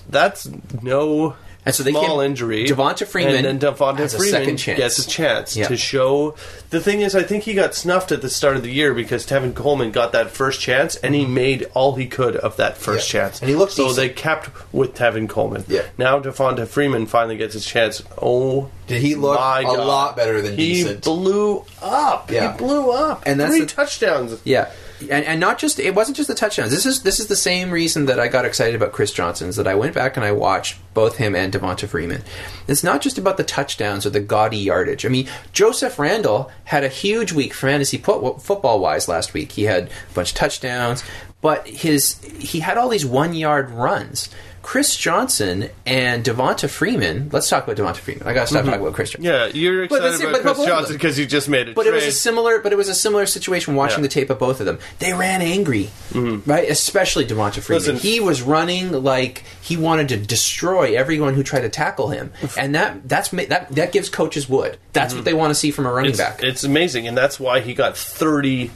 that's 0.10 0.48
no. 0.82 1.36
And 1.66 1.74
so 1.74 1.82
they 1.84 1.92
small 1.92 2.18
came- 2.20 2.26
injury. 2.32 2.66
Devonta 2.66 3.08
Freeman 3.08 3.44
and 3.44 3.60
then 3.60 3.74
Devonta 3.74 4.02
a 4.02 4.10
Freeman 4.18 4.56
chance. 4.56 4.78
gets 4.78 5.00
a 5.00 5.08
chance 5.08 5.56
Yeah. 5.58 5.68
to 5.68 5.76
show. 5.76 6.36
The 6.70 6.80
thing 6.80 7.02
is, 7.02 7.16
I 7.16 7.24
think 7.24 7.44
he 7.44 7.54
got 7.56 7.74
snuffed 7.74 8.12
at 8.12 8.22
the 8.22 8.30
start 8.30 8.56
of 8.56 8.62
the 8.64 8.72
year 8.72 8.94
because 8.94 9.26
Tevin 9.26 9.56
Coleman 9.56 9.90
got 9.92 10.12
that 10.12 10.30
first 10.30 10.62
chance 10.62 10.96
and 10.98 11.16
he 11.16 11.26
made 11.26 11.68
all 11.74 11.96
he 11.96 12.06
could 12.06 12.36
of 12.36 12.56
that 12.58 12.78
first 12.78 13.12
Yeah. 13.12 13.22
chance. 13.24 13.40
And 13.42 13.50
he 13.50 13.56
looked 13.56 13.74
so 13.74 13.88
decent. 13.88 13.98
they 13.98 14.10
kept 14.10 14.50
with 14.72 14.94
Tevin 14.94 15.28
Coleman. 15.28 15.66
Yeah. 15.68 15.82
Now 15.98 16.20
Devonta 16.20 16.68
Freeman 16.68 17.08
finally 17.08 17.38
gets 17.38 17.54
his 17.54 17.66
chance. 17.66 18.04
Oh, 18.22 18.70
Did 18.88 19.02
he 19.02 19.16
look 19.16 19.40
a 19.40 19.64
God. 19.64 19.80
lot 19.80 20.16
better 20.16 20.42
than 20.44 20.58
he 20.58 20.74
decent? 20.84 21.04
blew 21.04 21.64
up. 21.82 22.30
Yeah. 22.32 22.52
He 22.52 22.58
blew 22.60 22.92
up. 22.92 23.24
And 23.26 23.40
that's 23.40 23.52
three 23.52 23.62
the- 23.62 23.66
touchdowns. 23.66 24.40
Yeah. 24.44 24.68
And, 25.02 25.26
and 25.26 25.40
not 25.40 25.58
just 25.58 25.80
it 25.80 25.94
wasn't 25.94 26.18
just 26.18 26.28
the 26.28 26.36
touchdowns. 26.36 26.72
This 26.72 26.86
is 26.86 27.04
this 27.04 27.20
is 27.20 27.28
the 27.28 27.36
same 27.36 27.72
reason 27.72 28.06
that 28.06 28.20
I 28.20 28.28
got 28.28 28.46
excited 28.46 28.76
about 28.76 28.94
Chris 28.94 29.12
Johnson 29.12 29.50
is 29.50 29.58
that 29.58 29.68
I 29.68 29.76
went 29.76 29.94
back 29.94 30.16
and 30.16 30.26
I 30.26 30.32
watched 30.32 30.78
both 30.94 31.18
him 31.18 31.36
and 31.36 31.52
Devonta 31.52 31.88
Freeman. 31.88 32.24
It's 32.68 32.84
not 32.84 33.02
just 33.02 33.18
about 33.18 33.38
the 33.38 33.44
touchdowns 33.44 34.06
or 34.06 34.10
the 34.10 34.22
gaudy 34.22 34.58
yardage. 34.58 35.06
I 35.06 35.10
mean, 35.10 35.28
Joseph 35.52 36.00
Randle 36.00 36.50
had 36.66 36.84
a 36.84 36.90
huge 36.90 37.34
week 37.34 37.54
fantasy 37.54 37.98
football 37.98 38.80
wise 38.80 39.08
last 39.08 39.34
week. 39.34 39.52
He 39.52 39.64
had 39.64 39.88
a 39.88 40.14
bunch 40.14 40.32
of 40.32 40.38
touchdowns, 40.38 41.04
but 41.42 41.68
his 41.68 42.22
he 42.40 42.62
had 42.62 42.78
all 42.78 42.90
these 42.90 43.06
one 43.06 43.34
yard 43.34 43.70
runs. 43.70 44.30
Chris 44.66 44.96
Johnson 44.96 45.70
and 45.86 46.26
Devonta 46.26 46.68
Freeman. 46.68 47.30
Let's 47.32 47.48
talk 47.48 47.66
about 47.66 47.78
Devonta 47.78 47.98
Freeman. 47.98 48.28
I 48.28 48.34
got 48.34 48.42
to 48.42 48.48
stop 48.48 48.62
mm-hmm. 48.62 48.70
talking 48.72 48.82
about 48.82 48.96
Chris 48.96 49.12
Johnson. 49.12 49.24
Yeah, 49.24 49.46
you're 49.46 49.88
But 49.88 49.98
excited 49.98 50.12
that's 50.12 50.22
about 50.22 50.32
but- 50.32 50.44
but 50.44 50.56
Chris 50.56 50.60
of 50.60 50.68
Johnson 50.68 50.96
because 50.96 51.20
you 51.20 51.28
just 51.28 51.48
made 51.48 51.70
a 51.70 51.74
But 51.74 51.84
trade. 51.84 51.92
it 51.92 51.96
was 51.98 52.06
a 52.08 52.12
similar, 52.12 52.58
but 52.58 52.74
it 52.74 52.76
was 52.76 52.90
a 52.90 52.96
similar 52.96 53.28
situation 53.28 53.76
watching 53.76 54.00
Yeah. 54.00 54.08
the 54.08 54.08
tape 54.08 54.32
of 54.32 54.40
both 54.40 54.60
of 54.60 54.66
them. 54.66 54.80
They 54.98 55.14
ran 55.14 55.44
angry, 55.44 55.92
mm-hmm. 56.10 56.50
right? 56.50 56.68
Especially 56.68 57.26
Devonta 57.28 57.62
Freeman. 57.62 57.84
Listen- 57.84 57.98
he 57.98 58.20
was 58.20 58.42
running 58.42 58.92
like 58.92 59.44
he 59.62 59.78
wanted 59.78 60.10
to 60.10 60.18
destroy 60.18 60.98
everyone 60.98 61.36
who 61.36 61.44
tried 61.44 61.62
to 61.62 61.70
tackle 61.70 62.10
him, 62.10 62.34
and 62.58 62.74
that 62.74 63.08
that's 63.08 63.30
that 63.30 63.68
that 63.70 63.92
gives 63.92 64.10
coaches 64.10 64.50
wood. 64.50 64.80
That's 64.94 65.10
mm-hmm. 65.10 65.20
what 65.20 65.26
they 65.26 65.36
want 65.36 65.52
to 65.52 65.56
see 65.56 65.70
from 65.70 65.86
a 65.86 65.92
running 65.92 66.10
it's, 66.10 66.20
back. 66.20 66.42
It's 66.42 66.64
amazing, 66.64 67.08
and 67.08 67.16
that's 67.16 67.40
why 67.40 67.60
he 67.60 67.76
got 67.76 67.96
30, 67.96 68.72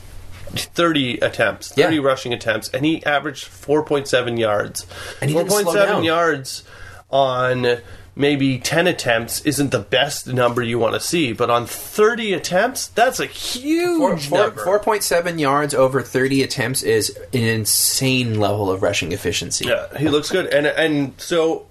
30 0.56 1.20
attempts, 1.20 1.74
Yeah. 1.76 1.86
30 1.86 2.00
rushing 2.00 2.34
attempts, 2.34 2.70
and 2.70 2.86
he 2.86 3.04
averaged 3.06 3.48
4.7 3.48 4.38
yards. 4.40 4.86
And 5.22 5.30
he 5.30 5.36
4.7 5.36 5.74
down. 5.74 6.04
yards 6.04 6.64
on 7.10 7.78
maybe 8.16 8.58
10 8.60 8.86
attempts 8.88 9.42
isn't 9.42 9.72
the 9.72 9.80
best 9.80 10.28
number 10.28 10.62
you 10.62 10.78
want 10.78 10.94
to 10.94 11.00
see, 11.00 11.32
but 11.32 11.50
on 11.50 11.66
30 11.66 12.34
attempts, 12.34 12.88
that's 12.88 13.20
a 13.20 13.26
huge 13.26 13.98
Four- 13.98 14.18
four- 14.18 14.38
number. 14.40 14.64
4.7 14.66 15.40
yards 15.40 15.74
over 15.74 16.02
30 16.02 16.44
attempts 16.44 16.84
is 16.84 17.16
an 17.34 17.40
insane 17.44 18.40
level 18.40 18.70
of 18.70 18.82
rushing 18.84 19.12
efficiency. 19.14 19.66
Yeah, 19.68 19.86
he 19.98 20.10
looks 20.10 20.30
good, 20.30 20.48
and 20.48 20.68
and 20.68 21.14
so 21.18 21.66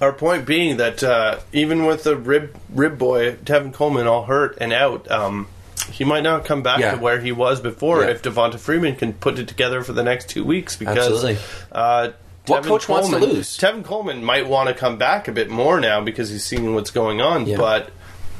our 0.00 0.12
point 0.14 0.46
being 0.46 0.78
that 0.78 1.02
uh, 1.02 1.40
even 1.52 1.84
with 1.84 2.04
the 2.04 2.16
rib 2.16 2.56
rib 2.70 2.96
boy 2.96 3.32
Tevin 3.44 3.70
Coleman 3.72 4.06
all 4.06 4.24
hurt 4.24 4.56
and 4.60 4.72
out, 4.72 5.10
um, 5.10 5.46
he 5.90 6.04
might 6.04 6.22
not 6.22 6.44
come 6.44 6.62
back 6.62 6.78
Yeah. 6.80 6.92
to 6.92 6.96
where 6.98 7.20
he 7.20 7.32
was 7.32 7.60
before 7.60 8.02
Yeah. 8.02 8.10
if 8.10 8.22
Devonta 8.22 8.58
Freeman 8.58 8.96
can 8.96 9.12
put 9.12 9.38
it 9.38 9.48
together 9.48 9.82
for 9.82 9.92
the 9.92 10.02
next 10.02 10.28
two 10.28 10.44
weeks. 10.44 10.76
Because 10.76 10.96
Absolutely. 10.98 11.38
Uh, 11.72 12.08
What 12.46 12.62
Tevin 12.62 12.66
coach 12.66 12.88
wants 12.88 13.08
to 13.08 13.16
Coleman- 13.18 13.34
lose? 13.36 13.58
Tevin 13.58 13.84
Coleman 13.84 14.24
might 14.24 14.48
want 14.48 14.68
to 14.68 14.74
come 14.74 14.96
back 14.96 15.28
a 15.28 15.32
bit 15.32 15.50
more 15.50 15.78
now 15.80 16.00
because 16.00 16.30
he's 16.30 16.44
seeing 16.44 16.74
what's 16.74 16.90
going 16.90 17.20
on, 17.20 17.46
Yeah. 17.46 17.56
but 17.58 17.90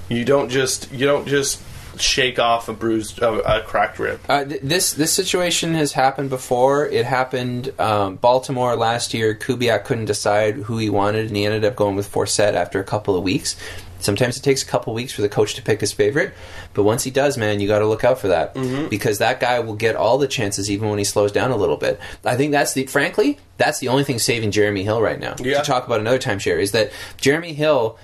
you 0.08 0.24
don't 0.24 0.48
just 0.48 0.90
you 0.92 1.06
don't 1.06 1.26
just 1.28 1.60
shake 1.98 2.38
off 2.38 2.68
a 2.68 2.72
bruised 2.72 3.18
a, 3.20 3.58
a 3.58 3.62
cracked 3.62 3.98
rib. 3.98 4.20
Uh, 4.28 4.44
th- 4.44 4.60
this 4.62 4.92
this 4.92 5.12
situation 5.12 5.74
has 5.74 5.92
happened 5.92 6.30
before. 6.30 6.86
It 6.86 7.04
happened 7.04 7.72
um, 7.80 8.16
Baltimore 8.16 8.76
last 8.76 9.14
year. 9.14 9.34
Kubiak 9.34 9.84
couldn't 9.84 10.06
decide 10.06 10.54
who 10.54 10.78
he 10.78 10.90
wanted, 10.90 11.26
and 11.26 11.36
he 11.36 11.44
ended 11.44 11.64
up 11.64 11.76
going 11.76 11.96
with 11.96 12.10
Forsett 12.10 12.54
after 12.54 12.80
a 12.80 12.84
couple 12.84 13.16
of 13.16 13.22
weeks. 13.22 13.56
Sometimes 14.00 14.38
it 14.38 14.42
takes 14.42 14.62
a 14.62 14.66
couple 14.66 14.92
of 14.92 14.94
weeks 14.94 15.12
for 15.12 15.20
the 15.20 15.28
coach 15.28 15.54
to 15.54 15.62
pick 15.62 15.80
his 15.80 15.92
favorite, 15.92 16.32
but 16.72 16.84
once 16.84 17.04
he 17.04 17.10
does, 17.10 17.36
man, 17.36 17.60
you 17.60 17.68
got 17.68 17.80
to 17.80 17.86
look 17.86 18.02
out 18.02 18.18
for 18.18 18.28
that 18.28 18.54
because 18.88 19.18
that 19.18 19.40
guy 19.40 19.60
will 19.60 19.74
get 19.74 19.94
all 19.94 20.16
the 20.16 20.26
chances, 20.26 20.70
even 20.70 20.88
when 20.88 20.96
he 20.96 21.04
slows 21.04 21.32
down 21.32 21.50
a 21.50 21.56
little 21.56 21.76
bit. 21.76 22.00
I 22.24 22.34
think 22.36 22.52
that's 22.52 22.72
the, 22.72 22.86
frankly, 22.86 23.38
that's 23.58 23.78
the 23.78 23.88
only 23.88 24.04
thing 24.04 24.18
saving 24.18 24.52
Jeremy 24.52 24.84
Hill 24.84 25.02
right 25.02 25.20
now. 25.20 25.34
Yeah. 25.38 25.58
To 25.58 25.64
talk 25.66 25.86
about 25.86 26.00
another 26.00 26.18
timeshare 26.18 26.58
is 26.58 26.72
that 26.72 26.92
Jeremy 27.18 27.52
Hill 27.52 27.98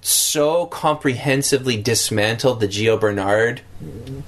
so 0.00 0.66
comprehensively 0.66 1.76
dismantled 1.80 2.60
the 2.60 2.68
Gio 2.68 2.98
Bernard 2.98 3.60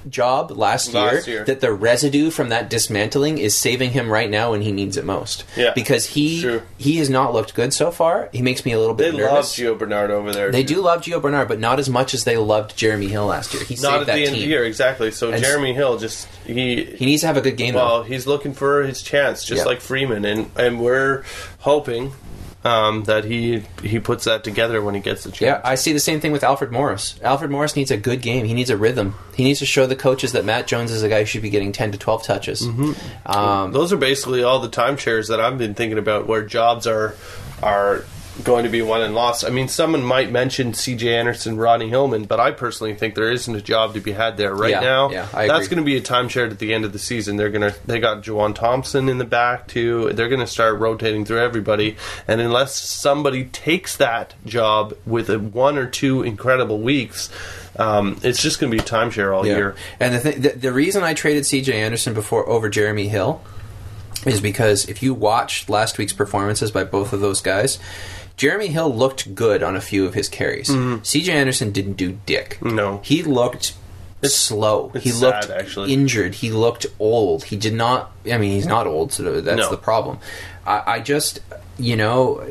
job 0.09 0.51
last, 0.51 0.93
Last 0.93 1.25
year, 1.27 1.37
year. 1.37 1.45
that 1.45 1.61
the 1.61 1.71
residue 1.73 2.29
from 2.29 2.49
that 2.49 2.69
dismantling 2.69 3.37
is 3.39 3.55
saving 3.55 3.91
him 3.91 4.09
right 4.09 4.29
now 4.29 4.51
when 4.51 4.61
he 4.61 4.71
needs 4.71 4.97
it 4.97 5.05
most. 5.05 5.45
Yeah, 5.55 5.71
because 5.73 6.05
he 6.07 6.41
true. 6.41 6.61
he 6.77 6.97
has 6.97 7.09
not 7.09 7.33
looked 7.33 7.55
good 7.55 7.73
so 7.73 7.89
far. 7.89 8.29
He 8.31 8.41
makes 8.41 8.65
me 8.65 8.73
a 8.73 8.79
little 8.79 8.93
They 8.93 9.05
bit 9.11 9.15
love 9.21 9.31
nervous. 9.33 9.55
Gio 9.57 9.77
Bernard 9.77 10.11
over 10.11 10.31
there. 10.31 10.51
They 10.51 10.63
too. 10.63 10.75
do 10.75 10.81
love 10.81 11.01
Gio 11.01 11.21
Bernard, 11.21 11.47
but 11.47 11.59
not 11.59 11.79
as 11.79 11.89
much 11.89 12.13
as 12.13 12.23
they 12.23 12.37
loved 12.37 12.75
Jeremy 12.77 13.07
Hill 13.07 13.25
last 13.25 13.53
year. 13.53 13.63
He 13.63 13.75
Not 13.75 13.81
saved 13.81 13.93
at 14.01 14.05
that 14.07 14.15
the 14.15 14.19
end 14.21 14.25
team. 14.27 14.35
of 14.35 14.41
the 14.41 14.47
year, 14.47 14.63
exactly. 14.65 15.11
So 15.11 15.31
And- 15.31 15.41
Jeremy 15.43 15.73
Hill 15.73 15.97
just 15.97 16.27
he 16.45 16.83
He 16.83 17.05
needs 17.05 17.21
to 17.21 17.27
have 17.27 17.37
a 17.37 17.41
good 17.41 17.57
game. 17.57 17.73
Well, 17.73 17.99
though. 17.99 18.03
he's 18.03 18.27
looking 18.27 18.53
for 18.53 18.83
his 18.83 19.01
chance, 19.01 19.43
just 19.43 19.59
Yeah. 19.61 19.65
like 19.65 19.81
Freeman, 19.81 20.23
and 20.25 20.51
and 20.55 20.79
we're 20.79 21.23
hoping 21.59 22.11
um, 22.67 23.03
that 23.05 23.23
he 23.23 23.63
he 23.81 23.99
puts 23.99 24.25
that 24.25 24.43
together 24.43 24.81
when 24.81 24.93
he 24.93 24.99
gets 25.01 25.23
the 25.23 25.29
chance. 25.29 25.41
Yeah, 25.41 25.61
I 25.63 25.75
see 25.75 25.93
the 25.93 25.99
same 25.99 26.19
thing 26.19 26.31
with 26.31 26.43
Alfred 26.43 26.71
Morris. 26.71 27.19
Alfred 27.23 27.49
Morris 27.49 27.75
needs 27.75 27.91
a 27.91 27.97
good 27.97 28.21
game. 28.21 28.45
He 28.45 28.53
needs 28.53 28.69
a 28.69 28.77
rhythm. 28.77 29.15
He 29.35 29.43
needs 29.43 29.59
to 29.59 29.65
show 29.65 29.85
the 29.87 29.95
coaches 29.95 30.33
that 30.33 30.43
Matt 30.43 30.67
Jones 30.67 30.91
is 30.91 31.01
a 31.03 31.09
guy 31.09 31.19
who 31.21 31.25
should 31.25 31.41
be 31.43 31.49
getting 31.49 31.71
10 31.71 31.93
to 31.93 31.97
12 31.97 32.23
touches. 32.23 32.67
Um, 33.25 33.71
Those 33.71 33.93
are 33.93 33.97
basically 33.97 34.43
all 34.43 34.59
the 34.59 34.69
timeshares 34.69 35.29
that 35.29 35.39
I've 35.39 35.57
been 35.57 35.73
thinking 35.75 35.97
about 35.97 36.27
where 36.27 36.43
jobs 36.43 36.85
are 36.87 37.15
are 37.63 38.03
going 38.43 38.63
to 38.65 38.69
be 38.69 38.81
won 38.81 39.01
and 39.01 39.15
lost. 39.15 39.43
I 39.43 39.49
mean, 39.49 39.67
someone 39.67 40.03
might 40.03 40.31
mention 40.31 40.73
C.J. 40.73 41.15
Anderson, 41.15 41.57
Rodney 41.57 41.89
Hillman, 41.89 42.25
but 42.25 42.39
I 42.39 42.51
personally 42.51 42.93
think 42.93 43.15
there 43.15 43.31
isn't 43.31 43.53
a 43.55 43.61
job 43.61 43.93
to 43.95 43.99
be 43.99 44.11
had 44.11 44.37
there 44.37 44.53
right 44.53 44.71
Yeah, 44.71 44.79
now. 44.81 45.09
yeah, 45.09 45.27
I 45.33 45.47
That's 45.47 45.67
going 45.67 45.79
to 45.79 45.83
be 45.85 45.97
a 45.97 46.01
timeshare 46.01 46.49
at 46.51 46.59
the 46.59 46.73
end 46.73 46.85
of 46.85 46.93
the 46.93 46.99
season. 46.99 47.37
They're 47.37 47.49
going 47.49 47.71
to 47.71 47.75
they 47.87 47.99
got 47.99 48.23
Juwan 48.23 48.53
Thompson 48.53 49.09
in 49.09 49.17
the 49.17 49.25
back 49.25 49.67
too. 49.67 50.13
They're 50.13 50.29
going 50.29 50.41
to 50.41 50.47
start 50.47 50.79
rotating 50.79 51.25
through 51.25 51.39
everybody, 51.39 51.97
and 52.27 52.39
unless 52.39 52.75
somebody 52.75 53.45
takes 53.45 53.95
that 53.97 54.33
job 54.45 54.95
with 55.05 55.29
a 55.29 55.39
one 55.39 55.77
or 55.77 55.87
two 55.87 56.23
incredible 56.23 56.79
weeks. 56.79 57.29
Um, 57.79 58.19
it's 58.23 58.41
just 58.41 58.59
going 58.59 58.71
to 58.71 58.75
be 58.77 58.81
a 58.81 58.85
timeshare 58.85 59.35
all 59.35 59.45
Yeah. 59.45 59.55
year. 59.55 59.75
And 59.99 60.15
the, 60.15 60.19
th- 60.19 60.35
the 60.37 60.49
the 60.59 60.71
reason 60.73 61.03
I 61.03 61.13
traded 61.13 61.45
C.J. 61.45 61.79
Anderson 61.79 62.15
before 62.15 62.47
over 62.49 62.69
Jeremy 62.69 63.07
Hill 63.07 63.39
is 64.25 64.41
because 64.41 64.89
if 64.89 65.03
you 65.03 65.13
watched 65.13 65.69
last 65.69 65.99
week's 65.99 66.11
performances 66.13 66.71
by 66.71 66.83
both 66.83 67.13
of 67.13 67.19
those 67.21 67.39
guys, 67.39 67.77
Jeremy 68.37 68.67
Hill 68.67 68.93
looked 68.93 69.33
good 69.35 69.63
on 69.63 69.75
a 69.75 69.81
few 69.81 70.05
of 70.05 70.13
his 70.13 70.29
carries. 70.29 70.67
C.J. 71.03 71.31
Anderson 71.31 71.71
didn't 71.71 71.93
do 71.93 72.19
dick. 72.25 72.59
No. 72.61 73.01
he 73.03 73.23
looked. 73.23 73.73
slow. 74.23 74.91
it's 74.93 75.03
he 75.03 75.11
looked 75.11 75.45
sad, 75.45 75.59
actually. 75.59 75.91
injured. 75.93 76.35
He 76.35 76.51
looked 76.51 76.85
old. 76.99 77.45
He 77.45 77.55
did 77.55 77.73
not. 77.73 78.11
I 78.31 78.37
mean, 78.37 78.51
he's 78.51 78.67
not 78.67 78.87
old, 78.87 79.11
so 79.11 79.41
that's 79.41 79.57
No. 79.57 79.69
the 79.71 79.77
problem. 79.77 80.19
I, 80.65 80.83
I 80.95 80.99
just, 80.99 81.39
you 81.79 81.95
know, 81.95 82.43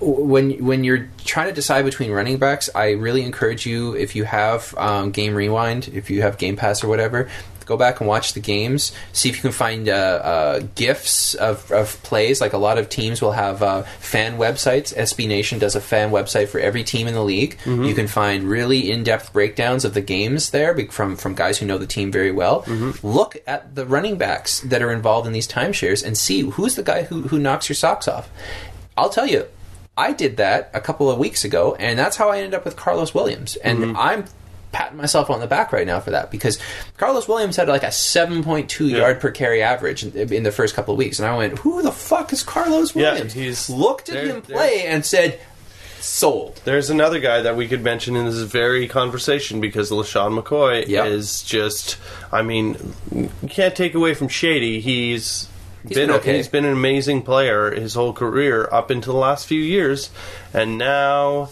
when 0.00 0.64
when 0.64 0.82
you're 0.84 1.08
trying 1.24 1.48
to 1.48 1.54
decide 1.54 1.84
between 1.84 2.10
running 2.10 2.36
backs, 2.38 2.68
I 2.74 2.90
really 2.92 3.22
encourage 3.22 3.64
you 3.64 3.94
if 3.94 4.16
you 4.16 4.24
have 4.24 4.74
um, 4.76 5.10
Game 5.12 5.34
Rewind, 5.34 5.88
if 5.94 6.10
you 6.10 6.22
have 6.22 6.36
Game 6.36 6.56
Pass 6.56 6.82
or 6.84 6.88
whatever. 6.88 7.30
Go 7.70 7.76
back 7.76 8.00
and 8.00 8.08
watch 8.08 8.32
the 8.32 8.40
games. 8.40 8.90
See 9.12 9.28
if 9.28 9.36
you 9.36 9.42
can 9.42 9.52
find 9.52 9.88
uh, 9.88 9.92
uh, 9.92 10.60
gifs 10.74 11.34
of, 11.36 11.70
of 11.70 12.02
plays. 12.02 12.40
Like 12.40 12.52
a 12.52 12.58
lot 12.58 12.78
of 12.78 12.88
teams 12.88 13.22
will 13.22 13.30
have 13.30 13.62
uh, 13.62 13.82
fan 14.00 14.38
websites. 14.38 14.92
SB 14.92 15.28
Nation 15.28 15.60
does 15.60 15.76
a 15.76 15.80
fan 15.80 16.10
website 16.10 16.48
for 16.48 16.58
every 16.58 16.82
team 16.82 17.06
in 17.06 17.14
the 17.14 17.22
league. 17.22 17.56
You 17.64 17.94
can 17.94 18.08
find 18.08 18.42
really 18.42 18.90
in-depth 18.90 19.32
breakdowns 19.32 19.84
of 19.84 19.94
the 19.94 20.00
games 20.00 20.50
there 20.50 20.76
from 20.90 21.14
from 21.14 21.34
guys 21.36 21.58
who 21.58 21.66
know 21.66 21.78
the 21.78 21.86
team 21.86 22.10
very 22.10 22.32
well. 22.32 22.64
Look 23.04 23.36
at 23.46 23.76
the 23.76 23.86
running 23.86 24.16
backs 24.18 24.58
that 24.62 24.82
are 24.82 24.90
involved 24.92 25.28
in 25.28 25.32
these 25.32 25.46
timeshares 25.46 26.04
and 26.04 26.18
see 26.18 26.40
who's 26.40 26.74
the 26.74 26.82
guy 26.82 27.04
who 27.04 27.22
who 27.28 27.38
knocks 27.38 27.68
your 27.68 27.76
socks 27.76 28.08
off. 28.08 28.28
I'll 28.96 29.10
tell 29.10 29.28
you, 29.28 29.46
I 29.96 30.12
did 30.12 30.38
that 30.38 30.70
a 30.74 30.80
couple 30.80 31.08
of 31.08 31.18
weeks 31.18 31.44
ago, 31.44 31.76
and 31.78 31.96
that's 31.96 32.16
how 32.16 32.30
I 32.30 32.38
ended 32.38 32.54
up 32.54 32.64
with 32.64 32.74
Karlos 32.74 33.14
Williams. 33.14 33.54
And 33.56 33.96
I'm 33.96 34.24
patting 34.72 34.96
myself 34.96 35.30
on 35.30 35.40
the 35.40 35.46
back 35.46 35.72
right 35.72 35.86
now 35.86 35.98
for 36.00 36.10
that 36.12 36.30
because 36.30 36.58
Karlos 36.98 37.26
Williams 37.28 37.56
had 37.56 37.68
like 37.68 37.82
a 37.82 37.86
7.2 37.88 38.90
yard 38.90 39.20
per 39.20 39.30
carry 39.30 39.62
average 39.62 40.04
in, 40.04 40.32
in 40.32 40.42
the 40.44 40.52
first 40.52 40.74
couple 40.74 40.94
of 40.94 40.98
weeks, 40.98 41.18
and 41.18 41.26
I 41.28 41.36
went, 41.36 41.58
"Who 41.60 41.82
the 41.82 41.92
fuck 41.92 42.32
is 42.32 42.44
Karlos 42.44 42.94
Williams?" 42.94 42.96
Yeah, 42.96 43.10
Williams?" 43.12 43.32
he's- 43.32 43.70
looked 43.70 44.08
at 44.08 44.24
him 44.26 44.42
play 44.42 44.84
and 44.86 45.04
said, 45.04 45.40
"Sold." 46.00 46.60
There's 46.64 46.88
another 46.90 47.18
guy 47.18 47.42
that 47.42 47.56
we 47.56 47.66
could 47.68 47.82
mention 47.82 48.16
in 48.16 48.26
this 48.26 48.36
very 48.36 48.86
conversation 48.88 49.60
because 49.60 49.90
LeSean 49.90 50.40
McCoy 50.40 50.86
Yep. 50.86 51.06
is 51.06 51.42
just, 51.42 51.96
I 52.32 52.42
mean, 52.42 52.94
you 53.12 53.28
can't 53.48 53.74
take 53.74 53.94
away 53.94 54.14
from 54.14 54.28
Shady. 54.28 54.80
He's, 54.80 55.48
He's 55.82 55.96
been, 55.96 56.08
been 56.08 56.16
okay. 56.16 56.36
he's 56.36 56.48
been 56.48 56.64
an 56.64 56.72
amazing 56.72 57.22
player 57.22 57.70
his 57.74 57.94
whole 57.94 58.12
career 58.12 58.68
up 58.70 58.90
until 58.90 59.14
the 59.14 59.18
last 59.18 59.46
few 59.46 59.60
years, 59.60 60.10
and 60.54 60.78
now 60.78 61.48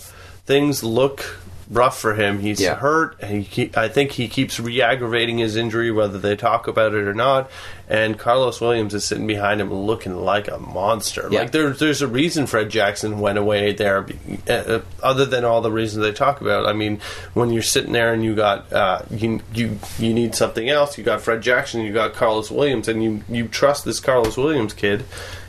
things 0.47 0.83
look 0.85 1.39
rough 1.71 1.99
for 2.01 2.15
him. 2.15 2.39
He's 2.41 2.61
Yeah. 2.61 2.77
hurt. 2.77 3.17
And 3.21 3.43
he, 3.43 3.71
I 3.77 3.89
think 3.89 4.13
he 4.13 4.27
keeps 4.29 4.59
re-aggravating 4.59 5.39
his 5.39 5.55
injury, 5.57 5.91
whether 5.91 6.19
they 6.19 6.35
talk 6.35 6.67
about 6.67 6.95
it 6.95 7.07
or 7.07 7.13
not. 7.15 7.51
And 7.91 8.19
Karlos 8.19 8.61
Williams 8.61 8.95
is 8.95 9.05
sitting 9.05 9.27
behind 9.27 9.61
him, 9.61 9.73
looking 9.73 10.17
like 10.25 10.49
a 10.49 10.59
monster. 10.59 11.29
Yeah. 11.31 11.41
Like 11.41 11.53
there, 11.53 11.71
there's 11.71 12.01
a 12.03 12.07
reason 12.09 12.47
Fred 12.47 12.71
Jackson 12.71 13.19
went 13.21 13.39
away 13.39 13.73
there, 13.73 14.07
uh, 14.49 14.53
uh, 14.53 14.81
other 15.03 15.25
than 15.25 15.45
all 15.45 15.61
the 15.61 15.71
reasons 15.73 16.03
they 16.03 16.13
talk 16.13 16.41
about. 16.41 16.67
I 16.67 16.73
mean, 16.73 17.01
when 17.35 17.51
you're 17.51 17.63
sitting 17.63 17.93
there 17.93 18.13
and 18.13 18.23
you 18.25 18.35
got 18.35 18.73
uh, 18.73 19.03
you 19.11 19.41
you 19.55 19.79
you 19.99 20.13
need 20.13 20.35
something 20.35 20.69
else, 20.69 20.99
you 20.99 21.05
got 21.05 21.21
Fred 21.23 21.41
Jackson, 21.43 21.81
you 21.83 21.93
got 21.93 22.13
Karlos 22.15 22.51
Williams, 22.51 22.89
and 22.89 23.03
you 23.03 23.23
you 23.29 23.49
trust 23.49 23.85
this 23.85 24.01
Karlos 24.01 24.37
Williams 24.37 24.75
kid. 24.75 25.05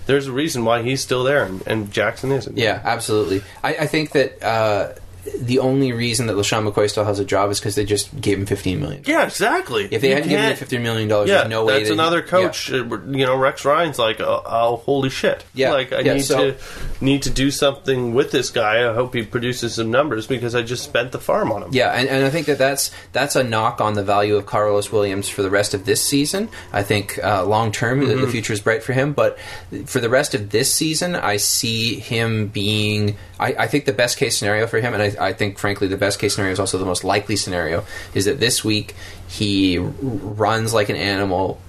There's 0.05 0.27
a 0.27 0.31
reason 0.31 0.65
why 0.65 0.81
he's 0.81 1.01
still 1.01 1.23
there, 1.23 1.43
and, 1.43 1.61
and 1.67 1.91
Jackson 1.91 2.31
isn't. 2.31 2.57
Yeah, 2.57 2.81
absolutely. 2.83 3.43
I, 3.63 3.75
I 3.75 3.85
think 3.87 4.11
that 4.13 4.41
uh, 4.43 4.93
the 5.37 5.59
only 5.59 5.91
reason 5.93 6.27
that 6.27 6.33
LeSean 6.33 6.69
McCoy 6.69 6.89
still 6.89 7.03
has 7.05 7.19
a 7.19 7.25
job 7.25 7.51
is 7.51 7.59
because 7.59 7.75
they 7.75 7.85
just 7.85 8.19
gave 8.19 8.37
him 8.39 8.45
15 8.45 8.79
million. 8.79 9.03
Yeah, 9.05 9.25
exactly. 9.25 9.87
If 9.91 10.01
they 10.01 10.09
You 10.09 10.13
hadn't 10.15 10.29
given 10.29 10.45
him 10.51 10.55
15 10.57 10.83
million 10.83 11.07
dollars, 11.09 11.29
Yeah, 11.29 11.37
there's 11.39 11.49
no 11.49 11.65
way. 11.65 11.79
that's 11.79 11.89
another 11.89 12.21
coach. 12.21 12.71
uh, 12.71 12.77
You 12.77 13.25
know, 13.25 13.35
Rex 13.37 13.65
Ryan's 13.65 13.99
like, 13.99 14.19
oh, 14.21 14.41
oh 14.45 14.75
holy 14.77 15.09
shit! 15.09 15.43
Yeah, 15.53 15.71
like 15.73 15.93
I 15.93 15.99
yeah, 16.01 16.13
need 16.15 16.21
so- 16.25 16.51
to 16.51 16.57
need 17.01 17.21
to 17.23 17.29
do 17.29 17.51
something 17.51 18.13
with 18.13 18.31
this 18.31 18.49
guy. 18.49 18.89
I 18.89 18.93
hope 18.93 19.13
he 19.13 19.23
produces 19.23 19.75
some 19.75 19.91
numbers 19.91 20.27
because 20.27 20.55
I 20.55 20.61
just 20.61 20.83
spent 20.83 21.11
the 21.11 21.19
farm 21.19 21.51
on 21.51 21.63
him. 21.63 21.69
Yeah, 21.71 21.91
and, 21.91 22.07
and 22.09 22.25
I 22.25 22.29
think 22.29 22.47
that 22.47 22.57
that's 22.57 22.91
that's 23.11 23.35
a 23.35 23.43
knock 23.43 23.81
on 23.81 23.93
the 23.93 24.03
value 24.03 24.35
of 24.35 24.45
Karlos 24.45 24.91
Williams 24.91 25.29
for 25.29 25.41
the 25.41 25.49
rest 25.49 25.73
of 25.73 25.85
this 25.85 26.01
season. 26.03 26.49
I 26.73 26.83
think 26.83 27.19
uh, 27.23 27.45
long 27.45 27.71
term 27.71 28.05
the, 28.05 28.15
the 28.15 28.27
future 28.27 28.53
is 28.53 28.61
bright 28.61 28.83
for 28.83 28.93
him, 28.93 29.13
but 29.13 29.37
for 29.85 29.99
the 29.99 30.09
rest 30.09 30.33
of 30.35 30.49
this 30.49 30.73
season, 30.73 31.15
I 31.15 31.37
see 31.37 31.99
him 31.99 32.47
being. 32.47 33.17
I, 33.39 33.55
I 33.59 33.67
think 33.67 33.85
the 33.85 33.93
best 33.93 34.17
case 34.17 34.37
scenario 34.37 34.67
for 34.67 34.81
him, 34.81 34.93
and 34.93 35.01
I, 35.01 35.18
I 35.19 35.33
think 35.33 35.57
frankly 35.57 35.87
the 35.87 35.97
best 35.97 36.19
case 36.19 36.35
scenario 36.35 36.53
is 36.53 36.59
also 36.59 36.77
the 36.77 36.85
most 36.85 37.03
likely 37.03 37.35
scenario, 37.35 37.85
is 38.13 38.25
that 38.25 38.39
this 38.39 38.63
week 38.63 38.95
he 39.27 39.77
runs 39.77 40.73
like 40.73 40.89
an 40.89 40.95
animal. 40.95 41.59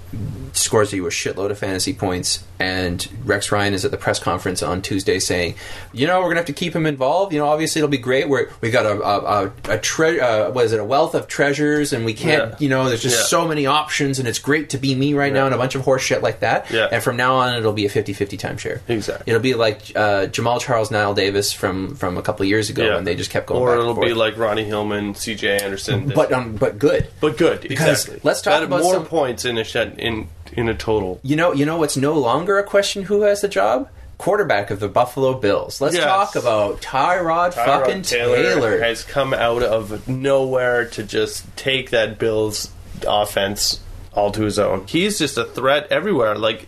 Scores 0.53 0.93
you 0.93 1.07
a 1.07 1.11
shitload 1.11 1.51
of 1.51 1.59
fantasy 1.59 1.95
points, 1.95 2.43
and 2.59 3.07
Rex 3.25 3.53
Ryan 3.53 3.73
is 3.73 3.85
at 3.85 3.93
the 3.93 3.97
press 3.97 4.19
conference 4.19 4.63
on 4.65 4.83
Tuesday 4.83 5.21
saying, 5.21 5.55
"You 5.93 6.09
know, 6.09 6.19
we're 6.21 6.27
gonna 6.29 6.37
have 6.41 6.47
to 6.47 6.53
keep 6.53 6.75
him 6.75 6.87
involved. 6.87 7.33
You 7.33 7.39
know, 7.39 7.47
obviously 7.47 7.79
it'll 7.79 7.89
be 7.89 7.99
great. 7.99 8.29
We're 8.29 8.51
we 8.61 8.71
got 8.73 8.85
a 8.85 9.01
a, 9.01 9.45
a, 9.47 9.53
a 9.75 9.79
tre- 9.79 10.19
uh, 10.19 10.51
what 10.51 10.65
is 10.65 10.73
it? 10.73 10.81
A 10.81 10.85
wealth 10.85 11.15
of 11.15 11.29
treasures, 11.29 11.93
and 11.93 12.05
we 12.05 12.15
can't. 12.15 12.51
Yeah. 12.51 12.57
You 12.59 12.69
know, 12.69 12.89
there's 12.89 13.03
just 13.03 13.19
Yeah. 13.21 13.25
so 13.27 13.47
many 13.47 13.67
options, 13.67 14.19
and 14.19 14.27
it's 14.27 14.41
great 14.41 14.71
to 14.71 14.79
be 14.79 14.95
me 14.97 15.15
right 15.15 15.33
now, 15.33 15.47
and 15.47 15.55
a 15.55 15.59
bunch 15.59 15.77
of 15.77 15.83
horse 15.83 16.03
shit 16.03 16.21
like 16.23 16.41
that. 16.41 16.69
Yeah. 16.71 16.89
And 16.91 17.01
from 17.03 17.17
now 17.17 17.37
on, 17.37 17.55
it'll 17.55 17.73
be 17.73 17.87
a 17.87 17.91
50-50 17.91 18.37
timeshare. 18.37 18.81
Exactly. 18.89 19.25
It'll 19.31 19.41
be 19.41 19.55
like 19.55 19.93
uh, 19.95 20.27
Jamaal 20.27 20.61
Charles, 20.61 20.91
Knile 20.91 21.15
Davis 21.15 21.53
from 21.53 21.95
from 21.95 22.19
a 22.19 22.23
couple 22.23 22.43
of 22.43 22.49
years 22.49 22.69
ago, 22.71 22.97
when 22.97 23.05
they 23.05 23.15
just 23.15 23.31
kept 23.31 23.47
going. 23.47 23.61
or 23.63 23.69
back 23.71 23.79
it'll 23.81 23.95
forth. 23.95 24.07
be 24.09 24.15
like 24.15 24.37
Ronnie 24.37 24.65
Hillman, 24.65 25.15
C.J. 25.15 25.59
Anderson, 25.61 26.07
this- 26.07 26.17
but 26.17 26.33
um, 26.33 26.57
but 26.57 26.79
good. 26.81 27.07
but 27.21 27.37
good 27.39 27.61
Because 27.61 28.03
exactly. 28.05 28.21
let's 28.25 28.43
talk 28.43 28.63
about 28.65 28.83
more 28.83 28.95
some- 28.95 29.07
points 29.07 29.45
in 29.45 29.57
a 29.57 29.63
shed, 29.65 29.95
in 30.01 30.29
in 30.53 30.69
a 30.69 30.75
total. 30.75 31.21
You 31.23 31.37
know, 31.37 31.53
you 31.53 31.65
know 31.65 31.77
what's 31.79 31.97
no 31.97 32.15
longer 32.15 32.59
a 32.59 32.65
question: 32.65 33.05
who 33.05 33.23
has 33.23 33.41
the 33.41 33.49
job? 33.49 33.89
Quarterback 34.19 34.71
of 34.71 34.81
the 34.81 34.89
Buffalo 34.89 35.33
Bills. 35.35 35.81
Let's 35.81 35.95
Yes. 35.95 36.05
talk 36.05 36.35
about 36.37 36.83
Tyrod, 36.83 37.55
fucking 37.55 38.03
Tyrod 38.03 38.35
Taylor. 38.35 38.79
has 38.79 39.03
come 39.03 39.33
out 39.33 39.63
of 39.63 40.07
nowhere 40.09 40.85
to 40.91 41.03
just 41.03 41.45
take 41.57 41.89
that 41.91 42.19
Bills 42.19 42.71
offense 43.07 43.81
all 44.13 44.31
to 44.33 44.43
his 44.43 44.59
own. 44.59 44.85
He's 44.87 45.19
just 45.19 45.39
a 45.39 45.45
threat 45.45 45.87
everywhere. 45.91 46.37
Like 46.37 46.67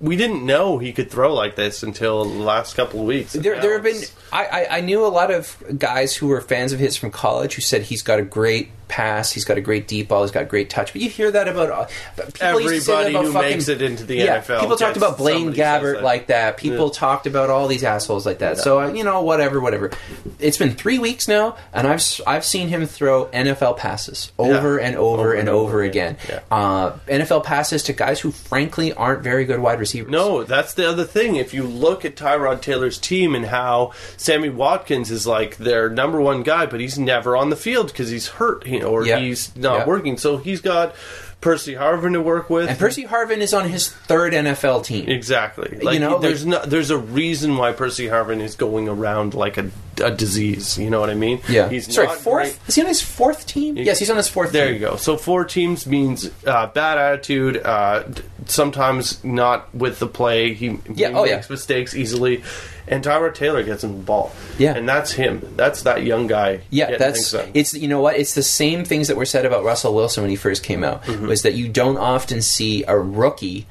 we 0.00 0.16
didn't 0.16 0.44
know 0.44 0.78
he 0.78 0.92
could 0.92 1.10
throw 1.10 1.32
like 1.32 1.54
this 1.56 1.82
until 1.82 2.24
the 2.24 2.42
last 2.42 2.74
couple 2.74 3.00
of 3.00 3.06
weeks. 3.06 3.32
There, 3.32 3.58
there 3.60 3.72
have 3.74 3.84
been. 3.84 4.02
I, 4.32 4.44
I, 4.44 4.76
I 4.78 4.80
knew 4.80 5.06
a 5.06 5.08
lot 5.08 5.30
of 5.30 5.62
guys 5.78 6.14
who 6.16 6.26
were 6.26 6.40
fans 6.40 6.72
of 6.72 6.78
his 6.80 6.96
from 6.96 7.10
college 7.10 7.54
who 7.54 7.62
said 7.62 7.82
he's 7.84 8.02
got 8.02 8.18
a 8.18 8.22
great 8.22 8.70
pass, 8.92 9.32
he's 9.32 9.44
got 9.44 9.56
a 9.56 9.60
great 9.62 9.88
deep 9.88 10.08
ball, 10.08 10.22
he's 10.22 10.30
got 10.30 10.48
great 10.48 10.68
touch. 10.68 10.92
But 10.92 11.00
you 11.02 11.08
hear 11.08 11.30
that 11.30 11.48
about 11.48 11.70
uh, 11.70 11.86
people 12.34 12.60
used 12.60 12.74
to 12.74 12.80
say 12.82 12.92
that 12.92 12.98
Everybody 13.06 13.14
about 13.14 13.24
who 13.24 13.32
fucking, 13.32 13.50
makes 13.50 13.68
it 13.68 13.82
into 13.82 14.04
the 14.04 14.16
yeah, 14.16 14.40
NFL 14.42 14.60
People 14.60 14.76
talked 14.76 14.96
about 14.98 15.16
Blaine 15.18 15.52
Gabbert 15.54 15.94
that. 15.94 16.02
like 16.04 16.26
that. 16.26 16.56
People 16.58 16.90
talked 16.90 17.26
about 17.26 17.48
all 17.50 17.68
these 17.68 17.84
assholes 17.84 18.26
like 18.26 18.38
that. 18.40 18.58
So 18.58 18.80
uh, 18.80 18.92
you 18.92 19.02
know, 19.02 19.22
whatever, 19.22 19.60
whatever. 19.60 19.90
It's 20.38 20.58
been 20.58 20.74
three 20.74 20.98
weeks 20.98 21.26
now, 21.28 21.56
and 21.72 21.86
I've 21.86 22.02
I've 22.26 22.44
seen 22.44 22.68
him 22.68 22.84
throw 22.86 23.26
NFL 23.26 23.78
passes 23.78 24.30
over 24.38 24.78
Yeah. 24.78 24.86
and 24.88 24.96
over, 24.96 25.22
Over 25.22 25.32
and 25.34 25.48
over 25.48 25.62
over 25.62 25.82
again. 25.82 26.16
again. 26.24 26.40
Uh, 26.50 26.90
NFL 27.08 27.44
passes 27.44 27.82
to 27.84 27.92
guys 27.94 28.20
who 28.20 28.30
frankly 28.30 28.92
aren't 28.92 29.22
very 29.22 29.44
good 29.44 29.60
wide 29.60 29.80
receivers. 29.80 30.10
No, 30.10 30.44
that's 30.44 30.74
the 30.74 30.88
other 30.88 31.04
thing. 31.04 31.36
If 31.36 31.54
you 31.54 31.62
look 31.64 32.04
at 32.04 32.16
Tyrod 32.16 32.60
Taylor's 32.60 32.98
team 32.98 33.34
and 33.34 33.46
how 33.46 33.92
Sammy 34.16 34.48
Watkins 34.50 35.10
is 35.10 35.26
like 35.26 35.56
their 35.56 35.88
number 35.88 36.20
one 36.20 36.42
guy, 36.42 36.66
but 36.66 36.80
he's 36.80 36.98
never 36.98 37.36
on 37.36 37.48
the 37.50 37.56
field 37.56 37.86
because 37.88 38.10
he's 38.10 38.28
hurt, 38.28 38.66
you 38.66 38.80
or 38.82 39.06
Yeah. 39.06 39.18
he's 39.18 39.50
not 39.56 39.78
Yeah. 39.80 39.86
working. 39.86 40.16
So 40.18 40.36
he's 40.38 40.60
got 40.60 40.94
Percy 41.40 41.74
Harvin 41.74 42.12
to 42.12 42.20
work 42.20 42.48
with. 42.50 42.68
And 42.68 42.78
Percy 42.78 43.04
Harvin 43.04 43.38
is 43.38 43.52
on 43.52 43.68
his 43.68 43.88
third 43.88 44.32
NFL 44.32 44.80
team. 44.84 45.08
Exactly. 45.08 45.76
Like, 45.82 46.00
know, 46.00 46.18
there's 46.20 46.46
like- 46.46 46.62
no, 46.62 46.66
there's 46.70 46.90
a 46.90 46.96
reason 46.96 47.56
why 47.56 47.72
Percy 47.72 48.06
Harvin 48.06 48.40
is 48.40 48.54
going 48.54 48.88
around 48.88 49.34
like 49.34 49.58
a, 49.58 49.68
a 50.02 50.12
disease. 50.12 50.78
You 50.78 50.88
know 50.88 51.00
what 51.00 51.10
I 51.10 51.14
mean? 51.14 51.40
Yeah. 51.48 51.68
He's 51.68 51.92
Sorry, 51.92 52.06
not 52.06 52.18
fourth? 52.18 52.44
great. 52.44 52.58
Is 52.68 52.74
he 52.76 52.82
on 52.82 52.86
his 52.86 53.02
fourth 53.02 53.44
team? 53.46 53.76
yes, 53.76 53.98
he's 53.98 54.08
on 54.10 54.16
his 54.18 54.28
fourth 54.28 54.52
There 54.52 54.66
team. 54.66 54.74
you 54.74 54.80
go. 54.80 54.94
So 54.96 55.16
four 55.16 55.44
teams 55.44 55.84
means 55.84 56.30
uh, 56.46 56.68
bad 56.68 56.96
attitude, 56.98 57.60
uh, 57.64 58.04
sometimes 58.46 59.22
not 59.24 59.74
with 59.74 59.98
the 59.98 60.06
play. 60.06 60.54
He, 60.54 60.78
Yeah, 60.94 61.08
he 61.10 61.14
oh, 61.14 61.24
yeah. 61.24 61.36
makes 61.36 61.50
mistakes 61.50 61.94
easily, 61.94 62.42
and 62.88 63.02
Tyrod 63.04 63.34
Taylor 63.34 63.62
gets 63.62 63.84
him 63.84 63.92
the 63.98 64.02
ball. 64.04 64.32
Yeah. 64.58 64.74
and 64.76 64.88
that's 64.88 65.12
him. 65.12 65.40
That's 65.56 65.82
that 65.82 66.02
young 66.04 66.26
guy. 66.26 66.60
Yeah, 66.70 66.96
that's 66.96 67.34
it's 67.54 67.74
you 67.74 67.88
know 67.88 68.00
what 68.00 68.16
it's 68.16 68.34
the 68.34 68.42
same 68.42 68.84
things 68.84 69.08
that 69.08 69.16
were 69.16 69.26
said 69.26 69.46
about 69.46 69.64
Russell 69.64 69.94
Wilson 69.94 70.22
when 70.22 70.30
he 70.30 70.36
first 70.36 70.62
came 70.62 70.82
out 70.84 71.02
Mm-hmm. 71.04 71.26
was 71.26 71.42
that 71.42 71.54
you 71.54 71.68
don't 71.68 71.96
often 71.98 72.42
see 72.42 72.84
a 72.88 72.98
rookie 72.98 73.66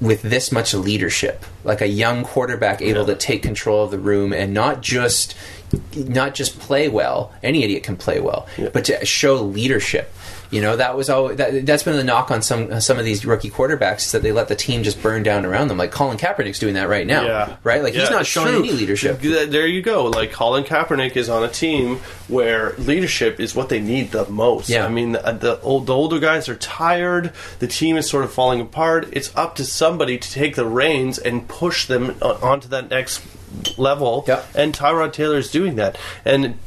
with 0.00 0.22
this 0.22 0.50
much 0.52 0.74
leadership, 0.74 1.44
like 1.62 1.80
a 1.80 1.86
young 1.86 2.24
quarterback 2.24 2.82
able 2.82 3.00
Yeah. 3.02 3.06
to 3.06 3.14
take 3.14 3.42
control 3.42 3.84
of 3.84 3.90
the 3.90 3.98
room 3.98 4.32
and 4.32 4.52
not 4.52 4.80
just 4.82 5.34
not 5.96 6.34
just 6.34 6.58
play 6.58 6.88
well. 6.88 7.32
Any 7.42 7.64
idiot 7.64 7.82
can 7.84 7.96
play 7.96 8.20
well, 8.20 8.46
Yeah. 8.58 8.68
but 8.72 8.84
to 8.86 9.04
show 9.06 9.36
leadership. 9.36 10.12
You 10.54 10.60
know 10.60 10.76
that 10.76 10.96
was 10.96 11.10
always 11.10 11.36
that, 11.38 11.66
that's 11.66 11.82
been 11.82 11.96
the 11.96 12.04
knock 12.04 12.30
on 12.30 12.40
some 12.40 12.80
some 12.80 12.96
of 12.98 13.04
these 13.04 13.26
rookie 13.26 13.50
quarterbacks 13.50 14.06
is 14.06 14.12
that 14.12 14.22
they 14.22 14.30
let 14.30 14.46
the 14.46 14.54
team 14.54 14.84
just 14.84 15.02
burn 15.02 15.24
down 15.24 15.44
around 15.44 15.66
them. 15.66 15.78
Like 15.78 15.90
Colin 15.90 16.16
Kaepernick's 16.16 16.60
doing 16.60 16.74
that 16.74 16.88
right 16.88 17.06
now, 17.06 17.24
Yeah. 17.24 17.56
right? 17.64 17.82
Like 17.82 17.94
he's 17.94 18.08
not 18.08 18.24
showing 18.24 18.48
true. 18.48 18.58
any 18.60 18.70
leadership. 18.70 19.20
There 19.20 19.66
you 19.66 19.82
go. 19.82 20.04
Like 20.04 20.30
Colin 20.30 20.62
Kaepernick 20.62 21.16
is 21.16 21.28
on 21.28 21.42
a 21.42 21.48
team 21.48 21.96
where 22.28 22.72
leadership 22.78 23.40
is 23.40 23.54
what 23.56 23.68
they 23.68 23.80
need 23.80 24.12
the 24.12 24.28
most. 24.30 24.68
Yeah. 24.68 24.86
I 24.86 24.88
mean, 24.90 25.12
the, 25.12 25.20
the, 25.32 25.60
old, 25.62 25.86
the 25.86 25.94
older 25.94 26.20
guys 26.20 26.48
are 26.48 26.54
tired. 26.54 27.32
The 27.58 27.66
team 27.66 27.96
is 27.96 28.08
sort 28.08 28.24
of 28.24 28.32
falling 28.32 28.60
apart. 28.60 29.08
It's 29.12 29.34
up 29.36 29.56
to 29.56 29.64
somebody 29.64 30.18
to 30.18 30.30
take 30.30 30.54
the 30.54 30.66
reins 30.66 31.18
and 31.18 31.48
push 31.48 31.86
them 31.86 32.14
uh, 32.22 32.38
onto 32.40 32.68
that 32.68 32.90
next 32.90 33.22
level. 33.76 34.24
Yeah. 34.28 34.44
And 34.54 34.72
Tyrod 34.72 35.12
Taylor 35.12 35.38
is 35.38 35.50
doing 35.50 35.74
that. 35.76 35.98
And 36.24 36.58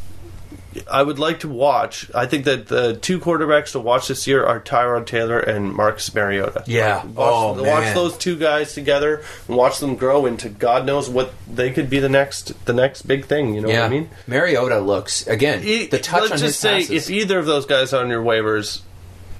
I 0.91 1.01
would 1.03 1.19
like 1.19 1.39
to 1.41 1.49
watch. 1.49 2.09
I 2.13 2.25
think 2.25 2.45
that 2.45 2.67
the 2.67 2.95
two 2.95 3.19
quarterbacks 3.19 3.71
to 3.71 3.79
watch 3.79 4.07
this 4.07 4.27
year 4.27 4.45
are 4.45 4.59
Tyrod 4.59 5.05
Taylor 5.05 5.39
and 5.39 5.73
Marcus 5.73 6.13
Mariota. 6.13 6.63
Yeah. 6.67 7.03
Watch, 7.05 7.15
Oh, 7.17 7.63
watch 7.63 7.93
those 7.93 8.17
two 8.17 8.37
guys 8.37 8.73
together 8.73 9.23
and 9.47 9.57
watch 9.57 9.79
them 9.79 9.95
grow 9.95 10.25
into 10.25 10.49
God 10.49 10.85
knows 10.85 11.09
what 11.09 11.33
they 11.51 11.71
could 11.71 11.89
be 11.89 11.99
the 11.99 12.09
next 12.09 12.53
the 12.65 12.73
next 12.73 13.03
big 13.03 13.25
thing. 13.25 13.55
You 13.55 13.61
know 13.61 13.69
yeah, 13.69 13.79
what 13.81 13.85
I 13.85 13.89
mean? 13.89 14.09
Mariota 14.27 14.79
looks 14.79 15.25
again 15.27 15.61
the 15.61 15.99
touch 15.99 16.29
let's 16.29 16.41
just 16.41 16.59
say 16.59 16.81
passes. 16.81 16.91
if 16.91 17.09
either 17.09 17.39
of 17.39 17.45
those 17.45 17.65
guys 17.65 17.93
are 17.93 18.03
on 18.03 18.09
your 18.09 18.23
waivers, 18.23 18.81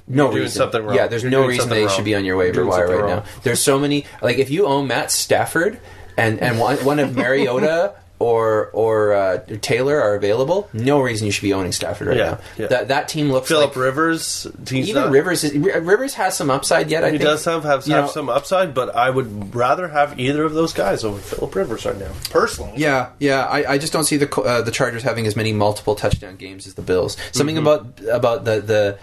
no 0.06 0.32
reason. 0.32 0.48
something 0.48 0.82
wrong. 0.84 0.94
Yeah, 0.96 1.06
there's 1.06 1.22
You're 1.22 1.30
no 1.32 1.46
reason 1.46 1.68
they 1.68 1.84
wrong. 1.84 1.94
should 1.94 2.04
be 2.04 2.14
on 2.14 2.24
your 2.24 2.36
waiver 2.38 2.64
wire 2.64 2.86
right 2.88 3.00
wrong. 3.00 3.08
now. 3.10 3.24
There's 3.42 3.60
so 3.60 3.78
many. 3.78 4.06
Like 4.22 4.38
if 4.38 4.50
you 4.50 4.66
own 4.66 4.86
Matt 4.88 5.10
Stafford 5.10 5.78
and 6.16 6.40
and 6.40 6.58
one, 6.58 6.76
one 6.84 6.98
of 6.98 7.14
Mariota. 7.16 7.94
Or 8.28 8.66
or 8.74 9.14
uh, 9.14 9.38
Taylor 9.62 9.98
are 10.00 10.14
available. 10.14 10.68
No 10.74 11.00
reason 11.00 11.24
you 11.26 11.32
should 11.32 11.42
be 11.42 11.54
owning 11.54 11.72
Stafford 11.72 12.08
right 12.08 12.16
Yeah, 12.18 12.30
now. 12.30 12.38
yeah. 12.58 12.66
That 12.66 12.88
that 12.88 13.08
team 13.08 13.32
looks 13.32 13.48
Philip 13.48 13.70
like 13.74 13.76
Rivers, 13.76 14.46
even 14.70 14.94
not- 14.94 15.10
Rivers. 15.10 15.44
Is, 15.44 15.54
Rivers 15.56 16.14
has 16.14 16.36
some 16.36 16.50
upside 16.50 16.90
yet. 16.90 17.04
I 17.04 17.10
He 17.10 17.18
think. 17.18 17.22
does 17.24 17.44
have 17.46 17.62
have, 17.64 17.86
have 17.86 17.88
know- 17.88 18.06
some 18.06 18.28
upside, 18.28 18.74
but 18.74 18.94
I 18.94 19.08
would 19.08 19.54
rather 19.54 19.88
have 19.88 20.20
either 20.20 20.44
of 20.44 20.52
those 20.52 20.72
guys 20.74 21.04
over 21.04 21.18
Philip 21.18 21.54
Rivers 21.54 21.86
right 21.86 21.98
now, 21.98 22.10
personally. 22.30 22.72
Yeah, 22.76 23.10
yeah. 23.18 23.44
I, 23.46 23.72
I 23.72 23.78
just 23.78 23.92
don't 23.94 24.04
see 24.04 24.18
the 24.18 24.28
uh, 24.42 24.60
the 24.62 24.72
Chargers 24.72 25.02
having 25.02 25.26
as 25.26 25.34
many 25.34 25.52
multiple 25.52 25.94
touchdown 25.94 26.36
games 26.36 26.66
as 26.66 26.74
the 26.74 26.82
Bills. 26.82 27.16
Something 27.32 27.56
Mm-hmm. 27.56 27.66
about 27.66 28.14
about 28.14 28.44
the 28.44 28.60
the 28.60 28.98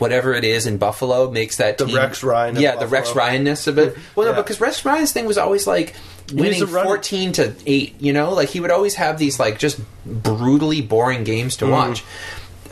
whatever 0.00 0.34
it 0.34 0.44
is 0.44 0.66
in 0.66 0.78
Buffalo 0.78 1.30
makes 1.30 1.58
that 1.58 1.78
The 1.78 1.86
team, 1.86 1.96
Rex 1.96 2.22
Ryan 2.22 2.56
Yeah, 2.56 2.76
the 2.76 2.86
Rex 2.86 3.14
Ryanness 3.14 3.66
of 3.66 3.78
it. 3.78 3.96
Well, 4.16 4.26
no, 4.26 4.32
Yeah. 4.32 4.42
because 4.42 4.60
Rex 4.60 4.84
Ryan's 4.84 5.12
thing 5.12 5.26
was 5.26 5.38
always 5.38 5.66
like 5.66 5.94
winning 6.32 6.66
fourteen 6.66 7.32
to 7.32 7.54
eight. 7.66 7.94
You 8.00 8.12
know, 8.12 8.32
like 8.32 8.48
he 8.48 8.60
would 8.60 8.70
always 8.70 8.94
have 8.96 9.18
these 9.18 9.38
like 9.38 9.58
just 9.58 9.80
brutally 10.04 10.80
boring 10.80 11.24
games 11.24 11.56
to 11.56 11.64
mm-hmm. 11.66 11.72
watch. 11.72 12.04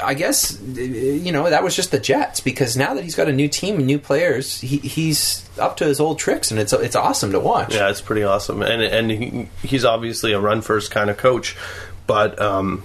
I 0.01 0.15
guess 0.15 0.61
you 0.63 1.33
know 1.33 1.51
that 1.51 1.63
was 1.63 1.75
just 1.75 1.91
the 1.91 1.99
Jets 1.99 2.41
because 2.41 2.77
now 2.77 2.95
that 2.95 3.03
he's 3.03 3.17
got 3.17 3.29
a 3.29 3.33
new 3.33 3.49
team 3.49 3.77
and 3.77 3.87
new 3.87 3.99
players, 3.99 4.61
he, 4.61 4.79
he's 4.79 5.49
up 5.59 5.77
to 5.79 5.85
his 5.85 5.99
old 5.99 6.19
tricks 6.19 6.51
and 6.51 6.61
it's 6.61 6.73
it's 6.73 6.95
awesome 6.95 7.33
to 7.33 7.41
watch. 7.41 7.75
Yeah, 7.75 7.91
it's 7.91 8.01
pretty 8.01 8.23
awesome, 8.23 8.63
and 8.63 8.83
and 8.83 9.11
he, 9.11 9.49
he's 9.63 9.85
obviously 9.85 10.33
a 10.33 10.41
run 10.41 10.63
first 10.63 10.91
kind 10.91 11.11
of 11.11 11.17
coach. 11.17 11.57
But 12.09 12.41
um, 12.41 12.83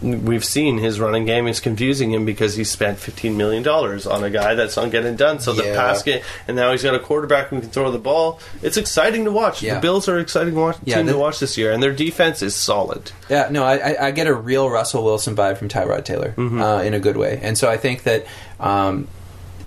we've 0.00 0.44
seen 0.44 0.78
his 0.78 1.00
running 1.00 1.24
game 1.26 1.48
is 1.48 1.58
confusing 1.58 2.12
him 2.12 2.24
because 2.24 2.54
he 2.54 2.62
spent 2.62 2.96
fifteen 2.98 3.36
million 3.36 3.64
dollars 3.64 4.06
on 4.06 4.22
a 4.22 4.30
guy 4.30 4.54
that's 4.54 4.76
not 4.76 4.92
getting 4.92 5.16
done. 5.16 5.40
So 5.40 5.52
the 5.52 5.64
Yeah. 5.64 5.74
pass 5.76 6.02
game, 6.04 6.22
and 6.46 6.56
now 6.56 6.70
he's 6.70 6.84
got 6.84 6.94
a 6.94 7.00
quarterback 7.00 7.48
who 7.48 7.60
can 7.60 7.70
throw 7.70 7.90
the 7.90 7.98
ball. 7.98 8.38
It's 8.62 8.76
exciting 8.76 9.24
to 9.24 9.32
watch. 9.32 9.62
Yeah. 9.62 9.74
The 9.74 9.80
Bills 9.80 10.08
are 10.08 10.16
exciting 10.20 10.54
watch, 10.54 10.76
Yeah, 10.84 10.98
team 10.98 11.06
the- 11.06 11.12
to 11.12 11.18
watch 11.18 11.40
this 11.40 11.58
year, 11.58 11.72
and 11.72 11.82
their 11.82 11.92
defense 11.92 12.40
is 12.40 12.54
solid. 12.54 13.10
Yeah, 13.28 13.48
no, 13.50 13.64
I, 13.64 14.06
I- 14.06 14.10
get 14.12 14.28
a 14.28 14.34
real 14.34 14.70
Russell 14.70 15.02
Wilson 15.04 15.34
vibe 15.34 15.58
from 15.58 15.68
Tyrod 15.68 16.04
Taylor 16.04 16.32
uh, 16.38 16.82
in 16.82 16.94
a 16.94 17.00
good 17.00 17.16
way, 17.16 17.40
and 17.42 17.58
so 17.58 17.68
I 17.68 17.76
think 17.76 18.04
that. 18.04 18.26
Um, 18.60 19.08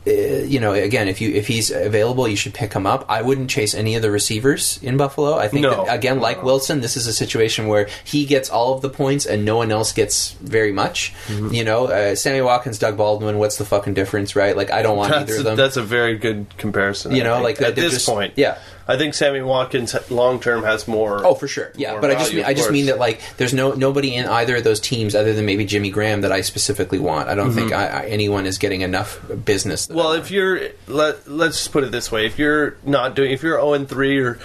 you 0.06 0.60
know, 0.60 0.74
again, 0.74 1.08
if 1.08 1.20
you 1.22 1.32
if 1.32 1.47
he's 1.47 1.72
available, 1.72 2.28
you 2.28 2.36
should 2.36 2.53
pick 2.53 2.74
him 2.74 2.86
up. 2.86 3.06
I 3.10 3.22
wouldn't 3.22 3.49
chase 3.49 3.74
any 3.74 3.95
of 3.95 4.01
the 4.01 4.12
receivers 4.12 4.80
in 4.84 4.97
Buffalo. 4.97 5.36
I 5.38 5.47
think 5.47 5.64
No. 5.64 5.86
that, 5.86 5.95
again, 5.95 6.20
like 6.20 6.43
Wilson, 6.43 6.82
this 6.82 6.95
is 6.95 7.08
a 7.08 7.14
situation 7.14 7.68
where 7.68 7.88
he 8.03 8.26
gets 8.26 8.49
all 8.49 8.74
of 8.76 8.82
the 8.82 8.89
points 8.89 9.26
and 9.26 9.45
no 9.45 9.56
one 9.58 9.72
else 9.72 9.91
gets 9.93 10.32
very 10.41 10.72
much. 10.72 11.14
You 11.30 11.64
know, 11.64 11.86
uh, 11.88 12.16
Sammy 12.16 12.41
Watkins, 12.41 12.78
Doug 12.78 12.97
Baldwin. 12.97 13.38
What's 13.39 13.58
the 13.58 13.66
fucking 13.66 13.95
difference, 13.95 14.36
right? 14.36 14.56
Like, 14.56 14.72
I 14.72 14.82
don't 14.84 14.97
want 14.97 15.12
That's 15.12 15.24
either 15.32 15.36
a, 15.36 15.39
of 15.39 15.43
them. 15.45 15.56
that's 15.58 15.78
a 15.78 15.82
very 15.84 16.18
good 16.18 16.45
comparison. 16.58 17.16
You 17.16 17.22
I 17.22 17.26
know, 17.26 17.34
think, 17.43 17.60
like, 17.60 17.70
at 17.70 17.76
this 17.76 17.93
just- 17.93 18.08
point, 18.08 18.34
yeah. 18.36 18.58
I 18.88 18.97
think 18.97 19.15
Sammy 19.15 19.41
Watkins 19.41 19.95
long 20.11 20.39
term 20.39 20.63
has 20.63 20.88
more. 20.88 21.25
Oh, 21.25 21.33
for 21.33 21.47
sure. 21.47 21.71
Yeah, 21.75 21.99
but 21.99 22.11
I 22.11 22.13
just 22.13 22.25
value, 22.25 22.38
mean, 22.38 22.45
I 22.45 22.53
just 22.53 22.71
mean 22.71 22.86
that 22.86 22.99
like 22.99 23.19
there's 23.38 23.53
no 23.53 23.73
nobody 23.73 24.15
in 24.15 24.27
either 24.27 24.57
of 24.57 24.63
those 24.63 24.79
teams 24.79 25.15
other 25.15 25.33
than 25.33 25.45
maybe 25.45 25.65
Jimmy 25.65 25.89
Graham 25.89 26.21
that 26.21 26.31
I 26.31 26.41
specifically 26.41 26.99
want. 26.99 27.27
I 27.27 27.36
don't 27.36 27.51
think 27.51 27.71
I, 27.71 27.88
I, 27.88 28.05
anyone 28.05 28.45
is 28.45 28.57
getting 28.57 28.81
enough 28.81 29.19
business. 29.43 29.88
Mm-hmm. 29.88 29.95
Well, 29.95 30.13
if 30.13 30.29
you're 30.29 30.69
let 30.88 31.27
let's 31.27 31.57
just 31.57 31.71
put 31.71 31.83
it 31.83 31.91
this 31.91 32.11
way: 32.11 32.25
if 32.25 32.38
you're 32.38 32.77
not 32.83 33.15
doing, 33.15 33.31
if 33.31 33.41
you're 33.41 33.57
zero 33.57 33.73
and 33.73 33.89
three 33.89 34.19
or 34.19 34.39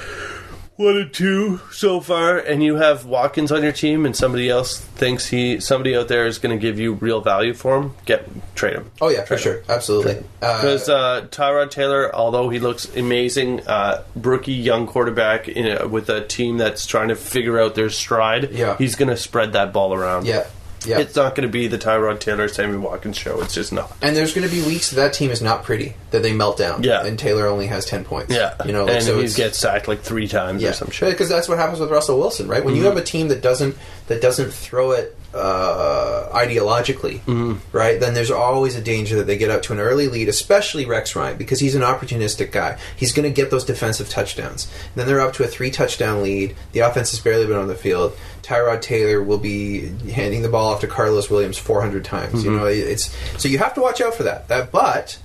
one 0.81 0.97
and 0.97 1.13
two 1.13 1.61
so 1.71 2.01
far, 2.01 2.39
and 2.39 2.63
you 2.65 2.77
have 2.77 3.05
Watkins 3.05 3.53
on 3.53 3.63
your 3.63 3.73
team, 3.73 4.07
and 4.07 4.17
somebody 4.17 4.49
else 4.49 4.79
thinks 4.81 5.27
he 5.29 5.61
somebody 5.61 5.95
out 5.95 6.09
there 6.09 6.27
is 6.27 6.39
going 6.39 6.57
to 6.57 6.61
give 6.61 6.81
you 6.81 6.95
real 6.95 7.21
value 7.21 7.53
for 7.55 7.77
him, 7.77 7.95
get 8.07 8.27
trade 8.55 8.75
him. 8.75 8.91
oh 9.01 9.09
yeah, 9.09 9.25
for 9.25 9.37
sure, 9.37 9.63
absolutely. 9.69 10.23
Because 10.41 10.89
Uh, 10.89 10.95
uh, 10.97 11.21
Tyrod 11.27 11.71
Taylor, 11.71 12.15
although 12.15 12.49
he 12.49 12.59
looks 12.59 12.87
amazing, 12.97 13.67
uh, 13.67 14.03
rookie 14.17 14.53
young 14.53 14.87
quarterback 14.87 15.49
in 15.49 15.67
a, 15.67 15.87
with 15.87 16.09
a 16.09 16.23
team 16.27 16.57
that's 16.59 16.87
trying 16.87 17.09
to 17.09 17.15
figure 17.17 17.61
out 17.61 17.75
their 17.75 17.91
stride, 17.91 18.51
Yeah. 18.53 18.77
he's 18.79 18.95
going 18.97 19.09
to 19.11 19.17
spread 19.17 19.53
that 19.53 19.73
ball 19.73 19.93
around. 19.95 20.27
yeah, 20.27 20.47
yeah. 20.87 20.99
It's 20.99 21.17
not 21.17 21.35
going 21.35 21.47
to 21.47 21.53
be 21.53 21.67
the 21.67 21.79
Tyrod 21.79 22.21
Taylor, 22.21 22.49
Sammy 22.49 22.79
Watkins 22.79 23.17
show. 23.17 23.41
It's 23.41 23.55
just 23.55 23.73
not. 23.73 23.95
and 24.03 24.17
there's 24.17 24.35
going 24.35 24.49
to 24.49 24.53
be 24.55 24.63
weeks 24.67 24.91
that 24.91 24.97
that 24.97 25.13
team 25.13 25.31
is 25.31 25.43
not 25.43 25.63
pretty 25.63 25.95
that 26.11 26.23
they 26.23 26.33
melt 26.33 26.57
down. 26.57 26.83
Yeah. 26.83 27.05
and 27.05 27.19
Taylor 27.19 27.47
only 27.47 27.67
has 27.67 27.85
ten 27.85 28.05
points. 28.05 28.33
Yeah, 28.35 28.55
you 28.65 28.73
know, 28.73 28.85
like, 28.85 28.97
and 28.97 29.05
so 29.05 29.21
he 29.21 29.29
gets 29.29 29.59
sacked 29.59 29.89
like 29.89 30.01
three 30.01 30.29
times 30.29 30.63
yeah, 30.63 30.71
or 30.71 30.73
some 30.73 30.91
shit. 30.91 31.11
because 31.11 31.29
that's 31.29 31.49
what 31.49 31.59
happens 31.59 31.81
with 31.81 31.91
Russell 31.91 32.19
Wilson, 32.19 32.49
right? 32.49 32.65
When 32.65 32.77
you 32.77 32.85
have 32.85 32.97
a 32.97 33.03
team 33.03 33.29
that 33.29 33.43
doesn't 33.43 33.77
that 34.09 34.21
doesn't 34.21 34.53
throw 34.53 34.93
it 34.93 35.17
uh, 35.35 36.29
ideologically, 36.33 37.59
right? 37.73 38.01
Then 38.01 38.15
there's 38.15 38.31
always 38.31 38.75
a 38.77 38.81
danger 38.83 39.17
that 39.17 39.27
they 39.27 39.39
get 39.39 39.51
up 39.51 39.63
to 39.63 39.73
an 39.73 39.79
early 39.79 40.09
lead, 40.09 40.29
especially 40.29 40.87
Rex 40.87 41.15
Ryan, 41.15 41.37
because 41.39 41.61
he's 41.61 41.75
an 41.75 41.83
opportunistic 41.83 42.51
guy. 42.53 42.79
He's 42.97 43.13
going 43.13 43.29
to 43.29 43.35
get 43.35 43.51
those 43.51 43.65
defensive 43.65 44.09
touchdowns. 44.09 44.71
then 44.95 45.07
they're 45.07 45.21
up 45.21 45.35
to 45.35 45.45
a 45.45 45.47
three 45.47 45.71
touchdown 45.71 46.23
lead. 46.23 46.57
The 46.73 46.81
offense 46.81 47.11
has 47.13 47.21
barely 47.21 47.47
been 47.47 47.57
on 47.57 47.69
the 47.69 47.75
field. 47.75 48.17
Tyrod 48.51 48.83
Taylor 48.83 49.23
will 49.23 49.39
be 49.39 49.87
handing 50.11 50.43
the 50.43 50.49
ball 50.49 50.73
off 50.75 50.81
to 50.81 50.89
Karlos 50.89 51.31
Williams 51.31 51.57
400 51.57 52.05
times. 52.05 52.45
You 52.45 52.51
know, 52.51 52.67
it's 52.67 53.15
so 53.41 53.49
you 53.49 53.59
have 53.59 53.75
to 53.75 53.81
watch 53.81 54.01
out 54.01 54.15
for 54.15 54.25
that. 54.25 54.49
That, 54.49 54.73
but 54.73 55.19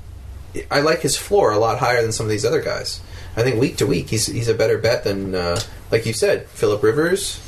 I 0.70 0.82
like 0.82 1.00
his 1.02 1.18
floor 1.18 1.52
a 1.52 1.58
lot 1.58 1.80
higher 1.80 2.04
than 2.04 2.12
some 2.12 2.28
of 2.28 2.30
these 2.30 2.46
other 2.46 2.62
guys. 2.62 3.02
I 3.36 3.42
think 3.42 3.60
week 3.60 3.78
to 3.78 3.88
week, 3.88 4.10
he's 4.10 4.28
he's 4.28 4.48
a 4.48 4.54
better 4.54 4.78
bet 4.78 5.04
than, 5.04 5.34
uh, 5.34 5.60
like 5.92 6.06
you 6.06 6.14
said, 6.14 6.48
Philip 6.50 6.84
Rivers. 6.84 7.42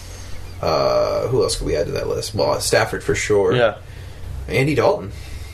Uh, 0.62 1.28
who 1.28 1.44
else 1.44 1.56
could 1.58 1.68
we 1.68 1.76
add 1.76 1.86
to 1.86 1.92
that 1.92 2.08
list? 2.08 2.34
Well, 2.34 2.60
Stafford 2.60 3.04
for 3.04 3.14
sure. 3.14 3.54
Yeah, 3.54 3.78
Andy 4.48 4.74
Dalton. 4.74 5.12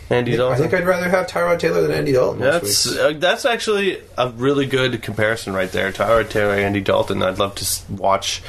Andy 0.10 0.34
I 0.34 0.38
Dalton. 0.38 0.58
think 0.60 0.74
I'd 0.74 0.88
rather 0.88 1.10
have 1.10 1.28
Tyrod 1.28 1.60
Taylor 1.60 1.82
than 1.82 1.92
Andy 1.92 2.14
Dalton. 2.14 2.40
That's 2.40 2.88
uh, 2.88 3.14
that's 3.18 3.44
actually 3.46 4.02
a 4.18 4.30
really 4.30 4.66
good 4.68 5.02
comparison 5.02 5.54
right 5.54 5.72
there. 5.72 5.92
Tyrod 5.92 6.30
Taylor, 6.30 6.54
Andy 6.54 6.80
Dalton. 6.82 7.22
I'd 7.22 7.40
love 7.40 7.56
to 7.56 7.92
watch. 7.92 8.42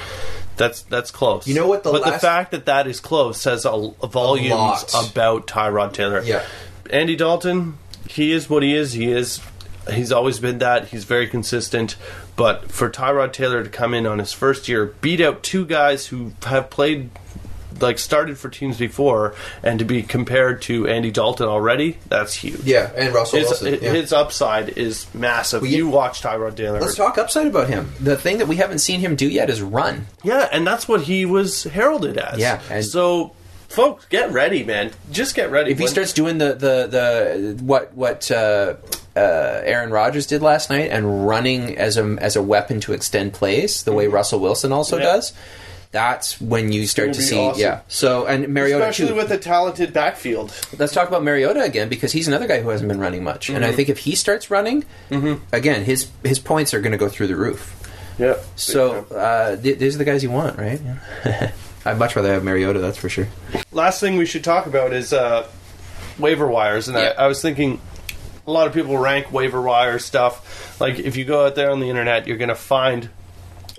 That's 0.56 0.82
that's 0.82 1.10
close. 1.10 1.46
You 1.46 1.54
know 1.54 1.66
what 1.66 1.82
the 1.82 1.92
but 1.92 2.04
the 2.04 2.18
fact 2.18 2.52
that 2.52 2.66
that 2.66 2.86
is 2.86 3.00
close 3.00 3.40
says 3.40 3.64
a, 3.64 3.70
a 3.70 4.06
volumes 4.06 4.50
lot. 4.50 5.10
about 5.10 5.46
Tyrod 5.46 5.92
Taylor. 5.92 6.22
Yeah. 6.22 6.44
Andy 6.90 7.16
Dalton, 7.16 7.78
he 8.08 8.32
is 8.32 8.48
what 8.48 8.62
he 8.62 8.74
is. 8.74 8.92
He 8.92 9.10
is. 9.10 9.40
He's 9.92 10.12
always 10.12 10.38
been 10.38 10.58
that. 10.58 10.88
He's 10.88 11.04
very 11.04 11.26
consistent. 11.26 11.96
But 12.36 12.70
for 12.70 12.90
Tyrod 12.90 13.32
Taylor 13.32 13.62
to 13.62 13.70
come 13.70 13.94
in 13.94 14.06
on 14.06 14.18
his 14.18 14.32
first 14.32 14.68
year, 14.68 14.86
beat 15.00 15.20
out 15.20 15.42
two 15.42 15.66
guys 15.66 16.06
who 16.06 16.32
have 16.44 16.70
played 16.70 17.10
like 17.80 17.98
started 17.98 18.38
for 18.38 18.48
teams 18.48 18.78
before, 18.78 19.34
and 19.62 19.78
to 19.78 19.84
be 19.84 20.02
compared 20.02 20.62
to 20.62 20.86
Andy 20.88 21.10
Dalton 21.10 21.46
already, 21.48 21.98
that's 22.08 22.34
huge. 22.34 22.60
Yeah, 22.64 22.90
and 22.96 23.14
Russell 23.14 23.38
His, 23.40 23.48
Wilson. 23.48 23.78
yeah. 23.82 23.90
his 23.92 24.12
upside 24.12 24.70
is 24.70 25.06
massive. 25.14 25.62
Well, 25.62 25.70
you 25.70 25.88
yeah. 25.88 25.94
watch 25.94 26.22
Tyrod 26.22 26.56
Taylor. 26.56 26.80
Let's 26.80 26.94
talk 26.96 27.18
upside 27.18 27.46
about 27.46 27.68
him. 27.68 27.92
The 28.00 28.16
thing 28.16 28.38
that 28.38 28.48
we 28.48 28.56
haven't 28.56 28.78
seen 28.80 29.00
him 29.00 29.16
do 29.16 29.28
yet 29.28 29.50
is 29.50 29.62
run. 29.62 30.06
Yeah, 30.22 30.48
and 30.52 30.66
that's 30.66 30.86
what 30.88 31.02
he 31.02 31.24
was 31.26 31.64
heralded 31.64 32.18
as. 32.18 32.38
Yeah, 32.38 32.60
and- 32.70 32.84
so 32.84 33.32
folks, 33.68 34.04
get 34.06 34.30
ready, 34.32 34.62
man. 34.62 34.92
Just 35.10 35.34
get 35.34 35.50
ready. 35.50 35.72
If 35.72 35.78
he 35.78 35.86
starts 35.88 36.12
doing 36.12 36.38
the 36.38 36.52
the, 36.54 36.86
the 37.56 37.64
what 37.64 37.92
what 37.94 38.30
uh, 38.30 38.74
uh, 39.16 39.20
Aaron 39.64 39.90
Rodgers 39.90 40.26
did 40.26 40.42
last 40.42 40.70
night 40.70 40.90
and 40.90 41.26
running 41.26 41.76
as 41.76 41.96
a 41.96 42.16
as 42.20 42.36
a 42.36 42.42
weapon 42.42 42.80
to 42.80 42.92
extend 42.92 43.32
plays, 43.32 43.82
the 43.82 43.92
way 43.92 44.06
Russell 44.06 44.38
Wilson 44.40 44.72
also 44.72 44.96
Mm-hmm. 44.96 45.04
Yeah. 45.06 45.12
does. 45.12 45.32
That's 45.94 46.40
when 46.40 46.72
you 46.72 46.86
start 46.88 47.06
gonna 47.12 47.22
see, 47.22 47.38
awesome. 47.38 47.60
yeah. 47.60 47.80
So 47.86 48.26
and 48.26 48.48
Mariota 48.48 48.82
Especially 48.88 49.08
too. 49.08 49.14
with 49.14 49.30
a 49.30 49.38
talented 49.38 49.92
backfield. 49.92 50.52
Let's 50.76 50.92
talk 50.92 51.06
about 51.06 51.22
Mariota 51.22 51.62
again 51.62 51.88
because 51.88 52.10
he's 52.10 52.26
another 52.26 52.48
guy 52.48 52.60
who 52.60 52.68
hasn't 52.70 52.88
been 52.88 52.98
running 52.98 53.22
much, 53.22 53.48
and 53.48 53.64
I 53.64 53.68
Mm-hmm. 53.68 53.76
think 53.76 53.88
if 53.90 53.98
he 53.98 54.16
starts 54.16 54.50
running, 54.50 54.84
again, 55.52 55.84
his 55.84 56.10
his 56.24 56.40
points 56.40 56.74
are 56.74 56.80
going 56.80 56.90
to 56.92 56.98
go 56.98 57.08
through 57.08 57.28
the 57.28 57.36
roof. 57.36 57.80
Yeah. 58.18 58.36
So 58.56 59.04
uh, 59.14 59.54
th- 59.56 59.78
these 59.78 59.94
are 59.94 59.98
the 59.98 60.04
guys 60.04 60.22
you 60.24 60.30
want, 60.32 60.58
right? 60.58 60.80
I'd 61.84 61.96
much 61.98 62.16
rather 62.16 62.32
have 62.32 62.42
Mariota, 62.42 62.80
that's 62.80 62.98
for 62.98 63.08
sure. 63.08 63.28
last 63.70 64.00
thing 64.00 64.16
we 64.16 64.26
should 64.26 64.42
talk 64.42 64.66
about 64.66 64.92
is 64.92 65.12
uh, 65.12 65.46
waiver 66.18 66.46
wires, 66.48 66.88
and 66.88 66.96
Yeah. 66.98 67.12
I, 67.16 67.24
I 67.24 67.26
was 67.28 67.40
thinking 67.40 67.80
a 68.46 68.50
lot 68.50 68.66
of 68.66 68.72
people 68.74 68.98
rank 68.98 69.32
waiver 69.32 69.62
wire 69.62 69.98
stuff. 70.00 70.80
Like 70.80 70.98
if 70.98 71.16
you 71.16 71.24
go 71.24 71.46
out 71.46 71.54
there 71.54 71.70
on 71.70 71.78
the 71.80 71.88
internet, 71.88 72.26
you're 72.26 72.36
going 72.36 72.48
to 72.48 72.54
find 72.56 73.08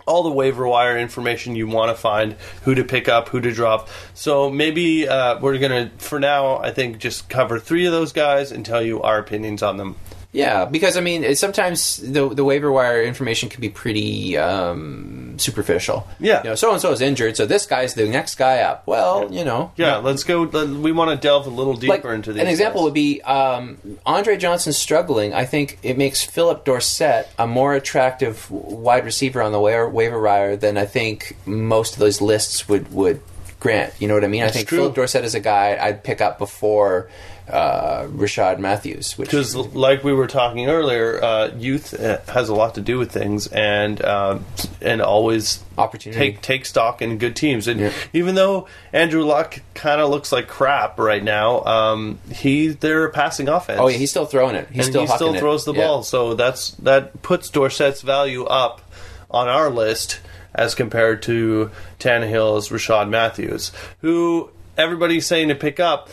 all 0.05 0.23
the 0.23 0.31
waiver 0.31 0.67
wire 0.67 0.97
information 0.97 1.55
you 1.55 1.67
want 1.67 1.95
to 1.95 1.99
find, 1.99 2.33
who 2.63 2.75
to 2.75 2.83
pick 2.83 3.09
up, 3.09 3.29
who 3.29 3.41
to 3.41 3.51
drop. 3.51 3.89
So 4.13 4.49
maybe 4.49 5.07
uh, 5.07 5.39
we're 5.39 5.57
going 5.57 5.89
to, 5.89 5.97
for 5.97 6.19
now, 6.19 6.57
I 6.57 6.71
think 6.71 6.99
just 6.99 7.27
cover 7.29 7.59
three 7.59 7.85
of 7.85 7.91
those 7.91 8.13
guys 8.13 8.51
and 8.51 8.65
tell 8.65 8.81
you 8.81 9.01
our 9.01 9.17
opinions 9.17 9.63
on 9.63 9.77
them. 9.77 9.95
Yeah, 10.35 10.65
because 10.65 10.97
I 10.97 11.01
mean, 11.01 11.33
sometimes 11.35 11.97
the 11.97 12.27
the 12.27 12.43
waiver 12.43 12.69
wire 12.71 13.01
information 13.01 13.47
can 13.47 13.61
be 13.61 13.69
pretty 13.69 14.37
um, 14.37 15.35
superficial. 15.39 16.05
Yeah. 16.19 16.43
you 16.43 16.49
know, 16.49 16.55
so 16.55 16.71
and 16.73 16.81
so 16.81 16.91
is 16.91 16.99
injured, 16.99 17.37
so 17.37 17.45
this 17.45 17.65
guy's 17.65 17.93
the 17.93 18.05
next 18.07 18.35
guy 18.35 18.59
up. 18.59 18.85
Well, 18.85 19.31
you 19.33 19.45
know, 19.45 19.71
Yeah, 19.77 19.97
let's 19.97 20.23
go. 20.25 20.43
let- 20.43 20.67
We 20.69 20.91
want 20.91 21.09
to 21.11 21.17
delve 21.17 21.47
a 21.47 21.49
little 21.49 21.73
deeper 21.75 21.93
like 22.09 22.15
into 22.15 22.33
these. 22.33 22.41
an 22.41 22.47
example 22.49 22.81
guys. 22.81 22.85
would 22.85 22.93
be 22.93 23.21
um, 23.21 23.77
Andre 24.05 24.35
Johnson 24.35 24.73
struggling. 24.73 25.33
I 25.33 25.45
think 25.45 25.79
it 25.83 25.97
makes 25.97 26.21
Phillip 26.23 26.65
Dorsett 26.65 27.27
a 27.39 27.47
more 27.47 27.73
attractive 27.73 28.51
wide 28.51 29.05
receiver 29.05 29.41
on 29.41 29.53
the 29.53 29.59
waiver, 29.59 29.87
waiver 29.89 30.21
wire 30.21 30.57
than 30.57 30.77
I 30.77 30.85
think 30.85 31.37
most 31.45 31.93
of 31.93 31.99
those 31.99 32.19
lists 32.21 32.67
would 32.67 32.91
would 32.93 33.21
grant. 33.61 33.93
You 33.99 34.07
know 34.09 34.13
what 34.15 34.23
I 34.25 34.27
mean? 34.27 34.43
I 34.43 34.49
think 34.49 34.67
true. 34.67 34.79
Phillip 34.79 34.95
Dorsett 34.95 35.23
is 35.23 35.33
a 35.33 35.39
guy 35.39 35.77
I'd 35.81 36.03
pick 36.03 36.19
up 36.21 36.37
before 36.37 37.09
uh, 37.47 38.05
Rishard 38.07 38.57
Matthews, 38.59 39.17
which 39.17 39.29
because 39.29 39.55
like 39.55 40.03
we 40.03 40.13
were 40.13 40.27
talking 40.27 40.67
earlier, 40.67 41.23
uh, 41.23 41.51
youth 41.55 41.93
uh, 41.93 42.19
has 42.31 42.49
a 42.49 42.55
lot 42.55 42.75
to 42.75 42.81
do 42.81 42.97
with 42.97 43.11
things, 43.11 43.47
and 43.47 44.01
uh, 44.01 44.39
and 44.81 45.01
always 45.01 45.63
Opportunity. 45.77 46.17
take 46.19 46.41
take 46.41 46.65
stock 46.65 47.01
in 47.01 47.17
good 47.19 47.35
teams. 47.35 47.67
And 47.67 47.79
Yeah. 47.79 47.91
even 48.13 48.33
though 48.35 48.67
Andrew 48.93 49.23
Luck 49.23 49.61
kind 49.75 50.01
of 50.01 50.09
looks 50.09 50.31
like 50.31 50.47
crap 50.47 50.97
right 50.97 51.23
now, 51.23 51.63
um, 51.65 52.17
he 52.31 52.69
they're 52.69 53.09
passing 53.09 53.47
offense. 53.47 53.79
oh 53.79 53.87
yeah, 53.89 53.97
he's 53.97 54.09
still 54.09 54.25
throwing 54.25 54.55
it. 54.55 54.67
He's 54.71 54.85
and 54.87 54.93
still 54.93 55.01
he 55.01 55.07
still 55.07 55.31
hucking 55.33 55.35
it. 55.35 55.39
throws 55.39 55.65
the 55.65 55.73
Yeah. 55.73 55.85
ball. 55.85 56.03
So 56.03 56.33
that's 56.33 56.71
that 56.79 57.21
puts 57.21 57.51
Dorsett's 57.51 58.01
value 58.01 58.45
up 58.45 58.81
on 59.29 59.47
our 59.47 59.69
list 59.69 60.19
as 60.53 60.73
compared 60.73 61.21
to 61.23 61.69
Tannehill's 61.99 62.69
Rishard 62.69 63.09
Matthews, 63.09 63.71
who 64.01 64.49
everybody's 64.77 65.27
saying 65.27 65.49
to 65.49 65.55
pick 65.55 65.79
up. 65.79 66.09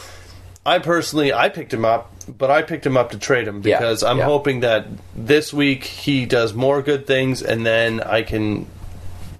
I 0.65 0.79
personally, 0.79 1.33
I 1.33 1.49
picked 1.49 1.75
him 1.75 1.85
up, 1.85 2.13
but 2.29 2.51
I 2.51 2.63
picked 2.63 2.87
him 2.87 2.97
up 2.97 3.11
to 3.11 3.19
trade 3.19 3.49
him 3.49 3.63
Yeah, 3.65 3.79
because 3.79 4.03
I'm 4.05 4.19
yeah. 4.19 4.25
hoping 4.25 4.61
that 4.61 4.87
this 5.17 5.53
week 5.53 5.85
he 5.85 6.25
does 6.25 6.55
more 6.55 6.83
good 6.83 7.07
things, 7.07 7.43
and 7.43 7.67
then 7.67 8.01
I 8.01 8.23
can 8.23 8.67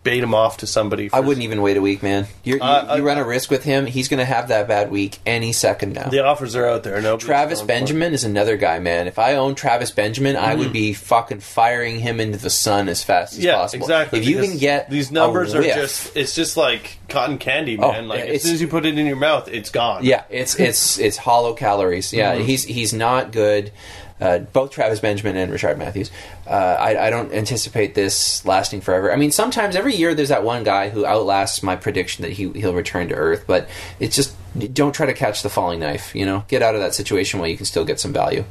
bait 0.05 0.23
him 0.23 0.35
off 0.35 0.57
to 0.59 0.67
somebody. 0.67 1.09
I 1.13 1.21
wouldn't 1.21 1.45
even 1.45 1.63
wait 1.63 1.77
a 1.77 1.81
week, 1.81 2.03
man. 2.03 2.27
You're, 2.43 2.57
you 2.57 2.63
Uh, 2.63 2.97
you 2.97 3.03
run 3.03 3.19
a 3.19 3.25
risk 3.25 3.51
with 3.51 3.63
him. 3.63 3.87
He's 3.87 4.09
going 4.09 4.19
to 4.19 4.25
have 4.25 4.49
that 4.49 4.67
bad 4.67 4.91
week 4.91 5.19
any 5.25 5.53
second 5.53 5.93
now. 5.93 6.09
The 6.09 6.25
offers 6.25 6.57
are 6.57 6.67
out 6.67 6.83
there. 6.83 7.01
No, 7.01 7.17
Travis 7.17 7.63
Benjamin 7.63 8.13
is 8.13 8.25
another 8.25 8.57
guy, 8.57 8.79
man. 8.81 9.07
If 9.07 9.19
I 9.19 9.37
owned 9.37 9.57
Travis 9.57 9.91
Benjamin, 9.93 10.35
I 10.37 10.55
would 10.57 10.73
be 10.73 10.93
fucking 10.93 11.41
firing 11.41 12.01
him 12.01 12.19
into 12.19 12.39
the 12.39 12.51
sun 12.51 12.89
as 12.89 13.05
fast 13.05 13.35
as 13.35 13.39
Mm-hmm. 13.39 13.47
Yeah, 13.47 13.55
possible. 13.57 13.85
exactly. 13.85 14.19
If 14.21 14.27
you 14.27 14.41
can 14.43 14.59
get 14.59 14.91
these 14.91 15.11
numbers 15.13 15.55
are 15.55 15.63
just 15.63 16.17
it's 16.17 16.35
just 16.35 16.57
like 16.57 16.99
cotton 17.09 17.39
candy, 17.39 17.79
Oh, 17.79 17.93
man. 17.93 18.09
like 18.09 18.21
as 18.25 18.43
soon 18.43 18.55
as 18.55 18.61
you 18.61 18.69
put 18.69 18.85
it 18.87 18.99
in 18.99 19.07
your 19.07 19.17
mouth, 19.17 19.49
it's 19.49 19.71
gone. 19.71 20.05
yeah, 20.05 20.25
it's 20.31 20.59
it's 20.59 20.99
it's 20.99 21.17
hollow 21.17 21.55
calories. 21.55 22.13
Yeah, 22.13 22.35
Mm-hmm. 22.35 22.45
he's 22.45 22.65
he's 22.65 22.93
not 22.93 23.31
good. 23.33 23.71
Uh, 24.23 24.39
both 24.39 24.71
Travis 24.71 25.01
Benjamin 25.01 25.37
and 25.37 25.53
Rishard 25.53 25.79
Matthews. 25.79 26.13
Uh, 26.47 26.51
I, 26.51 27.07
I 27.07 27.11
don't 27.11 27.33
anticipate 27.33 27.97
this 27.97 28.45
lasting 28.47 28.81
forever. 28.81 29.13
I 29.13 29.17
mean, 29.17 29.33
sometimes 29.33 29.75
every 29.75 29.97
year 29.97 30.15
there's 30.15 30.29
that 30.29 30.45
one 30.45 30.63
guy 30.63 30.91
who 30.91 31.05
outlasts 31.05 31.61
my 31.63 31.75
prediction 31.75 32.23
that 32.23 32.33
he 32.33 32.49
he'll 32.53 32.73
return 32.75 33.09
to 33.09 33.15
Earth, 33.15 33.45
but 33.49 33.69
it's 33.99 34.15
just 34.15 34.37
don't 34.73 34.93
try 34.93 35.07
to 35.07 35.15
catch 35.15 35.43
the 35.43 35.51
falling 35.51 35.81
knife. 35.81 36.15
You 36.15 36.25
know, 36.25 36.45
get 36.47 36.63
out 36.63 36.77
of 36.77 36.81
that 36.81 36.95
situation 36.95 37.41
while 37.41 37.49
you 37.49 37.57
can 37.57 37.67
still 37.67 37.85
get 37.85 37.99
some 37.99 38.13
value. 38.13 38.45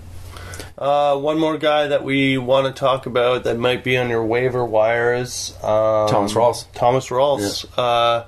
Uh, 0.78 1.16
one 1.16 1.40
more 1.40 1.58
guy 1.58 1.88
that 1.88 2.04
we 2.04 2.38
want 2.38 2.66
to 2.66 2.78
talk 2.78 3.06
about 3.06 3.44
that 3.44 3.58
might 3.58 3.84
be 3.84 3.98
on 3.98 4.10
your 4.10 4.26
waiver 4.26 4.66
wires. 4.66 5.54
Um, 5.64 6.10
Thomas 6.10 6.34
Rawls. 6.34 6.66
Thomas 6.74 7.08
Rawls. 7.10 7.66
Uh, 7.78 8.26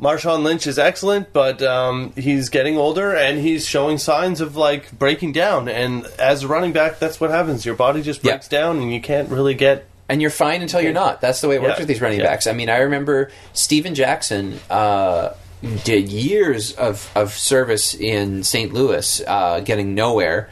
Marshawn 0.00 0.42
Lynch 0.42 0.66
is 0.66 0.78
excellent, 0.78 1.32
but 1.32 1.62
um, 1.62 2.12
he's 2.16 2.48
getting 2.48 2.78
older 2.78 3.14
and 3.14 3.38
he's 3.38 3.66
showing 3.66 3.98
signs 3.98 4.40
of 4.40 4.56
like 4.56 4.90
breaking 4.98 5.32
down. 5.32 5.68
And 5.68 6.06
as 6.18 6.42
a 6.44 6.48
running 6.48 6.72
back, 6.72 6.98
that's 6.98 7.20
what 7.20 7.30
happens. 7.30 7.66
Your 7.66 7.74
body 7.74 8.00
just 8.02 8.24
Yeah. 8.24 8.32
breaks 8.32 8.48
down, 8.48 8.78
and 8.78 8.92
you 8.92 9.00
can't 9.00 9.28
really 9.28 9.54
get. 9.54 9.84
and 10.08 10.20
you're 10.20 10.28
fine 10.30 10.60
until 10.60 10.80
you're 10.80 10.92
not. 10.92 11.20
That's 11.20 11.40
the 11.40 11.46
way 11.46 11.54
it 11.54 11.62
works 11.62 11.74
Yeah. 11.74 11.82
with 11.82 11.88
these 11.88 12.00
running 12.00 12.18
Yeah. 12.18 12.26
backs. 12.26 12.48
I 12.48 12.52
mean, 12.52 12.68
I 12.68 12.78
remember 12.78 13.30
Steven 13.52 13.94
Jackson 13.94 14.58
uh, 14.68 15.34
did 15.84 16.08
years 16.08 16.72
of, 16.72 17.08
of 17.14 17.32
service 17.34 17.94
in 17.94 18.42
St. 18.42 18.72
Louis, 18.74 19.22
uh, 19.24 19.60
getting 19.60 19.94
nowhere. 19.94 20.48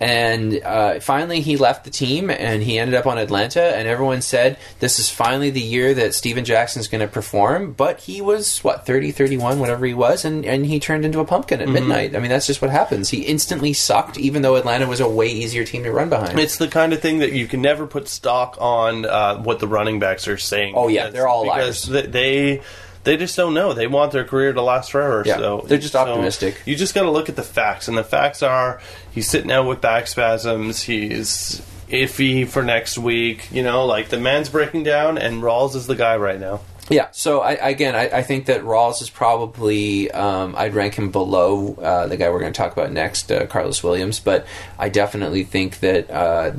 And 0.00 0.62
uh, 0.62 1.00
finally, 1.00 1.40
he 1.40 1.56
left 1.56 1.84
the 1.84 1.90
team 1.90 2.30
and 2.30 2.62
he 2.62 2.78
ended 2.78 2.94
up 2.94 3.06
on 3.06 3.18
Atlanta. 3.18 3.60
And 3.62 3.88
everyone 3.88 4.22
said, 4.22 4.56
This 4.78 4.98
is 4.98 5.10
finally 5.10 5.50
the 5.50 5.60
year 5.60 5.92
that 5.94 6.14
Steven 6.14 6.44
Jackson's 6.44 6.86
going 6.86 7.00
to 7.00 7.08
perform. 7.08 7.72
But 7.72 8.00
he 8.00 8.20
was, 8.20 8.58
what, 8.60 8.86
30, 8.86 9.10
31, 9.10 9.58
whatever 9.58 9.84
he 9.86 9.94
was. 9.94 10.24
And, 10.24 10.44
and 10.44 10.64
he 10.66 10.78
turned 10.78 11.04
into 11.04 11.18
a 11.20 11.24
pumpkin 11.24 11.58
Mm-hmm. 11.58 11.68
at 11.68 11.72
midnight. 11.72 12.14
I 12.14 12.20
mean, 12.20 12.28
that's 12.30 12.46
just 12.46 12.60
what 12.62 12.70
happens. 12.70 13.08
He 13.08 13.22
instantly 13.22 13.72
sucked, 13.72 14.18
even 14.18 14.42
though 14.42 14.56
Atlanta 14.56 14.86
was 14.86 15.00
a 15.00 15.08
way 15.08 15.28
easier 15.28 15.64
team 15.64 15.82
to 15.84 15.90
run 15.90 16.08
behind. 16.10 16.38
It's 16.38 16.58
the 16.58 16.68
kind 16.68 16.92
of 16.92 17.00
thing 17.00 17.18
that 17.18 17.32
you 17.32 17.46
can 17.48 17.62
never 17.62 17.86
put 17.86 18.06
stock 18.06 18.56
on 18.60 19.04
uh, 19.06 19.38
what 19.42 19.58
the 19.58 19.66
running 19.66 19.98
backs 19.98 20.28
are 20.28 20.36
saying. 20.38 20.74
Oh, 20.76 20.88
yeah, 20.88 21.08
they're 21.10 21.26
all 21.26 21.44
because 21.44 21.88
liars. 21.88 22.02
th- 22.02 22.12
they 22.12 22.62
they 23.08 23.16
just 23.16 23.34
don't 23.36 23.54
know. 23.54 23.72
They 23.72 23.86
want 23.86 24.12
their 24.12 24.24
career 24.24 24.52
to 24.52 24.60
last 24.60 24.92
forever. 24.92 25.22
Yeah, 25.24 25.38
so 25.38 25.64
they're 25.66 25.78
just 25.78 25.94
so 25.94 26.00
optimistic. 26.00 26.60
You 26.66 26.76
just 26.76 26.94
got 26.94 27.04
to 27.04 27.10
look 27.10 27.30
at 27.30 27.36
the 27.36 27.42
facts, 27.42 27.88
and 27.88 27.96
the 27.96 28.04
facts 28.04 28.42
are 28.42 28.82
he's 29.10 29.28
sitting 29.30 29.50
out 29.50 29.66
with 29.66 29.80
back 29.80 30.06
spasms. 30.08 30.82
He's 30.82 31.62
iffy 31.88 32.46
for 32.46 32.62
next 32.62 32.98
week. 32.98 33.50
You 33.50 33.62
know, 33.62 33.86
like 33.86 34.10
the 34.10 34.18
man's 34.18 34.50
breaking 34.50 34.82
down, 34.82 35.16
and 35.16 35.42
Rawls 35.42 35.74
is 35.74 35.86
the 35.86 35.94
guy 35.94 36.18
right 36.18 36.38
now. 36.38 36.60
Yeah. 36.90 37.08
So 37.12 37.40
I, 37.40 37.52
again, 37.52 37.94
I, 37.94 38.18
I 38.18 38.22
think 38.22 38.46
that 38.46 38.62
Rawls 38.62 39.00
is 39.00 39.08
probably 39.08 40.10
um, 40.10 40.54
I'd 40.56 40.74
rank 40.74 40.94
him 40.94 41.10
below 41.10 41.74
uh, 41.74 42.06
the 42.08 42.18
guy 42.18 42.28
we're 42.28 42.40
going 42.40 42.52
to 42.52 42.56
talk 42.56 42.72
about 42.72 42.92
next, 42.92 43.32
uh, 43.32 43.46
Karlos 43.46 43.82
Williams. 43.82 44.20
But 44.20 44.46
I 44.78 44.90
definitely 44.90 45.44
think 45.44 45.80
that 45.80 46.10
uh, 46.10 46.52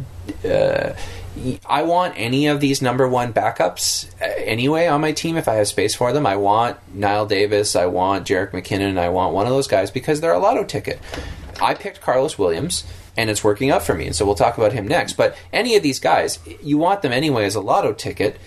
uh, 0.47 0.95
I 1.65 1.83
want 1.83 2.15
any 2.17 2.47
of 2.47 2.59
these 2.59 2.81
number 2.81 3.07
one 3.07 3.33
backups 3.33 4.11
uh, 4.21 4.25
anyway 4.37 4.87
on 4.87 5.01
my 5.01 5.11
team 5.11 5.37
if 5.37 5.47
I 5.47 5.55
have 5.55 5.67
space 5.67 5.95
for 5.95 6.11
them. 6.13 6.25
I 6.25 6.35
want 6.35 6.77
Knile 6.95 7.27
Davis, 7.27 7.75
I 7.75 7.85
want 7.85 8.27
Jerick 8.27 8.51
McKinnon, 8.51 8.97
I 8.97 9.09
want 9.09 9.33
one 9.33 9.45
of 9.45 9.51
those 9.51 9.67
guys 9.67 9.91
because 9.91 10.21
they're 10.21 10.33
a 10.33 10.39
lotto 10.39 10.63
ticket. 10.63 10.99
I 11.61 11.73
picked 11.73 12.01
Karlos 12.01 12.37
Williams. 12.37 12.83
And 13.17 13.29
it's 13.29 13.43
working 13.43 13.69
out 13.69 13.83
for 13.83 13.93
me, 13.93 14.05
and 14.05 14.15
so 14.15 14.25
we'll 14.25 14.35
talk 14.35 14.57
about 14.57 14.71
him 14.71 14.87
next. 14.87 15.17
But 15.17 15.35
any 15.51 15.75
of 15.75 15.83
these 15.83 15.99
guys, 15.99 16.39
you 16.63 16.77
want 16.77 17.01
them 17.01 17.11
anyway 17.11 17.43
as 17.43 17.55
a 17.55 17.59
lotto 17.59 17.91
ticket. 17.91 18.39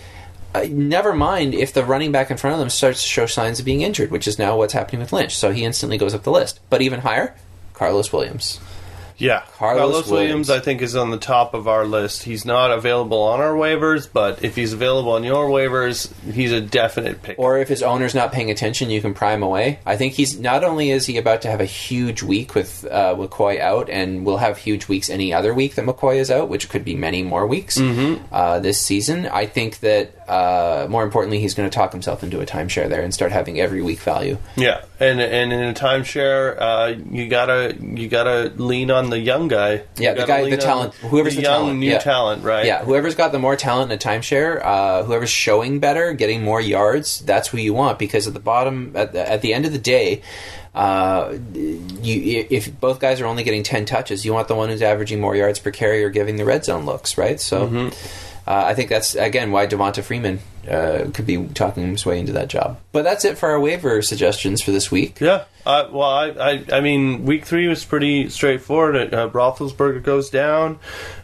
Uh, 0.55 0.65
never 0.67 1.13
mind 1.13 1.53
if 1.53 1.73
the 1.73 1.83
running 1.83 2.11
back 2.11 2.31
in 2.31 2.37
front 2.37 2.55
of 2.55 2.59
them 2.59 2.71
starts 2.71 3.03
to 3.03 3.07
show 3.07 3.27
signs 3.27 3.59
of 3.59 3.65
being 3.65 3.81
injured, 3.81 4.09
which 4.09 4.27
is 4.27 4.39
now 4.39 4.57
what's 4.57 4.73
happening 4.73 4.99
with 4.99 5.13
Lynch. 5.13 5.37
So 5.37 5.51
he 5.51 5.63
instantly 5.63 5.99
goes 5.99 6.15
up 6.15 6.23
the 6.23 6.31
list. 6.31 6.59
But 6.71 6.81
even 6.81 7.01
higher, 7.01 7.35
Karlos 7.75 8.11
Williams. 8.11 8.59
Yeah, 9.17 9.43
Karlos 9.57 9.77
Williams, 9.77 10.11
Williams. 10.11 10.49
I 10.49 10.59
think, 10.59 10.81
is 10.81 10.95
on 10.95 11.11
the 11.11 11.17
top 11.17 11.53
of 11.53 11.67
our 11.67 11.85
list. 11.85 12.23
He's 12.23 12.45
not 12.45 12.71
available 12.71 13.21
on 13.21 13.39
our 13.39 13.53
waivers, 13.53 14.07
but 14.11 14.43
if 14.43 14.55
he's 14.55 14.73
available 14.73 15.11
on 15.13 15.23
your 15.23 15.47
waivers, 15.49 16.11
he's 16.31 16.51
a 16.51 16.61
definite 16.61 17.21
pick. 17.21 17.37
Or 17.39 17.57
if 17.59 17.67
his 17.67 17.83
owner's 17.83 18.15
not 18.15 18.31
paying 18.31 18.51
attention, 18.51 18.89
you 18.89 19.01
can 19.01 19.13
pry 19.13 19.33
him 19.33 19.43
away. 19.43 19.79
I 19.85 19.97
think 19.97 20.13
he's 20.13 20.39
not 20.39 20.63
only 20.63 20.89
is 20.89 21.05
he 21.05 21.17
about 21.17 21.41
to 21.43 21.49
have 21.49 21.61
a 21.61 21.65
huge 21.65 22.23
week 22.23 22.55
with 22.55 22.85
uh, 22.85 23.15
McCoy 23.15 23.59
out, 23.59 23.89
and 23.89 24.25
we'll 24.25 24.37
have 24.37 24.57
huge 24.57 24.87
weeks 24.87 25.09
any 25.09 25.33
other 25.33 25.53
week 25.53 25.75
that 25.75 25.85
McCoy 25.85 26.15
is 26.15 26.31
out, 26.31 26.49
which 26.49 26.69
could 26.69 26.83
be 26.85 26.95
many 26.95 27.23
more 27.23 27.45
weeks 27.47 27.79
uh, 28.31 28.59
this 28.59 28.79
season. 28.79 29.27
I 29.27 29.45
think 29.45 29.79
that 29.79 30.22
uh, 30.27 30.87
more 30.89 31.03
importantly, 31.03 31.39
he's 31.39 31.53
going 31.53 31.69
to 31.69 31.73
talk 31.73 31.91
himself 31.91 32.23
into 32.23 32.39
a 32.41 32.45
timeshare 32.45 32.89
there 32.89 33.01
and 33.01 33.13
start 33.13 33.31
having 33.31 33.59
every 33.59 33.81
week 33.81 33.99
value. 33.99 34.37
Yeah, 34.55 34.83
and 34.99 35.19
and 35.19 35.53
in 35.53 35.59
a 35.61 35.73
timeshare, 35.73 36.57
uh, 36.59 36.95
you 37.09 37.27
gotta 37.27 37.75
you 37.79 38.07
gotta 38.07 38.51
lean 38.55 38.91
on 38.91 39.09
the 39.09 39.19
young 39.19 39.47
guy. 39.47 39.83
Yeah, 39.97 40.13
the 40.13 40.25
guy, 40.25 40.49
the 40.49 40.57
talent, 40.57 40.93
whoever's 40.95 41.35
the, 41.35 41.41
the, 41.41 41.47
young 41.47 41.61
talent, 41.61 41.79
new 41.79 41.91
yeah. 41.91 41.99
talent, 41.99 42.43
right? 42.43 42.65
Yeah, 42.65 42.83
whoever's 42.83 43.15
got 43.15 43.31
the 43.31 43.39
more 43.39 43.55
talent 43.55 43.91
in 43.91 43.97
a 43.97 43.99
timeshare, 43.99 44.63
uh, 44.63 45.03
whoever's 45.03 45.29
showing 45.29 45.79
better, 45.79 46.13
getting 46.13 46.43
more 46.43 46.61
yards, 46.61 47.19
that's 47.19 47.49
who 47.49 47.57
you 47.57 47.73
want. 47.73 47.99
Because 47.99 48.27
at 48.27 48.33
the 48.33 48.39
bottom, 48.39 48.93
at 48.95 49.13
the, 49.13 49.29
at 49.29 49.41
the 49.41 49.53
end 49.53 49.65
of 49.65 49.71
the 49.71 49.79
day, 49.79 50.21
uh, 50.73 51.37
you 51.53 52.45
if 52.49 52.79
both 52.79 52.99
guys 52.99 53.21
are 53.21 53.25
only 53.25 53.43
getting 53.43 53.63
ten 53.63 53.85
touches, 53.85 54.25
you 54.25 54.33
want 54.33 54.47
the 54.47 54.55
one 54.55 54.69
who's 54.69 54.81
averaging 54.81 55.19
more 55.19 55.35
yards 55.35 55.59
per 55.59 55.71
carry 55.71 56.03
or 56.03 56.09
giving 56.09 56.37
the 56.37 56.45
red 56.45 56.65
zone 56.65 56.85
looks, 56.85 57.17
right? 57.17 57.39
So. 57.39 57.67
Mm-hmm. 57.67 58.22
Uh, 58.45 58.63
I 58.65 58.73
think 58.73 58.89
that's 58.89 59.15
again 59.15 59.51
why 59.51 59.67
Devonta 59.67 60.03
Freeman 60.03 60.39
uh, 60.69 61.09
could 61.13 61.25
be 61.25 61.45
talking 61.47 61.89
his 61.91 62.05
way 62.05 62.19
into 62.19 62.33
that 62.33 62.47
job. 62.47 62.79
But 62.91 63.03
that's 63.03 63.25
it 63.25 63.37
for 63.37 63.49
our 63.49 63.59
waiver 63.59 64.01
suggestions 64.01 64.61
for 64.61 64.71
this 64.71 64.91
week. 64.91 65.19
Yeah. 65.19 65.45
Uh, 65.65 65.87
well, 65.91 66.09
I, 66.09 66.27
I, 66.29 66.65
I 66.73 66.81
mean, 66.81 67.23
week 67.23 67.45
three 67.45 67.67
was 67.67 67.85
pretty 67.85 68.29
straightforward. 68.29 69.13
Uh, 69.13 69.29
Roethlisberger 69.29 70.03
goes 70.03 70.29
down. 70.29 70.79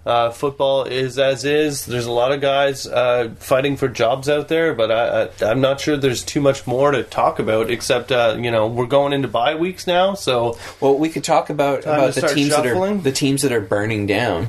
Uh, 0.06 0.32
football 0.32 0.86
is 0.86 1.20
as 1.20 1.44
is. 1.44 1.86
There's 1.86 2.06
a 2.06 2.12
lot 2.12 2.32
of 2.32 2.40
guys 2.40 2.88
uh, 2.88 3.36
fighting 3.38 3.76
for 3.76 3.90
jobs 3.90 4.30
out 4.30 4.48
there, 4.48 4.74
but 4.74 4.92
I, 4.92 5.24
I, 5.24 5.52
I'm 5.52 5.60
not 5.60 5.82
sure 5.82 5.98
there's 5.98 6.24
too 6.24 6.40
much 6.40 6.66
more 6.66 6.92
to 6.92 7.04
talk 7.04 7.40
about. 7.40 7.70
Except, 7.70 8.14
uh, 8.14 8.38
you 8.40 8.50
know, 8.50 8.68
we're 8.68 8.86
going 8.86 9.12
into 9.12 9.28
bye 9.28 9.56
weeks 9.56 9.86
now, 9.88 10.14
so 10.14 10.58
Well, 10.80 10.98
we 10.98 11.10
could 11.10 11.26
talk 11.26 11.50
about 11.50 11.82
about 11.82 12.16
the 12.16 12.22
teams 12.22 12.52
that 12.52 12.66
are 12.66 12.98
the 12.98 13.12
teams 13.12 13.42
that 13.42 13.52
are 13.52 13.62
burning 13.62 14.08
down. 14.08 14.48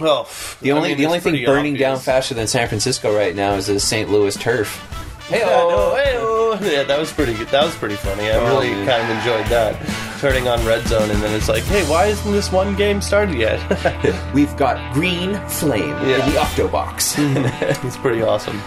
Well, 0.00 0.28
The 0.60 0.72
only 0.72 0.94
the 0.94 1.06
only 1.06 1.20
thing 1.20 1.44
burning 1.44 1.74
down 1.74 1.98
faster 1.98 2.34
than 2.34 2.46
San 2.46 2.68
Francisco 2.68 3.14
right 3.14 3.34
now 3.34 3.54
is 3.54 3.66
the 3.66 3.78
St. 3.80 4.10
Louis 4.10 4.34
turf. 4.36 4.76
Hey, 5.28 5.38
hey-oh. 5.40 6.58
yeah, 6.60 6.82
that 6.82 6.98
was 6.98 7.12
pretty 7.12 7.34
good. 7.34 7.46
That 7.48 7.64
was 7.64 7.74
pretty 7.76 7.94
funny. 7.94 8.24
I 8.28 8.32
Oh, 8.34 8.46
really 8.46 8.70
man. 8.70 8.86
kind 8.86 9.02
of 9.04 9.16
enjoyed 9.18 9.46
that. 9.46 9.76
Turning 10.20 10.48
on 10.48 10.64
red 10.66 10.84
zone, 10.88 11.08
and 11.08 11.22
then 11.22 11.32
it's 11.34 11.48
like, 11.48 11.62
hey, 11.64 11.88
why 11.88 12.06
isn't 12.06 12.32
this 12.32 12.50
one 12.50 12.74
game 12.74 13.00
started 13.00 13.36
yet? 13.36 13.60
We've 14.34 14.54
got 14.56 14.92
green 14.92 15.36
flame 15.46 15.90
Yeah. 16.06 16.24
in 16.26 16.32
the 16.32 16.38
Octobox. 16.40 17.14
it's 17.86 17.96
pretty 17.98 18.22
awesome. 18.22 18.60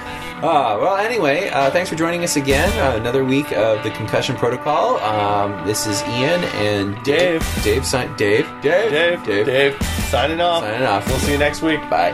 Ah, 0.46 0.78
well, 0.78 0.98
anyway, 0.98 1.48
uh, 1.50 1.72
thanks 1.72 1.90
for 1.90 1.96
joining 1.96 2.22
us 2.24 2.36
again. 2.36 2.68
Uh, 2.78 2.98
another 2.98 3.24
week 3.24 3.50
of 3.54 3.82
the 3.84 3.92
Concussion 3.92 4.36
Protocol. 4.36 4.98
Um, 4.98 5.66
this 5.66 5.88
is 5.88 6.02
Ian 6.04 6.44
and 6.60 7.02
Dave. 7.04 7.42
Dave. 7.64 7.64
Dave, 7.64 7.86
si- 7.86 8.08
Dave. 8.18 8.46
Dave. 8.62 9.24
Dave, 9.24 9.46
Dave, 9.46 9.82
signing 10.10 10.42
off. 10.42 10.64
Signing 10.64 10.86
off. 10.86 11.08
We'll 11.08 11.18
see 11.20 11.32
you 11.32 11.38
next 11.38 11.62
week. 11.62 11.80
Bye. 11.90 12.12